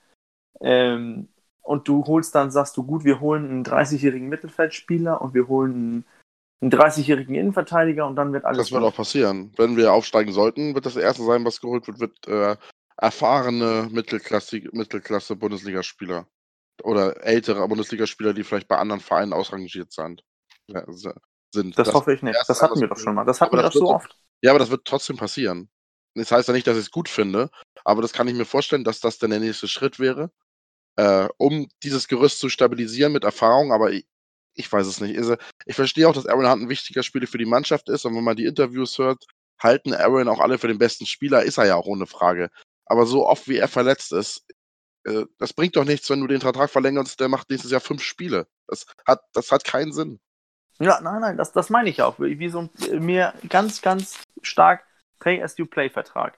Ähm, 0.61 1.29
und 1.61 1.87
du 1.87 2.05
holst 2.05 2.33
dann, 2.33 2.49
sagst 2.49 2.77
du, 2.77 2.83
gut, 2.83 3.03
wir 3.03 3.19
holen 3.19 3.45
einen 3.45 3.65
30-jährigen 3.65 4.29
Mittelfeldspieler 4.29 5.21
und 5.21 5.33
wir 5.33 5.47
holen 5.47 5.73
einen, 5.73 6.05
einen 6.61 6.71
30-jährigen 6.71 7.35
Innenverteidiger 7.35 8.07
und 8.07 8.15
dann 8.15 8.33
wird 8.33 8.45
alles. 8.45 8.57
Das 8.57 8.71
wird 8.71 8.83
auch 8.83 8.95
passieren. 8.95 9.51
Wenn 9.57 9.75
wir 9.75 9.93
aufsteigen 9.93 10.31
sollten, 10.31 10.73
wird 10.73 10.85
das 10.85 10.95
erste 10.95 11.23
sein, 11.23 11.45
was 11.45 11.61
geholt 11.61 11.87
wird, 11.87 11.99
wird 11.99 12.27
äh, 12.27 12.55
erfahrene 12.97 13.87
Mittelklasse, 13.91 14.61
Mittelklasse 14.71 15.35
Bundesligaspieler. 15.35 16.27
Oder 16.83 17.23
ältere 17.23 17.67
Bundesligaspieler, 17.67 18.33
die 18.33 18.43
vielleicht 18.43 18.67
bei 18.67 18.77
anderen 18.77 19.01
Vereinen 19.01 19.33
ausrangiert 19.33 19.91
sind. 19.91 20.23
Ja, 20.67 20.83
sind. 21.53 21.77
Das, 21.77 21.93
hoffe 21.93 22.13
ich 22.13 22.21
nicht. 22.21 22.37
Das 22.47 22.61
hatten 22.61 22.79
wir 22.79 22.87
doch 22.87 22.97
schon 22.97 23.15
mal. 23.15 23.25
Das 23.25 23.41
hatten 23.41 23.55
wir 23.55 23.63
doch 23.63 23.71
das 23.71 23.79
so 23.79 23.89
oft. 23.89 24.15
Ja, 24.41 24.51
aber 24.51 24.59
das 24.59 24.69
wird 24.69 24.85
trotzdem 24.85 25.17
passieren. 25.17 25.69
Das 26.13 26.31
heißt 26.31 26.47
ja 26.47 26.53
nicht, 26.53 26.67
dass 26.67 26.77
ich 26.77 26.85
es 26.85 26.91
gut 26.91 27.09
finde, 27.09 27.49
aber 27.83 28.01
das 28.01 28.13
kann 28.13 28.27
ich 28.27 28.33
mir 28.33 28.45
vorstellen, 28.45 28.83
dass 28.83 28.99
das 28.99 29.19
dann 29.19 29.29
der 29.29 29.39
nächste 29.39 29.67
Schritt 29.67 29.99
wäre, 29.99 30.31
äh, 30.95 31.27
um 31.37 31.69
dieses 31.83 32.07
Gerüst 32.07 32.39
zu 32.39 32.49
stabilisieren 32.49 33.13
mit 33.13 33.23
Erfahrung, 33.23 33.71
aber 33.71 33.91
ich, 33.91 34.07
ich 34.55 34.71
weiß 34.71 34.87
es 34.87 34.99
nicht. 34.99 35.15
Also, 35.17 35.35
ich 35.65 35.75
verstehe 35.75 36.07
auch, 36.09 36.13
dass 36.13 36.25
Aaron 36.25 36.49
Hunt 36.49 36.63
ein 36.63 36.69
wichtiger 36.69 37.03
Spieler 37.03 37.27
für 37.27 37.37
die 37.37 37.45
Mannschaft 37.45 37.89
ist 37.89 38.05
und 38.05 38.15
wenn 38.15 38.23
man 38.23 38.35
die 38.35 38.45
Interviews 38.45 38.97
hört, 38.97 39.25
halten 39.59 39.93
Aaron 39.93 40.27
auch 40.27 40.39
alle 40.39 40.57
für 40.57 40.67
den 40.67 40.79
besten 40.79 41.05
Spieler, 41.05 41.43
ist 41.43 41.59
er 41.59 41.67
ja 41.67 41.75
auch 41.75 41.85
ohne 41.85 42.07
Frage. 42.07 42.49
Aber 42.89 43.05
so 43.05 43.27
oft 43.27 43.47
wie 43.47 43.57
er 43.57 43.67
verletzt 43.67 44.11
ist, 44.13 44.45
äh, 45.05 45.25
das 45.37 45.53
bringt 45.53 45.75
doch 45.75 45.85
nichts, 45.85 46.09
wenn 46.09 46.21
du 46.21 46.27
den 46.27 46.41
Vertrag 46.41 46.69
verlängerst, 46.69 47.19
der 47.19 47.29
macht 47.29 47.49
nächstes 47.49 47.71
Jahr 47.71 47.81
fünf 47.81 48.01
Spiele. 48.03 48.47
Das 48.67 48.85
hat, 49.05 49.21
das 49.33 49.51
hat 49.51 49.63
keinen 49.63 49.93
Sinn. 49.93 50.19
Ja, 50.79 51.01
nein, 51.01 51.21
nein, 51.21 51.37
das, 51.37 51.51
das 51.51 51.69
meine 51.69 51.89
ich 51.89 52.01
auch. 52.01 52.19
Wie 52.19 52.49
so 52.49 52.59
ein 52.59 52.69
äh, 52.91 52.99
mir 52.99 53.33
ganz, 53.49 53.81
ganz 53.81 54.19
stark 54.41 54.85
Pay-as-you-play-Vertrag. 55.19 56.37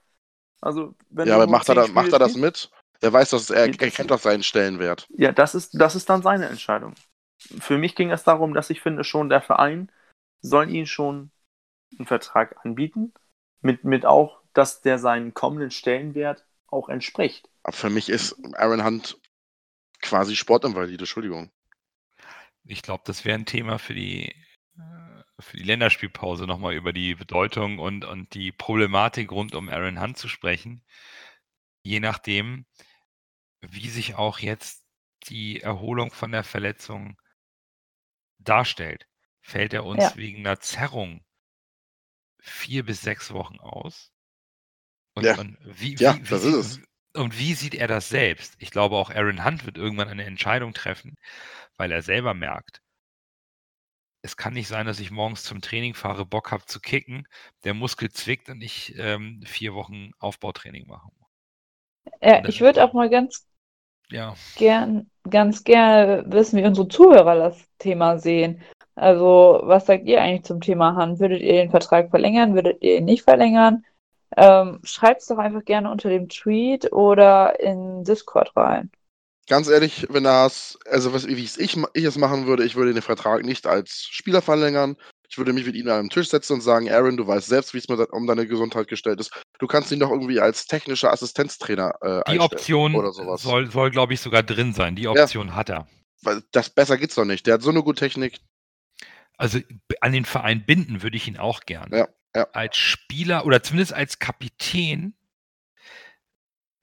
Also, 0.61 0.95
wenn 1.09 1.27
ja, 1.27 1.35
aber 1.35 1.47
macht 1.47 1.69
er, 1.69 1.75
das, 1.75 1.91
macht 1.91 2.13
er 2.13 2.19
das 2.19 2.35
mit? 2.35 2.69
Er 3.01 3.13
weiß, 3.13 3.29
dass 3.29 3.49
er, 3.49 3.65
er 3.65 3.71
das- 3.71 3.93
kennt 3.93 4.11
doch 4.11 4.19
seinen 4.19 4.43
Stellenwert. 4.43 5.07
Ja, 5.11 5.31
das 5.31 5.55
ist, 5.55 5.79
das 5.79 5.95
ist 5.95 6.09
dann 6.09 6.21
seine 6.21 6.47
Entscheidung. 6.47 6.95
Für 7.37 7.77
mich 7.77 7.95
ging 7.95 8.11
es 8.11 8.23
darum, 8.23 8.53
dass 8.53 8.69
ich 8.69 8.81
finde, 8.81 9.03
schon 9.03 9.29
der 9.29 9.41
Verein 9.41 9.91
soll 10.41 10.69
ihn 10.69 10.85
schon 10.85 11.31
einen 11.97 12.07
Vertrag 12.07 12.57
anbieten, 12.65 13.13
mit, 13.61 13.83
mit 13.83 14.05
auch, 14.05 14.41
dass 14.53 14.81
der 14.81 14.99
seinen 14.99 15.33
kommenden 15.33 15.71
Stellenwert 15.71 16.45
auch 16.67 16.89
entspricht. 16.89 17.49
Aber 17.63 17.75
für 17.75 17.89
mich 17.89 18.09
ist 18.09 18.35
Aaron 18.55 18.83
Hunt 18.85 19.17
quasi 20.01 20.35
Sportinvalide, 20.35 20.99
Entschuldigung. 21.03 21.51
Ich 22.63 22.81
glaube, 22.81 23.03
das 23.05 23.25
wäre 23.25 23.37
ein 23.37 23.45
Thema 23.45 23.79
für 23.79 23.93
die, 23.93 24.27
äh, 24.77 25.23
für 25.39 25.57
die 25.57 25.63
Länderspielpause 25.63 26.45
nochmal 26.45 26.73
über 26.75 26.93
die 26.93 27.15
Bedeutung 27.15 27.79
und, 27.79 28.05
und 28.05 28.33
die 28.33 28.51
Problematik 28.51 29.31
rund 29.31 29.55
um 29.55 29.69
Aaron 29.69 30.01
Hunt 30.01 30.17
zu 30.17 30.27
sprechen. 30.27 30.83
Je 31.83 31.99
nachdem, 31.99 32.65
wie 33.61 33.89
sich 33.89 34.15
auch 34.15 34.39
jetzt 34.39 34.85
die 35.29 35.61
Erholung 35.61 36.11
von 36.11 36.31
der 36.31 36.43
Verletzung 36.43 37.17
darstellt. 38.39 39.07
Fällt 39.41 39.73
er 39.73 39.85
uns 39.85 40.03
Ja. 40.03 40.17
wegen 40.17 40.39
einer 40.39 40.59
Zerrung 40.59 41.23
vier 42.41 42.85
bis 42.85 43.01
sechs 43.01 43.31
Wochen 43.33 43.59
aus? 43.59 44.11
Und, 45.13 45.29
Ja. 45.29 45.37
und 45.37 45.57
wie, 45.63 45.99
Ja, 45.99 46.19
wie, 46.21 46.27
wie 46.29 46.35
das 46.35 46.43
sieht, 46.43 46.45
ist 46.45 46.55
es. 46.55 46.79
Und 47.15 47.37
wie 47.39 47.53
sieht 47.53 47.75
er 47.75 47.87
das 47.87 48.09
selbst? 48.09 48.55
Ich 48.59 48.71
glaube, 48.71 48.95
auch 48.97 49.09
Aaron 49.11 49.45
Hunt 49.45 49.65
wird 49.65 49.77
irgendwann 49.77 50.09
eine 50.09 50.25
Entscheidung 50.25 50.73
treffen, 50.73 51.15
weil 51.77 51.91
er 51.91 52.01
selber 52.03 52.33
merkt, 52.33 52.81
es 54.21 54.37
kann 54.37 54.53
nicht 54.53 54.69
sein, 54.69 54.85
dass 54.85 55.01
ich 55.01 55.11
morgens 55.11 55.43
zum 55.43 55.59
Training 55.59 55.93
fahre, 55.93 56.25
Bock 56.25 56.51
habe 56.53 56.65
zu 56.65 56.79
kicken, 56.79 57.27
der 57.65 57.73
Muskel 57.73 58.09
zwickt 58.09 58.47
und 58.49 58.61
ich 58.61 58.93
ähm, 58.97 59.41
vier 59.45 59.73
Wochen 59.73 60.11
Aufbautraining 60.19 60.87
mache. 60.87 61.09
Ja, 62.21 62.41
Das 62.41 62.55
ich 62.55 62.61
würde 62.61 62.81
auch 62.83 62.93
mal 62.93 63.09
ganz 63.09 63.45
Ja, 64.09 64.37
gern, 64.55 65.09
ganz 65.29 65.63
gerne 65.63 66.23
wissen, 66.27 66.57
wie 66.59 66.65
unsere 66.65 66.87
Zuhörer 66.87 67.35
das 67.35 67.65
Thema 67.77 68.17
sehen. 68.19 68.61
Also, 68.99 69.61
was 69.63 69.85
sagt 69.85 70.05
ihr 70.05 70.21
eigentlich 70.21 70.43
zum 70.43 70.61
Thema 70.61 70.95
Hand? 70.95 71.19
Würdet 71.19 71.41
ihr 71.41 71.53
den 71.53 71.71
Vertrag 71.71 72.09
verlängern? 72.09 72.53
Würdet 72.53 72.81
ihr 72.81 72.97
ihn 72.97 73.05
nicht 73.05 73.23
verlängern? 73.23 73.85
Ähm, 74.35 74.79
Schreibt 74.83 75.21
es 75.21 75.27
doch 75.27 75.37
einfach 75.37 75.63
gerne 75.65 75.89
unter 75.89 76.09
dem 76.09 76.29
Tweet 76.29 76.91
oder 76.91 77.59
in 77.59 78.03
Discord 78.03 78.55
rein. 78.55 78.91
Ganz 79.47 79.67
ehrlich, 79.67 80.05
wenn 80.11 80.25
das, 80.25 80.77
also 80.85 81.11
was, 81.11 81.27
wie 81.27 81.43
es 81.43 81.57
ich, 81.57 81.75
ich 81.93 82.03
es 82.03 82.17
machen 82.17 82.45
würde, 82.45 82.63
ich 82.63 82.75
würde 82.75 82.93
den 82.93 83.01
Vertrag 83.01 83.43
nicht 83.43 83.65
als 83.65 84.07
Spieler 84.11 84.43
verlängern. 84.43 84.95
Ich 85.27 85.37
würde 85.37 85.53
mich 85.53 85.65
mit 85.65 85.75
ihm 85.75 85.87
an 85.89 86.03
den 86.03 86.09
Tisch 86.09 86.29
setzen 86.29 86.53
und 86.53 86.61
sagen, 86.61 86.89
Aaron, 86.89 87.17
du 87.17 87.25
weißt 87.25 87.47
selbst, 87.47 87.73
wie 87.73 87.79
es 87.79 87.87
mit, 87.87 87.99
um 88.11 88.27
deine 88.27 88.47
Gesundheit 88.47 88.87
gestellt 88.87 89.19
ist. 89.19 89.31
Du 89.59 89.65
kannst 89.65 89.91
ihn 89.91 89.99
doch 89.99 90.11
irgendwie 90.11 90.39
als 90.39 90.65
technischer 90.67 91.11
Assistenztrainer 91.11 91.93
äh, 92.01 92.31
die 92.31 92.39
Option 92.39 92.95
oder 92.95 93.11
sowas. 93.11 93.41
soll, 93.41 93.71
soll 93.71 93.91
glaube 93.91 94.13
ich, 94.13 94.21
sogar 94.21 94.43
drin 94.43 94.73
sein. 94.73 94.95
Die 94.95 95.07
Option 95.07 95.55
hat 95.55 95.69
er. 95.69 95.87
Weil 96.21 96.43
das 96.51 96.69
besser 96.69 96.97
geht's 96.97 97.15
doch 97.15 97.25
nicht. 97.25 97.47
Der 97.47 97.55
hat 97.55 97.61
so 97.61 97.69
eine 97.69 97.81
gute 97.81 97.99
Technik. 97.99 98.39
Also 99.39 99.59
an 100.01 100.11
den 100.11 100.25
Verein 100.25 100.65
binden 100.65 101.01
würde 101.01 101.15
ich 101.15 101.27
ihn 101.29 101.37
auch 101.37 101.61
gerne. 101.61 101.97
Ja, 101.97 102.07
ja. 102.35 102.47
Als 102.51 102.75
Spieler 102.75 103.45
oder 103.45 103.63
zumindest 103.63 103.93
als 103.93 104.19
Kapitän 104.19 105.15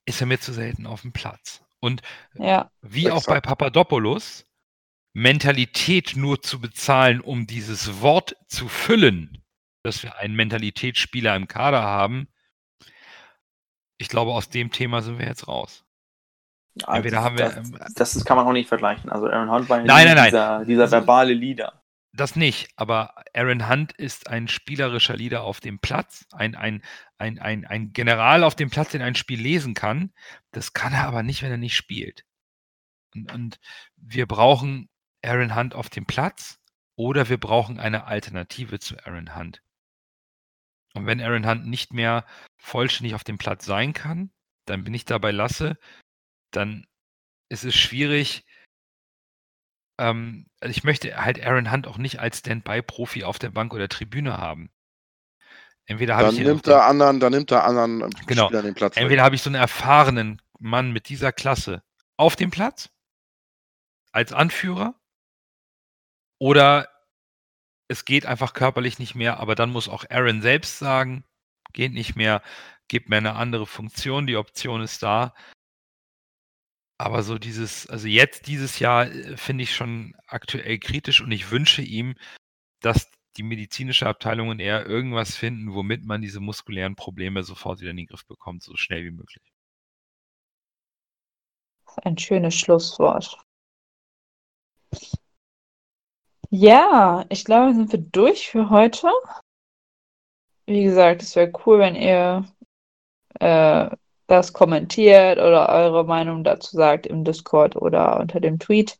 ist 0.05 0.21
er 0.21 0.27
mir 0.27 0.39
zu 0.39 0.53
selten 0.53 0.87
auf 0.87 1.03
dem 1.03 1.13
Platz. 1.13 1.63
Und 1.79 2.01
Ja, 2.33 2.71
wie 2.81 3.11
auch 3.11 3.23
bei. 3.25 3.39
Papadopoulos, 3.41 4.47
Mentalität 5.13 6.15
nur 6.15 6.41
zu 6.41 6.59
bezahlen, 6.59 7.21
um 7.21 7.45
dieses 7.45 8.01
Wort 8.01 8.35
zu 8.47 8.67
füllen, 8.67 9.43
dass 9.83 10.01
wir 10.01 10.17
einen 10.17 10.35
Mentalitätsspieler 10.35 11.35
im 11.35 11.47
Kader 11.47 11.83
haben. 11.83 12.27
Ich 13.99 14.09
glaube, 14.09 14.31
aus 14.31 14.49
dem 14.49 14.71
Thema 14.71 15.03
sind 15.03 15.19
wir 15.19 15.27
jetzt 15.27 15.47
raus. 15.47 15.85
Entweder 16.87 17.21
haben 17.21 17.37
wir, 17.37 17.49
das, 17.49 17.57
ähm, 17.57 17.79
das, 17.95 18.13
das 18.13 18.25
kann 18.25 18.37
man 18.37 18.47
auch 18.47 18.51
nicht 18.51 18.67
vergleichen. 18.67 19.11
Also 19.11 19.27
Aaron 19.27 19.51
Hunt 19.51 19.69
war 19.69 19.77
Nein, 19.77 20.07
nein, 20.07 20.15
nein. 20.15 20.25
dieser, 20.25 20.65
dieser 20.65 20.91
verbale 20.91 21.33
Leader. 21.33 21.83
Das 22.17 22.35
nicht, 22.35 22.69
aber 22.77 23.13
Aaron 23.35 23.69
Hunt 23.69 23.93
ist 23.93 24.27
ein 24.27 24.47
spielerischer 24.47 25.15
Leader 25.15 25.43
auf 25.43 25.59
dem 25.59 25.77
Platz, 25.77 26.25
ein, 26.31 26.55
ein, 26.55 26.83
ein, 27.19 27.37
ein, 27.37 27.63
ein 27.63 27.93
General 27.93 28.43
auf 28.43 28.55
dem 28.55 28.71
Platz, 28.71 28.89
den 28.89 29.03
ein 29.03 29.13
Spiel 29.13 29.39
lesen 29.39 29.75
kann. 29.75 30.11
Das 30.49 30.73
kann 30.73 30.93
er 30.93 31.05
aber 31.05 31.21
nicht, 31.21 31.43
wenn 31.43 31.51
er 31.51 31.57
nicht 31.57 31.75
spielt. 31.77 32.25
Und, 33.13 33.31
und 33.31 33.59
wir 33.97 34.25
brauchen 34.25 34.89
Aaron 35.21 35.55
Hunt 35.55 35.75
auf 35.75 35.91
dem 35.91 36.07
Platz 36.07 36.59
oder 36.95 37.29
wir 37.29 37.37
brauchen 37.37 37.79
eine 37.79 38.05
Alternative 38.05 38.79
zu 38.79 38.97
Aaron 39.05 39.35
Hunt. 39.35 39.61
Und 40.95 41.05
wenn 41.05 41.21
Aaron 41.21 41.45
Hunt 41.45 41.67
nicht 41.67 41.93
mehr 41.93 42.25
vollständig 42.57 43.13
auf 43.13 43.23
dem 43.23 43.37
Platz 43.37 43.63
sein 43.63 43.93
kann, 43.93 44.31
dann 44.65 44.83
bin 44.83 44.95
ich 44.95 45.05
dabei 45.05 45.29
lasse, 45.29 45.77
dann 46.49 46.87
ist 47.47 47.63
es 47.63 47.75
schwierig. 47.75 48.43
Ähm, 49.97 50.47
also 50.59 50.71
ich 50.71 50.83
möchte 50.83 51.15
halt 51.17 51.43
Aaron 51.43 51.71
Hunt 51.71 51.87
auch 51.87 51.97
nicht 51.97 52.19
als 52.19 52.39
Standby-Profi 52.39 53.23
auf 53.23 53.39
der 53.39 53.49
Bank 53.49 53.73
oder 53.73 53.89
Tribüne 53.89 54.37
haben. 54.37 54.69
Entweder 55.85 56.15
habe 56.15 56.27
Dann 56.27 56.35
ich 56.35 56.41
nimmt 56.41 56.67
er 56.67 56.85
anderen, 56.85 57.19
dann 57.19 57.31
nimmt 57.31 57.49
er 57.51 57.63
anderen 57.63 58.09
Genau. 58.27 58.47
Spielern 58.47 58.65
den 58.65 58.75
Platz. 58.75 58.97
Entweder 58.97 59.23
habe 59.23 59.35
ich 59.35 59.41
so 59.41 59.49
einen 59.49 59.55
erfahrenen 59.55 60.41
Mann 60.59 60.91
mit 60.91 61.07
dieser 61.07 61.31
Klasse 61.31 61.81
auf 62.17 62.35
dem 62.35 62.51
Platz 62.51 62.89
als 64.11 64.33
Anführer 64.33 64.95
oder 66.39 66.89
es 67.87 68.03
geht 68.03 68.25
einfach 68.25 68.53
körperlich 68.53 68.99
nicht 68.99 69.15
mehr, 69.15 69.39
aber 69.39 69.55
dann 69.55 69.69
muss 69.69 69.87
auch 69.87 70.03
Aaron 70.09 70.41
selbst 70.41 70.77
sagen, 70.77 71.23
geht 71.71 71.93
nicht 71.93 72.15
mehr, 72.15 72.41
gib 72.89 73.07
mir 73.07 73.17
eine 73.17 73.35
andere 73.35 73.65
Funktion, 73.65 74.27
die 74.27 74.35
Option 74.35 74.81
ist 74.81 75.03
da. 75.03 75.33
Aber 76.99 77.21
so 77.23 77.37
dieses, 77.37 77.87
also 77.87 78.07
jetzt 78.07 78.47
dieses 78.47 78.79
Jahr 78.79 79.05
äh, 79.07 79.37
finde 79.37 79.63
ich 79.63 79.75
schon 79.75 80.15
aktuell 80.27 80.79
kritisch 80.79 81.21
und 81.21 81.31
ich 81.31 81.51
wünsche 81.51 81.81
ihm, 81.81 82.15
dass 82.81 83.11
die 83.37 83.43
medizinische 83.43 84.07
Abteilung 84.07 84.49
und 84.49 84.59
er 84.59 84.87
irgendwas 84.87 85.35
finden, 85.35 85.73
womit 85.73 86.03
man 86.05 86.21
diese 86.21 86.39
muskulären 86.39 86.95
Probleme 86.95 87.43
sofort 87.43 87.79
wieder 87.81 87.91
in 87.91 87.97
den 87.97 88.07
Griff 88.07 88.25
bekommt, 88.25 88.63
so 88.63 88.75
schnell 88.75 89.03
wie 89.05 89.11
möglich. 89.11 89.43
Ein 92.03 92.17
schönes 92.17 92.55
Schlusswort. 92.55 93.37
Ja, 96.49 97.25
ich 97.29 97.43
glaube, 97.45 97.73
sind 97.73 97.91
wir 97.91 97.99
durch 97.99 98.49
für 98.49 98.69
heute. 98.69 99.09
Wie 100.65 100.83
gesagt, 100.83 101.21
es 101.21 101.35
wäre 101.35 101.51
cool, 101.65 101.79
wenn 101.79 101.95
ihr 101.95 102.45
äh, 103.39 103.89
das 104.27 104.53
kommentiert 104.53 105.37
oder 105.37 105.69
eure 105.69 106.05
Meinung 106.05 106.43
dazu 106.43 106.75
sagt 106.75 107.07
im 107.07 107.23
Discord 107.23 107.75
oder 107.75 108.19
unter 108.19 108.39
dem 108.39 108.59
Tweet. 108.59 108.99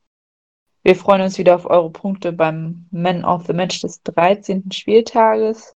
Wir 0.83 0.95
freuen 0.95 1.21
uns 1.21 1.37
wieder 1.37 1.55
auf 1.55 1.65
eure 1.65 1.91
Punkte 1.91 2.31
beim 2.31 2.87
Man 2.91 3.25
of 3.25 3.45
the 3.45 3.53
Match 3.53 3.81
des 3.81 4.01
13. 4.03 4.71
Spieltages. 4.71 5.75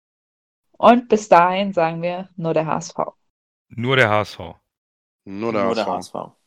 Und 0.78 1.08
bis 1.08 1.28
dahin 1.28 1.72
sagen 1.72 2.00
wir 2.00 2.28
nur 2.36 2.54
der 2.54 2.66
HSV. 2.66 2.96
Nur 3.68 3.96
der 3.96 4.08
HSV. 4.08 4.38
Nur 5.24 5.52
der 5.52 5.64
Nur 5.64 5.74
der 5.74 5.86
HSV. 5.86 6.14
HSV. 6.14 6.39